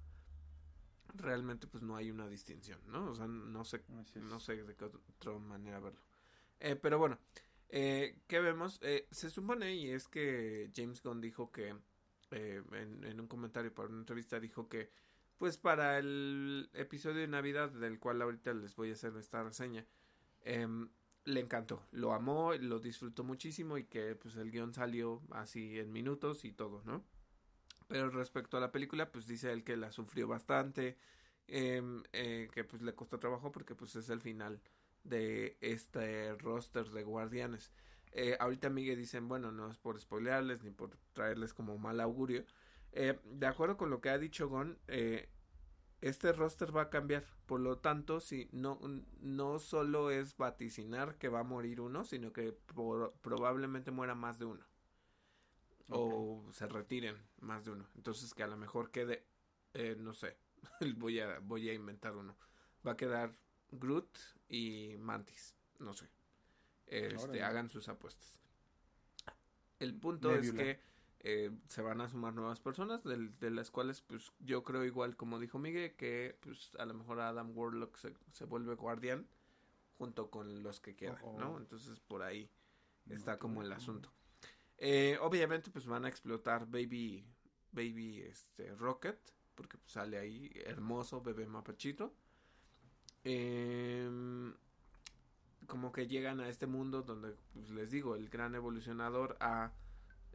[1.16, 3.12] realmente pues no hay una distinción, ¿no?
[3.12, 3.84] O sea, no sé,
[4.16, 6.02] no sé de qué otra manera verlo.
[6.60, 7.18] Eh, pero bueno,
[7.70, 8.78] eh, ¿qué vemos?
[8.84, 11.76] Eh, se supone y es que James Gunn dijo que
[12.30, 14.92] eh, en, en, un comentario para una entrevista dijo que
[15.38, 19.86] pues para el episodio de Navidad del cual ahorita les voy a hacer esta reseña
[20.42, 20.90] em,
[21.26, 25.92] le encantó, lo amó, lo disfrutó muchísimo y que pues el guion salió así en
[25.92, 27.04] minutos y todo, ¿no?
[27.88, 30.98] Pero respecto a la película, pues dice él que la sufrió bastante,
[31.48, 34.62] em, eh, que pues le costó trabajo porque pues es el final
[35.04, 37.72] de este roster de guardianes.
[38.12, 42.46] Eh, ahorita Miguel dicen, bueno, no es por spoilearles ni por traerles como mal augurio.
[42.94, 45.30] Eh, de acuerdo con lo que ha dicho Gon, eh,
[46.02, 47.26] este roster va a cambiar.
[47.46, 48.80] Por lo tanto, si no,
[49.20, 52.58] no solo es vaticinar que va a morir uno, sino que
[53.22, 54.66] probablemente muera más de uno
[55.90, 57.88] o se retiren más de uno.
[57.96, 59.26] Entonces que a lo mejor quede,
[59.74, 60.38] eh, no sé,
[60.98, 62.38] voy a, voy a inventar uno.
[62.86, 63.38] Va a quedar
[63.72, 64.18] Groot
[64.50, 66.10] y Mantis, no sé.
[66.88, 68.40] Este, hagan sus apuestas.
[69.80, 70.80] El punto es que
[71.24, 75.16] eh, se van a sumar nuevas personas, de, de, las cuales pues yo creo igual
[75.16, 79.26] como dijo Miguel, que pues a lo mejor Adam Warlock se, se vuelve guardián
[79.98, 81.54] junto con los que quedan, oh, ¿no?
[81.54, 81.58] Oh.
[81.58, 82.50] Entonces por ahí
[83.10, 84.12] está como el asunto.
[84.78, 87.26] Eh, obviamente, pues van a explotar Baby,
[87.72, 89.18] Baby este, Rocket,
[89.56, 92.14] porque pues, sale ahí hermoso bebé mapachito.
[93.24, 94.54] Em,
[95.68, 99.72] como que llegan a este mundo donde, pues les digo, el gran evolucionador ha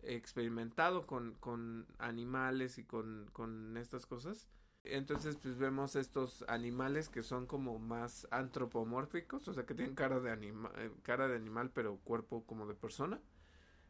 [0.03, 4.49] experimentado con, con animales y con, con estas cosas.
[4.85, 10.20] Entonces, pues vemos estos animales que son como más antropomórficos, o sea, que tienen cara
[10.20, 13.20] de, anima eh, cara de animal, pero cuerpo como de persona.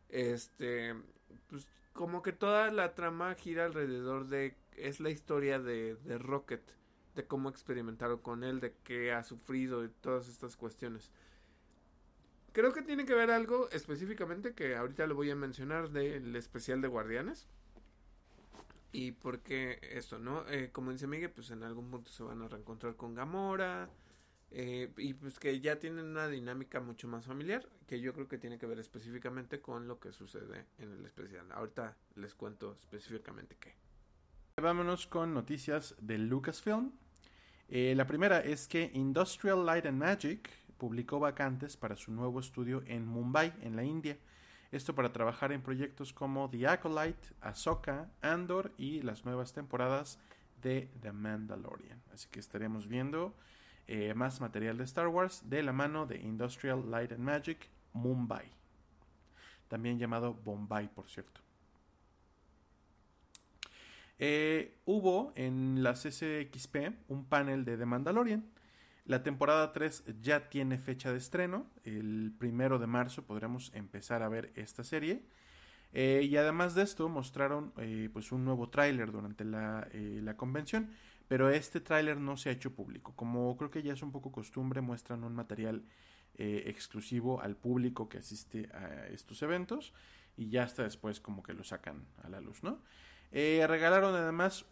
[0.08, 0.94] Este,
[1.48, 6.62] pues como que toda la trama gira alrededor de, es la historia de, de Rocket,
[7.14, 11.12] de cómo experimentaron con él, de qué ha sufrido y todas estas cuestiones.
[12.58, 16.80] Creo que tiene que ver algo específicamente que ahorita lo voy a mencionar del especial
[16.80, 17.46] de Guardianes.
[18.90, 20.44] Y porque esto, ¿no?
[20.48, 23.88] Eh, como dice Miguel, pues en algún punto se van a reencontrar con Gamora.
[24.50, 28.38] Eh, y pues que ya tienen una dinámica mucho más familiar, que yo creo que
[28.38, 31.46] tiene que ver específicamente con lo que sucede en el especial.
[31.52, 33.76] Ahorita les cuento específicamente qué.
[34.60, 36.90] Vámonos con noticias de Lucasfilm.
[37.68, 42.82] Eh, la primera es que Industrial Light and Magic publicó vacantes para su nuevo estudio
[42.86, 44.16] en Mumbai, en la India.
[44.70, 50.18] Esto para trabajar en proyectos como The Acolyte, Ahsoka, Andor y las nuevas temporadas
[50.62, 52.00] de The Mandalorian.
[52.12, 53.34] Así que estaremos viendo
[53.86, 58.46] eh, más material de Star Wars de la mano de Industrial Light and Magic Mumbai,
[59.68, 61.40] también llamado Bombay, por cierto.
[64.18, 68.44] Eh, hubo en la CCXP un panel de The Mandalorian.
[69.08, 71.66] La temporada 3 ya tiene fecha de estreno.
[71.82, 75.24] El primero de marzo podremos empezar a ver esta serie.
[75.92, 77.72] Eh, y además de esto mostraron
[78.12, 80.90] pues un nuevo tráiler durante la, la, convención
[81.28, 83.14] pero este tráiler no se ha hecho público.
[83.14, 85.84] Como creo que ya es un poco costumbre, muestran un material
[86.34, 89.92] eh, exclusivo al público que asiste a estos eventos
[90.36, 92.82] y ya hasta después como que lo sacan a la luz, ¿no?
[93.30, 94.64] Eh, regalaron además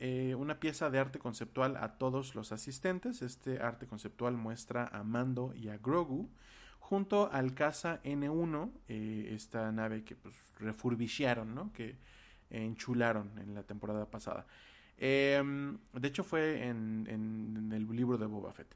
[0.00, 3.22] eh, una pieza de arte conceptual a todos los asistentes.
[3.22, 6.30] Este arte conceptual muestra a Mando y a Grogu
[6.78, 10.34] junto al Casa N1, esta nave que pues
[11.44, 11.70] ¿no?
[11.74, 11.96] Que
[12.50, 14.46] enchularon en la temporada pasada.
[14.98, 18.74] Em, de hecho, fue en, el libro de Boba Fett.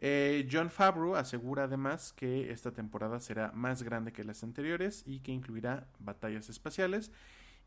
[0.00, 5.20] Eh, John Favreau asegura además que esta temporada será más grande que las anteriores y
[5.20, 7.10] que incluirá batallas espaciales.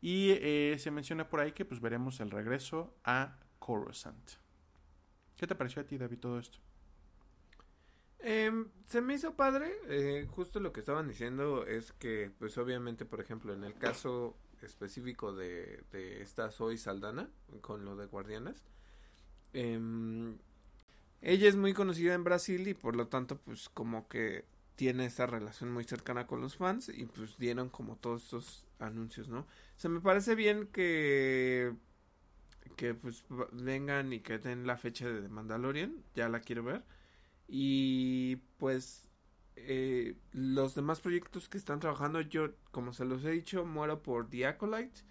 [0.02, 4.32] Y eh, se menciona por ahí que pues veremos el regreso a Coruscant.
[5.38, 6.58] ¿Qué te pareció a ti, David, todo esto?
[8.18, 9.72] Em, se me hizo padre.
[9.88, 14.36] Eh, justo lo que estaban diciendo es que, pues obviamente, por ejemplo, en el caso
[14.60, 17.30] específico de, de esta Zoe Saldana
[17.60, 18.62] con lo de Guardianas.
[19.52, 20.38] Em,
[21.20, 24.44] ella es muy conocida en Brasil y por lo tanto pues como que
[24.82, 29.28] tiene esta relación muy cercana con los fans y pues dieron como todos estos anuncios,
[29.28, 29.46] ¿no?
[29.76, 31.72] Se me parece bien que
[32.74, 36.82] que pues vengan y que den la fecha de The Mandalorian, ya la quiero ver.
[37.46, 39.08] Y pues
[39.54, 44.28] eh, los demás proyectos que están trabajando, yo como se los he dicho, muero por
[44.30, 45.02] The Acolyte,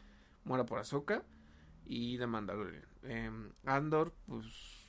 [0.43, 1.23] muero por Ahsoka
[1.85, 2.85] y The Mandalorian.
[3.03, 4.80] Em, Andor, pues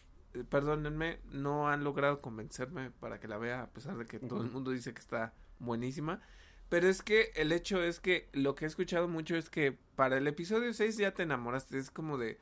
[0.49, 4.51] perdónenme, no han logrado convencerme para que la vea, a pesar de que todo el
[4.51, 6.21] mundo dice que está buenísima.
[6.69, 10.17] Pero es que el hecho es que lo que he escuchado mucho es que para
[10.17, 11.77] el episodio 6 ya te enamoraste.
[11.77, 12.41] Es como de.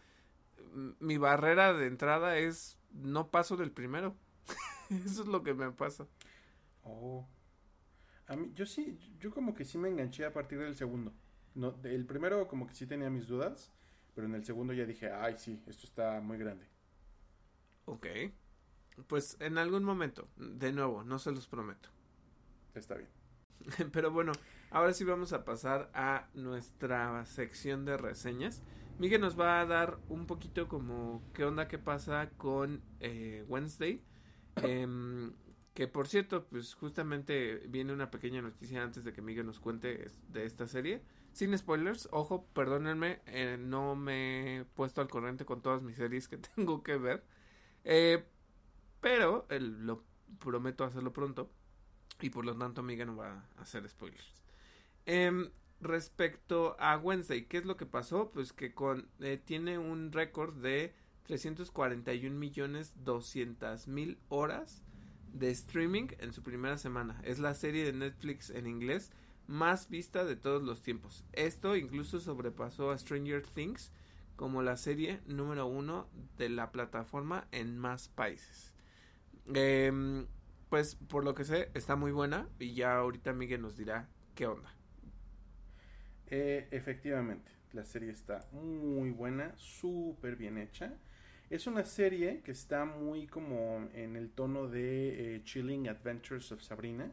[1.01, 2.79] Mi barrera de entrada es.
[2.93, 4.15] No paso del primero.
[5.05, 6.07] Eso es lo que me pasa.
[6.85, 7.27] Oh.
[8.29, 11.13] A mí, yo sí, yo como que sí me enganché a partir del segundo.
[11.57, 13.73] No, el primero como que sí tenía mis dudas,
[14.15, 16.67] pero en el segundo ya dije, ay sí, esto está muy grande.
[17.85, 18.07] Ok.
[19.07, 21.89] Pues en algún momento, de nuevo, no se los prometo.
[22.75, 23.11] Está bien.
[23.93, 24.33] Pero bueno,
[24.71, 28.63] ahora sí vamos a pasar a nuestra sección de reseñas.
[28.99, 34.03] Miguel nos va a dar un poquito como qué onda, qué pasa con eh, Wednesday.
[34.63, 35.33] Em,
[35.75, 40.09] que por cierto, pues justamente viene una pequeña noticia antes de que Miguel nos cuente
[40.29, 41.03] de esta serie.
[41.33, 46.29] Sin spoilers, ojo, perdónenme, eh, no me he puesto al corriente con todas mis series
[46.29, 47.25] que tengo que ver.
[47.85, 48.25] Eh,
[49.01, 50.05] pero lo
[50.39, 51.51] prometo hacerlo pronto.
[52.21, 54.35] Y por lo tanto, Miguel no va a hacer spoilers.
[55.07, 55.51] Em,
[55.81, 58.31] respecto a Wednesday, ¿qué es lo que pasó?
[58.31, 60.95] Pues que con eh, tiene un récord de
[61.25, 64.83] 341 millones 200 mil horas
[65.33, 67.21] de streaming en su primera semana.
[67.25, 69.13] Es la serie de Netflix en inglés
[69.47, 71.25] más vista de todos los tiempos.
[71.33, 73.91] Esto incluso sobrepasó a Stranger Things
[74.41, 76.09] como la serie número uno
[76.39, 78.73] de la plataforma en más países.
[79.53, 80.27] Em,
[80.71, 84.47] pues por lo que sé está muy buena y ya ahorita Miguel nos dirá qué
[84.47, 84.75] onda.
[86.29, 90.95] Eh, efectivamente, la serie está muy buena, súper bien hecha.
[91.51, 96.63] Es una serie que está muy como en el tono de eh, Chilling Adventures of
[96.63, 97.13] Sabrina,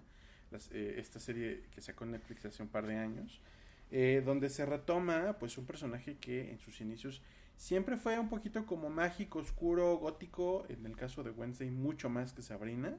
[0.72, 3.42] eh, esta serie que sacó Netflix hace un par de años,
[3.90, 7.22] donde se retoma pues un personaje que en sus inicios
[7.56, 12.34] siempre fue un poquito como mágico, oscuro, gótico, en el caso de Wednesday mucho más
[12.34, 12.98] que Sabrina.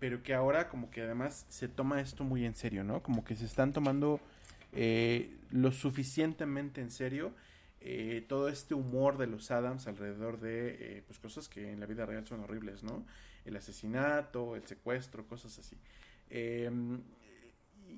[0.00, 3.02] pero que ahora como que además se toma esto muy en serio, ¿no?
[3.02, 4.20] Como que se están tomando
[4.72, 7.32] eh, lo suficientemente en serio
[7.80, 11.86] eh, todo este humor de los Adams alrededor de eh, pues cosas que en la
[11.86, 13.06] vida real son horribles, ¿no?
[13.44, 15.76] El asesinato, el secuestro, cosas así.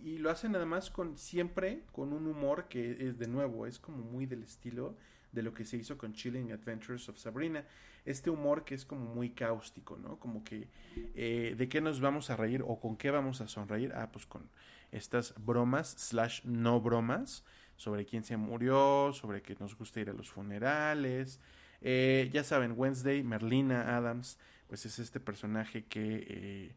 [0.02, 3.98] Y lo hacen además con siempre con un humor que es de nuevo, es como
[3.98, 4.96] muy del estilo
[5.32, 7.64] de lo que se hizo con Chilling Adventures of Sabrina.
[8.04, 10.18] Este humor que es como muy cáustico, ¿no?
[10.18, 10.68] Como que
[11.14, 13.92] de qué nos vamos a reír o con qué vamos a sonreír.
[13.94, 14.48] Ah, pues con
[14.92, 17.44] estas bromas slash no bromas
[17.78, 21.40] sobre quién se murió, sobre que nos gusta ir a los funerales.
[21.80, 26.74] Eh, ya saben, Wednesday, Merlina Adams, pues es este personaje que eh,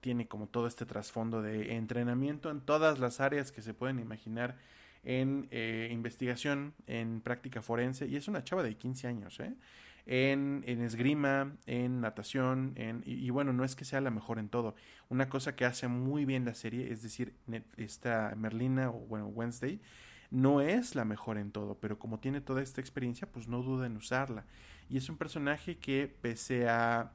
[0.00, 4.56] tiene como todo este trasfondo de entrenamiento en todas las áreas que se pueden imaginar
[5.04, 9.54] en eh, investigación, en práctica forense, y es una chava de 15 años, ¿eh?
[10.06, 14.74] en, esgrima, en natación, en, y, bueno, no es que sea la mejor en todo.
[15.08, 17.34] Una cosa que hace muy bien la serie, es decir,
[17.76, 19.80] esta Merlina o bueno, Wednesday,
[20.30, 23.86] no es la mejor en todo, pero como tiene toda esta experiencia, pues no duda
[23.86, 24.44] en usarla.
[24.88, 27.12] Y es un personaje que pese a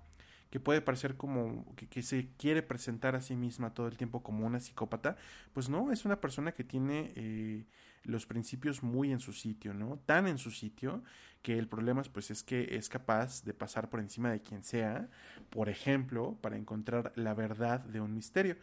[0.52, 4.45] que puede parecer como que, se quiere presentar a sí misma todo el tiempo como
[4.45, 5.15] una psicópata,
[5.53, 7.65] pues no, es una persona que tiene eh,
[8.03, 9.98] los principios muy en su sitio, ¿no?
[10.06, 11.03] Tan en su sitio
[11.41, 15.10] que el problema pues es que es capaz de pasar por encima de quien sea,
[15.49, 18.57] por ejemplo, para encontrar la verdad de un misterio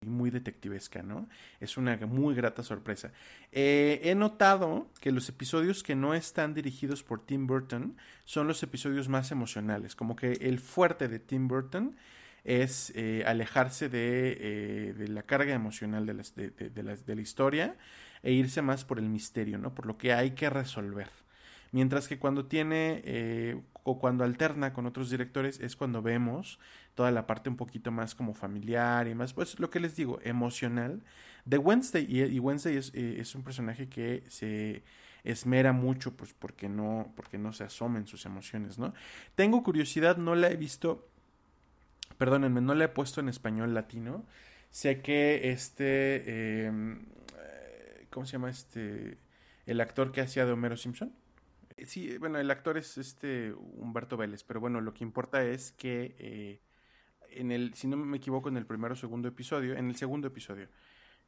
[0.00, 1.28] y muy detectivesca, ¿no?
[1.60, 3.12] Es una muy grata sorpresa.
[3.50, 8.62] Eh, he notado que los episodios que no están dirigidos por Tim Burton son los
[8.62, 11.96] episodios más emocionales, como que el fuerte de Tim Burton
[12.44, 16.82] es eh, alejarse de, eh, la carga emocional de, de,
[17.14, 17.76] la, historia
[18.22, 19.74] e irse más por el misterio, ¿no?
[19.74, 21.08] Por lo que hay que resolver.
[21.72, 26.58] Mientras que cuando tiene o cuando alterna con otros directores es cuando vemos
[26.94, 30.20] toda la parte un poquito más como familiar y más, pues lo que les digo,
[30.24, 31.00] emocional
[31.46, 32.04] de Wednesday.
[32.06, 34.82] Y, Wednesday es, eh, es, un personaje que se
[35.24, 38.92] esmera mucho, pues porque no, porque no se asomen sus emociones, ¿no?
[39.34, 41.08] Tengo curiosidad, no la he visto,
[42.18, 44.26] perdónenme, no la he puesto en español latino.
[44.70, 47.06] Sé que este, em,
[48.10, 49.16] ¿cómo se llama este?
[49.64, 51.10] El actor que hacía de Homero Simpson.
[51.86, 56.14] Sí, bueno, el actor es este Humberto Vélez, pero bueno, lo que importa es que
[56.18, 56.60] eh,
[57.30, 60.28] en el, si no me equivoco, en el primero o segundo episodio, en el segundo
[60.28, 60.68] episodio,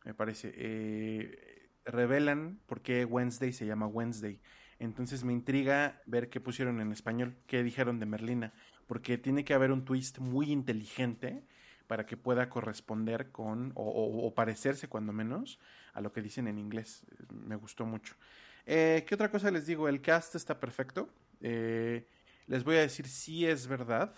[0.05, 4.41] me parece, eh, revelan por qué Wednesday se llama Wednesday.
[4.79, 8.53] Entonces me intriga ver qué pusieron en español, qué dijeron de Merlina,
[8.87, 11.45] porque tiene que haber un twist muy inteligente
[11.87, 15.59] para que pueda corresponder con, o, parecerse cuando menos,
[15.93, 17.05] a lo que dicen en inglés.
[17.31, 18.15] Me gustó mucho.
[18.67, 19.89] Eh, ¿Qué otra cosa les digo?
[19.89, 21.09] El cast está perfecto.
[21.41, 22.07] Eh,
[22.47, 24.15] les voy a decir si es verdad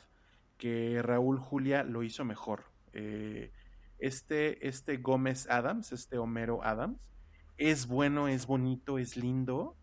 [0.58, 2.64] que Raúl Julia lo hizo mejor.
[2.92, 3.52] Eh,
[3.98, 6.98] este, este Gómez Adams, este Homero Adams,
[7.56, 9.76] es bueno, es bonito, es lindo,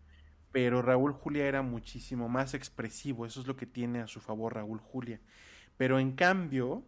[0.52, 4.54] pero Raúl Julia era muchísimo más expresivo, eso es lo que tiene a su favor
[4.54, 5.20] Raúl Julia.
[5.76, 6.84] Pero en cambio,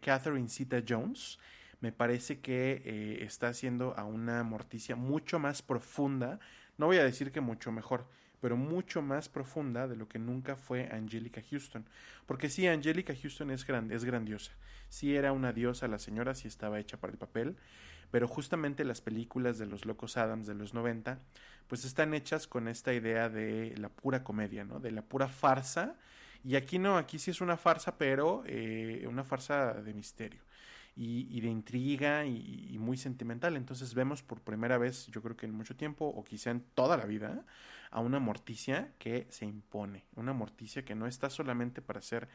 [0.00, 1.38] Catherine Zeta Jones
[1.80, 6.40] me parece que está haciendo a una Morticia mucho más profunda,
[6.78, 8.06] no voy a decir que mucho mejor,
[8.40, 11.84] pero mucho más profunda de lo que nunca fue Angelica Houston.
[12.24, 14.52] Porque sí, Angelica Houston es, grande, es grandiosa.
[14.88, 17.56] Sí era una diosa la señora, sí estaba hecha para el papel,
[18.10, 21.18] pero justamente las películas de los Locos Adams de los 90,
[21.66, 24.80] pues están hechas con esta idea de la pura comedia, ¿no?
[24.80, 25.96] De la pura farsa.
[26.44, 30.47] Y aquí no, aquí sí es una farsa, pero eh, una farsa de misterio
[31.00, 33.56] y, de intriga y, muy sentimental.
[33.56, 36.96] Entonces vemos por primera vez, yo creo que en mucho tiempo, o quizá en toda
[36.96, 37.44] la vida,
[37.90, 42.28] a una morticia que se impone, una morticia que no está solamente para ser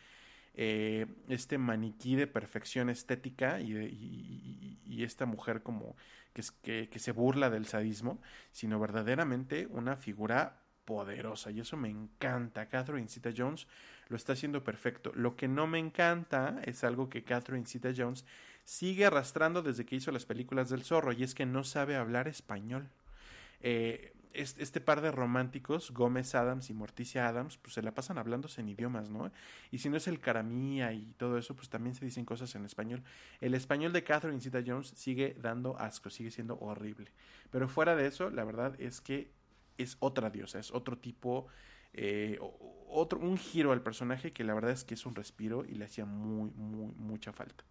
[0.54, 5.98] eh, este maniquí de perfección estética y, esta mujer como
[6.34, 8.22] que se burla del sadismo,
[8.54, 12.68] sino verdaderamente una figura poderosa y eso me encanta.
[12.68, 13.68] Catherine Zeta Jones
[14.10, 15.12] lo está haciendo perfecto.
[15.16, 18.26] Lo que no me encanta es algo que Catherine Zeta Jones
[18.64, 22.28] sigue arrastrando desde que hizo las películas del zorro y es que no sabe hablar
[22.28, 22.90] español.
[23.62, 28.62] Eh, este par de románticos, Gómez Adams y Morticia Adams, pues se la pasan hablándose
[28.62, 29.32] en idiomas, ¿no?
[29.70, 32.66] Y si no es el caramía y todo eso, pues también se dicen cosas en
[32.66, 33.04] español.
[33.42, 37.12] El español de Catherine Zeta Jones sigue dando asco, sigue siendo horrible.
[37.52, 39.30] Pero fuera de eso, la verdad es que
[39.78, 41.48] es otra diosa, es otro tipo
[41.94, 42.40] eh,
[42.90, 45.86] otro, un giro al personaje que la verdad es que es un respiro y le
[45.86, 47.64] hacía muy, muy, mucha falta.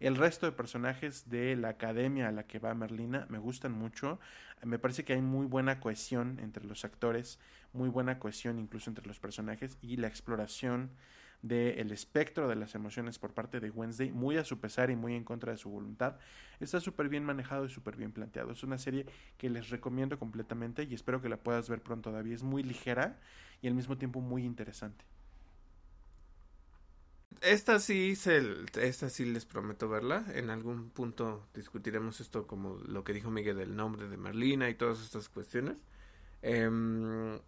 [0.00, 4.18] El resto de personajes de la academia a la que va Merlina me gustan mucho.
[4.62, 7.38] Me parece que hay muy buena cohesión entre los actores,
[7.72, 10.90] muy buena cohesión incluso entre los personajes y la exploración
[11.42, 15.14] del espectro de las emociones por parte de Wednesday, muy a su pesar y muy
[15.14, 16.16] en contra de su voluntad,
[16.58, 18.52] está súper bien manejado y súper bien planteado.
[18.52, 19.04] Es una serie
[19.36, 22.32] que les recomiendo completamente y espero que la puedas ver pronto, David.
[22.32, 23.20] Es muy ligera
[23.60, 25.04] y al mismo tiempo muy interesante.
[27.44, 28.42] Esta sí, se,
[28.80, 30.24] esta sí les prometo verla.
[30.34, 34.74] En algún punto discutiremos esto como lo que dijo Miguel del nombre de Merlina y
[34.74, 35.76] todas estas cuestiones.
[36.42, 37.40] Eh,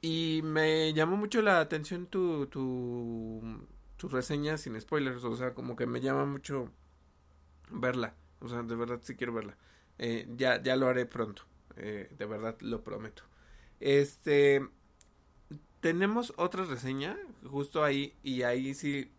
[0.00, 3.42] y me llamó mucho la atención tu, tu,
[3.96, 6.70] tu reseña sin spoilers, o sea, como que me llama mucho
[7.70, 9.56] verla, o sea, de verdad sí quiero verla.
[9.98, 11.42] Eh, ya, ya lo haré pronto,
[11.76, 13.22] eh, de verdad lo prometo.
[13.80, 14.62] Este,
[15.80, 19.10] tenemos otra reseña justo ahí y ahí sí,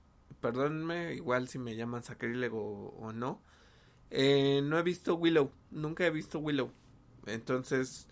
[0.42, 3.42] perdónenme, igual si me llaman sacrílego o, no.
[4.12, 6.72] Eh, no he visto Willow, nunca he visto Willow,
[7.26, 8.08] entonces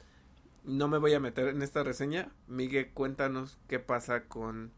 [0.63, 2.31] no me voy a meter en esta reseña.
[2.47, 4.71] Miguel, cuéntanos qué pasa con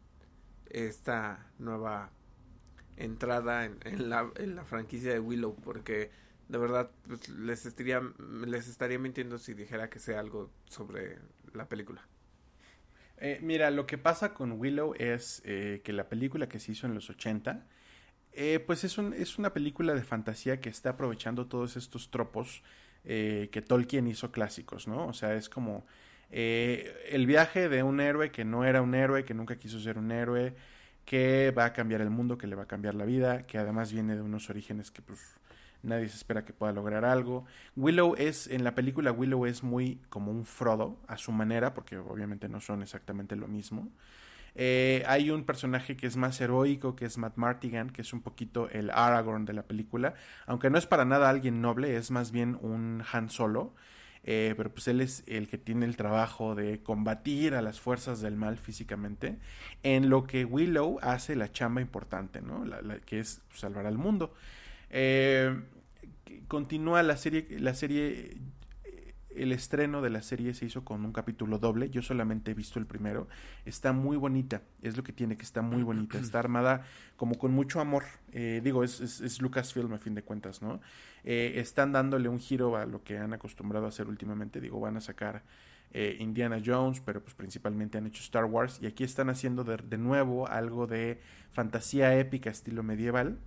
[0.70, 2.12] esta nueva
[2.98, 6.12] entrada en, la, en la franquicia de Willow, porque
[6.50, 8.02] de verdad pues, les, estaría,
[8.46, 11.20] les estaría mintiendo si dijera que sé algo sobre
[11.54, 12.08] la película.
[13.18, 16.88] Eh, mira, lo que pasa con Willow es eh, que la película que se hizo
[16.88, 17.66] en los 80,
[18.34, 22.64] eh, pues es, un, es una película de fantasía que está aprovechando todos estos tropos
[23.06, 25.08] eh, que Tolkien hizo clásicos, ¿no?
[25.08, 25.86] O sea, es como
[26.32, 29.98] eh, el viaje de un héroe que no era un héroe, que nunca quiso ser
[29.98, 30.54] un héroe,
[31.06, 33.94] que va a cambiar el mundo, que le va a cambiar la vida, que además
[33.94, 35.20] viene de unos orígenes que pues
[35.86, 37.46] nadie se espera que pueda lograr algo.
[37.76, 41.98] Willow es, en la película Willow es muy como un Frodo a su manera, porque
[41.98, 43.92] obviamente no son exactamente lo mismo.
[44.56, 48.22] Eh, hay un personaje que es más heroico, que es Matt Martigan, que es un
[48.22, 50.14] poquito el Aragorn de la película,
[50.48, 53.74] aunque no es para nada alguien noble, es más bien un Han Solo.
[54.28, 58.22] Eh, pero pues él es el que tiene el trabajo de combatir a las fuerzas
[58.22, 59.38] del mal físicamente,
[59.84, 62.66] en lo que Willow hace la chamba importante, ¿no?
[62.66, 64.34] La, que es salvar al mundo.
[64.90, 65.56] Eh,
[66.48, 68.38] continúa la serie, la serie
[69.36, 71.90] el estreno de la serie se hizo con un capítulo doble.
[71.90, 73.28] Yo solamente he visto el primero.
[73.66, 74.62] Está muy bonita.
[74.82, 76.18] Es lo que tiene, que está muy bonita.
[76.18, 76.86] Está armada
[77.16, 78.04] como con mucho amor.
[78.32, 80.82] Eh, digo, es, es, Lucasfilm a fin de cuentas, ¿no?
[81.24, 84.62] Eh, están dándole un giro a lo que han acostumbrado a hacer últimamente.
[84.62, 85.44] Digo, van a sacar
[85.92, 88.80] eh, Indiana Jones, pero pues principalmente han hecho Star Wars.
[88.82, 91.20] Y aquí están haciendo de, de nuevo algo de
[91.52, 93.38] fantasía épica estilo medieval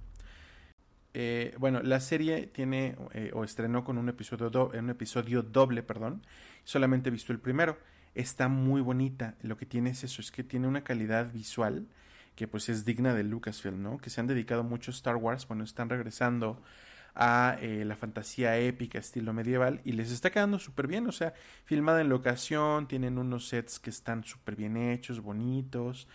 [1.14, 6.22] eh, bueno, la serie tiene eh, o estrenó con un episodio, un episodio doble, perdón.
[6.64, 7.78] Solamente he visto el primero.
[8.14, 9.35] Está muy bonita.
[9.43, 11.86] Lo que tiene es eso, es que tiene una calidad visual
[12.35, 13.98] que pues es digna de Lucasfilm, ¿no?
[13.98, 16.62] Que se han dedicado mucho a Star Wars, bueno, están regresando
[17.16, 21.35] a eh, la fantasía épica estilo medieval y les está quedando súper bien, o sea,
[21.64, 26.06] filmada en locación, tienen unos sets que están súper bien hechos, bonitos,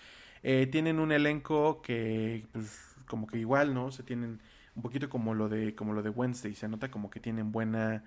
[0.41, 3.91] tienen un elenco que pues como que igual, ¿no?
[3.91, 4.40] Se tienen
[4.76, 8.04] un poquito como lo de como lo de Wednesday se nota como que tienen buena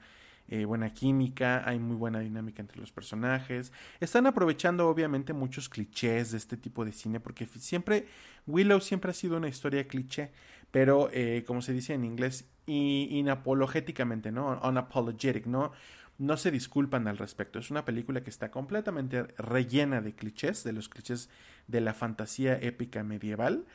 [0.48, 3.72] eh, buena química hay muy buena dinámica entre los personajes.
[3.98, 8.06] Están aprovechando obviamente muchos clichés de este tipo de cine porque siempre
[8.46, 10.30] Willow siempre ha sido una historia cliché
[10.70, 15.72] pero eh, como se dice en inglés inapologéticamente no unapologetic no
[16.18, 17.58] no se disculpan al respecto.
[17.58, 21.28] Es una película que está completamente rellena de clichés, de los clichés
[21.66, 23.66] de la fantasía épica medieval,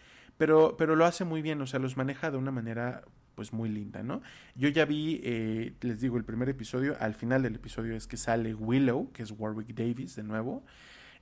[0.41, 3.03] pero, pero lo hace muy bien, o sea, los maneja de una manera
[3.35, 4.23] pues muy linda, ¿no?
[4.55, 8.17] Yo ya vi, eh, les digo, el primer episodio, al final del episodio es que
[8.17, 10.63] sale Willow, que es Warwick Davis de nuevo,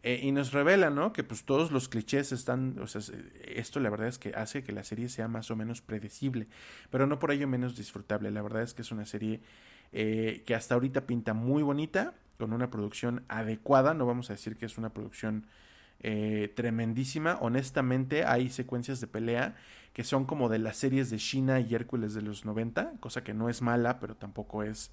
[0.04, 1.12] eh, y nos revela, ¿no?
[1.12, 3.02] Que pues todos los clichés están, o sea,
[3.44, 6.48] esto la verdad es que hace que la serie sea más o menos predecible,
[6.90, 9.42] pero no por ello menos disfrutable, la verdad es que es una serie
[9.92, 14.56] eh, que hasta ahorita pinta muy bonita, con una producción adecuada, no vamos a decir
[14.56, 15.46] que es una producción
[16.02, 17.38] eh, tremendísima.
[17.42, 19.56] Honestamente, hay secuencias de pelea
[19.94, 23.34] que son como de las series de China y Hércules de los 90, cosa que
[23.34, 24.92] no es mala, pero tampoco es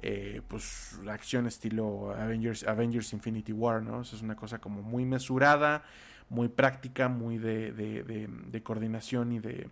[0.00, 4.00] eh, pues acción estilo Avengers, Avengers Infinity War, ¿no?
[4.00, 5.82] es una cosa como muy mesurada,
[6.30, 9.68] muy práctica, muy de, de, coordinación y de,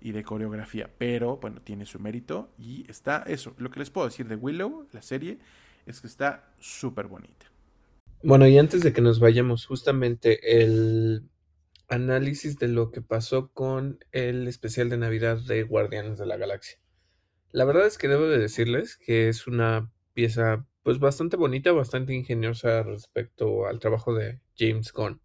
[0.00, 0.88] y de coreografía.
[0.96, 3.54] Pero bueno, tiene su mérito y está eso.
[3.58, 5.38] Lo que les puedo decir de Willow, la serie,
[5.86, 7.46] es que está súper bonita.
[8.22, 11.28] Bueno, y antes de que nos vayamos, justamente el
[11.88, 16.80] análisis de lo que pasó con el especial de Navidad de Guardianes de la Galaxia.
[17.52, 22.12] La verdad es que debo de decirles que es una pieza pues bastante bonita, bastante
[22.12, 25.20] ingeniosa respecto al trabajo de James Gunn.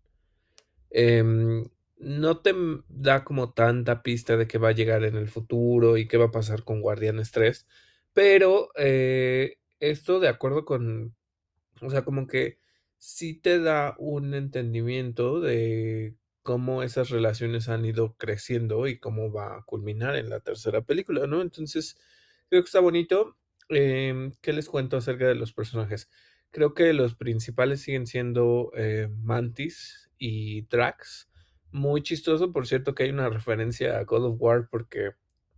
[0.92, 1.66] Em,
[1.98, 2.54] no te
[2.90, 6.26] da como tanta pista de qué va a llegar en el futuro y qué va
[6.26, 7.66] a pasar con Guardianes 3,
[8.14, 11.16] pero eh, esto de acuerdo con,
[11.82, 12.60] o sea, como que
[13.04, 19.58] sí te da un entendimiento de cómo esas relaciones han ido creciendo y cómo va
[19.58, 21.42] a culminar en la tercera película, ¿no?
[21.42, 21.98] Entonces,
[22.50, 23.38] creo que está bonito.
[23.68, 26.10] Em, ¿qué les cuento acerca de los personajes?
[26.52, 31.30] Creo que los principales siguen siendo eh, Mantis y Drax.
[31.72, 35.12] Muy chistoso, por cierto, que hay una referencia a God of War porque,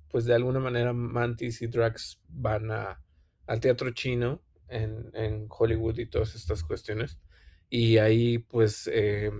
[0.09, 6.33] pues de alguna manera, Mantis y Drax van al teatro chino en Hollywood y todas
[6.33, 7.19] estas cuestiones
[7.69, 9.31] y ahí pues eh,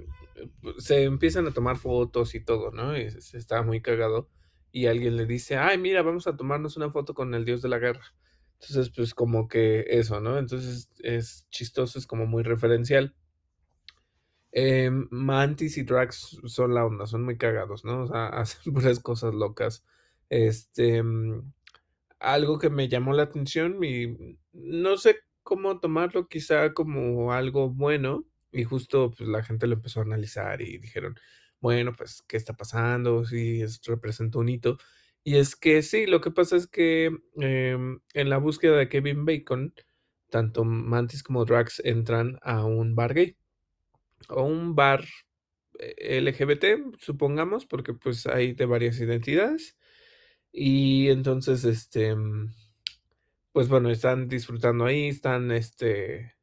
[0.78, 2.98] se empiezan a tomar fotos y todo, ¿no?
[2.98, 4.30] Y está muy cagado
[4.72, 7.70] y alguien le dice, ay, mira, vamos a tomarnos una foto con el dios de
[7.70, 8.14] la guerra.
[8.60, 10.38] Entonces, pues como que eso, ¿no?
[10.38, 13.16] Entonces es chistoso, es como muy referencial.
[14.52, 18.04] Eh, Mantis y Drax son la onda, son muy cagados, ¿no?
[18.04, 19.86] O sea, hacen puras cosas locas.
[20.30, 21.54] Este, mm,
[22.20, 28.26] algo que me llamó la atención y no sé cómo tomarlo quizá como algo bueno
[28.52, 31.16] y justo pues la gente lo empezó a analizar y dijeron,
[31.62, 33.26] bueno, pues, ¿qué está pasando?
[33.26, 34.78] Sí, es, representa un hito.
[35.24, 39.26] Y es que sí, lo que pasa es que em, en la búsqueda de Kevin
[39.26, 39.74] Bacon,
[40.30, 43.38] tanto Mantis como Drax entran a un bar gay
[44.30, 45.06] o un bar
[45.80, 49.78] eh, LGBT, supongamos, porque pues hay de varias identidades.
[50.52, 52.16] Y entonces, este,
[53.56, 56.36] pues bueno, están disfrutando ahí, están este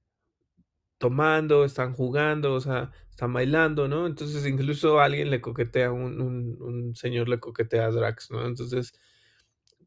[0.97, 4.07] tomando, están jugando, o sea, están bailando, ¿no?
[4.07, 8.47] Entonces incluso alguien le coquetea, un, un, señor le coquetea a Drax, ¿no?
[8.47, 8.95] Entonces,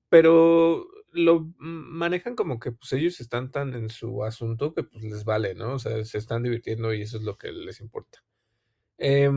[0.07, 5.23] pero lo manejan como que pues ellos están tan en su asunto que pues les
[5.25, 5.73] vale, ¿no?
[5.73, 8.23] O sea, se están divirtiendo y eso es lo que les importa.
[8.99, 9.31] Eh,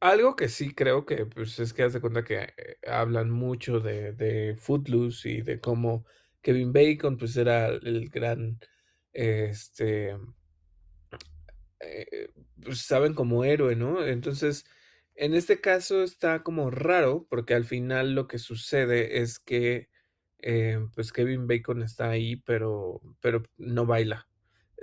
[0.00, 3.80] algo que sí creo que, pues, es que haz de cuenta que, eh, hablan mucho
[3.80, 6.06] de de Footloose y de cómo
[6.42, 8.58] Kevin Bacon, pues, era el gran,
[9.12, 10.16] este
[11.80, 12.28] eh,
[12.62, 14.04] pues, saben como héroe, ¿no?
[14.06, 14.64] Entonces,
[15.14, 19.88] en este caso está como raro, porque al final lo que sucede es que,
[20.40, 24.28] eh, pues Kevin Bacon está ahí, pero, pero no baila.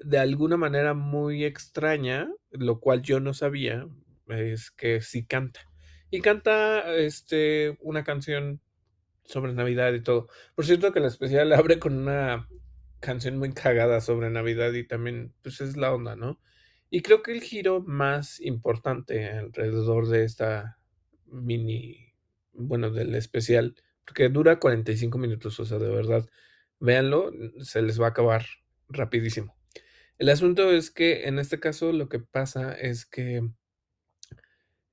[0.04, 3.88] De alguna manera muy extraña, lo cual yo no sabía,
[4.28, 5.62] es que sí canta.
[6.10, 8.62] Y canta este, una canción
[9.26, 10.28] sobre Navidad y todo.
[10.56, 12.48] Por cierto que la especial abre con una
[13.00, 16.40] canción muy cagada sobre Navidad y también pues es la onda, ¿no?
[16.90, 20.78] Y creo que el giro más importante alrededor de esta
[21.26, 22.14] mini,
[22.54, 23.76] bueno, del especial,
[24.06, 26.30] porque dura 45 minutos, o sea, de verdad,
[26.80, 27.32] véanlo,
[27.62, 28.46] se les va a acabar
[28.90, 29.58] rapidísimo.
[30.20, 33.50] El asunto es que en este caso lo que pasa es que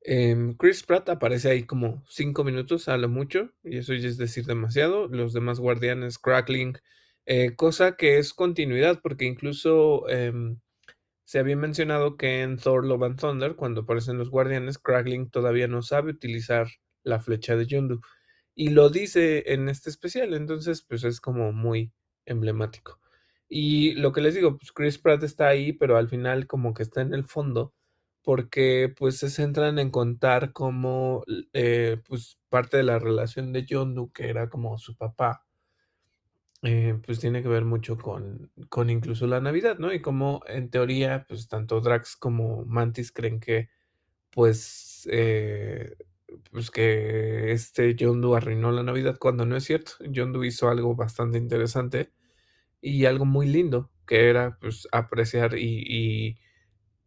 [0.02, 4.16] em, Chris Pratt aparece ahí como 5 minutos a lo mucho, y eso ya es
[4.18, 5.08] decir demasiado.
[5.08, 6.78] Los demás guardianes, Crackling,
[7.26, 10.58] eh, cosa que es continuidad, porque incluso em,
[11.24, 15.68] se había mencionado que en Thor Love and Thunder, cuando aparecen los guardianes, Crackling todavía
[15.68, 16.68] no sabe utilizar
[17.04, 18.00] la flecha de Yondu.
[18.54, 21.92] Y lo dice en este especial, entonces pues es como muy
[22.26, 23.00] emblemático.
[23.48, 26.82] Y lo que les digo, pues Chris Pratt está ahí, pero al final como que
[26.82, 27.74] está en el fondo,
[28.22, 34.12] porque pues se centran en contar como eh, pues parte de la relación de Yondu,
[34.12, 35.46] que era como su papá,
[36.62, 39.92] eh, pues tiene que ver mucho con, con incluso la Navidad, ¿no?
[39.92, 43.70] Y como en teoría, pues tanto Drax como Mantis creen que,
[44.30, 45.96] pues, eh,
[46.52, 49.92] pues que este Yondu arruinó la Navidad cuando no es cierto.
[50.10, 52.12] Yondu hizo algo bastante interesante
[52.82, 56.38] y algo muy lindo, que era pues apreciar y, y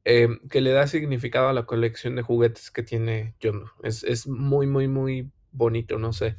[0.06, 3.68] em, que le da significado a la colección de juguetes que tiene Yondu.
[3.84, 6.38] Es, es muy, muy, muy bonito, no sé.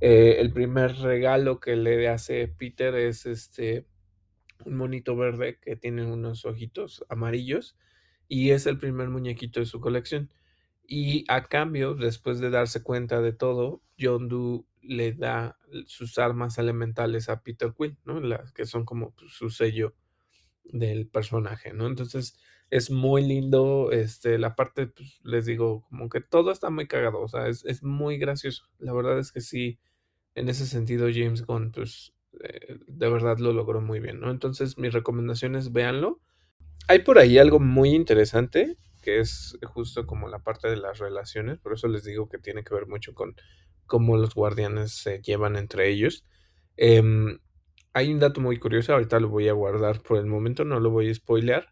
[0.00, 3.86] Eh, el primer regalo que le hace Peter es este
[4.64, 7.76] un monito verde que tiene unos ojitos amarillos
[8.28, 10.30] y es el primer muñequito de su colección.
[10.88, 17.28] Y a cambio, después de darse cuenta de todo, Yondu le da sus armas elementales
[17.28, 18.20] a Peter Quill, ¿no?
[18.20, 19.94] Las que son como su sello
[20.64, 21.86] del personaje, ¿no?
[21.86, 22.38] Entonces
[22.70, 27.20] es muy lindo, este, la parte, pues, les digo, como que todo está muy cagado,
[27.20, 28.64] o sea, es, es muy gracioso.
[28.78, 29.78] La verdad es que sí,
[30.34, 32.12] en ese sentido James Gunn, pues,
[32.42, 34.30] eh, de verdad lo logró muy bien, ¿no?
[34.30, 36.20] Entonces mi recomendación es véanlo.
[36.88, 38.76] Hay por ahí algo muy interesante
[39.06, 42.64] que es justo como la parte de las relaciones, por eso les digo que tiene
[42.64, 43.36] que ver mucho con
[43.86, 46.24] cómo los guardianes se llevan entre ellos.
[46.76, 47.38] Em,
[47.92, 50.90] hay un dato muy curioso, ahorita lo voy a guardar por el momento, no lo
[50.90, 51.68] voy a spoilear,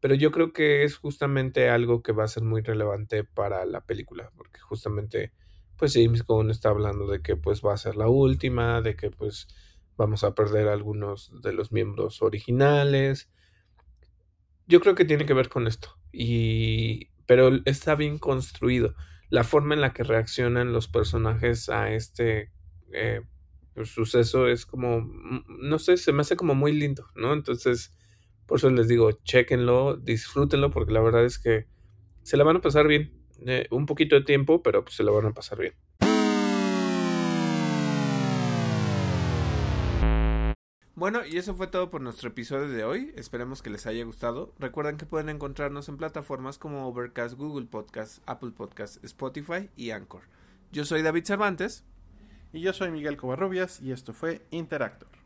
[0.00, 3.80] pero yo creo que es justamente algo que va a ser muy relevante para la
[3.80, 5.32] película, porque justamente
[5.76, 9.10] pues James Gunn está hablando de que pues va a ser la última, de que
[9.10, 9.46] pues
[9.96, 13.30] vamos a perder algunos de los miembros originales.
[14.66, 15.96] Yo creo que tiene que ver con esto.
[16.12, 18.94] Y pero está bien construido.
[19.28, 22.50] La forma en la que reaccionan los personajes a este
[22.92, 23.20] eh,
[23.84, 27.32] suceso es como, mm, no sé, se me hace como muy lindo, ¿no?
[27.32, 27.92] Entonces,
[28.48, 31.66] por eso les digo, chequenlo, disfrútenlo, porque la verdad es que
[32.22, 33.12] se la van a pasar bien.
[33.46, 35.74] Eh, un poquito de tiempo, pero pues se la van a pasar bien.
[40.94, 43.12] Bueno, y eso fue todo por nuestro episodio de hoy.
[43.16, 44.54] Esperemos que les haya gustado.
[44.58, 50.22] Recuerden que pueden encontrarnos en plataformas como Overcast, Google Podcast, Apple Podcast, Spotify y Anchor.
[50.72, 51.84] Yo soy David Cervantes.
[52.52, 55.17] Y yo soy Miguel Covarrubias y esto fue Interactor.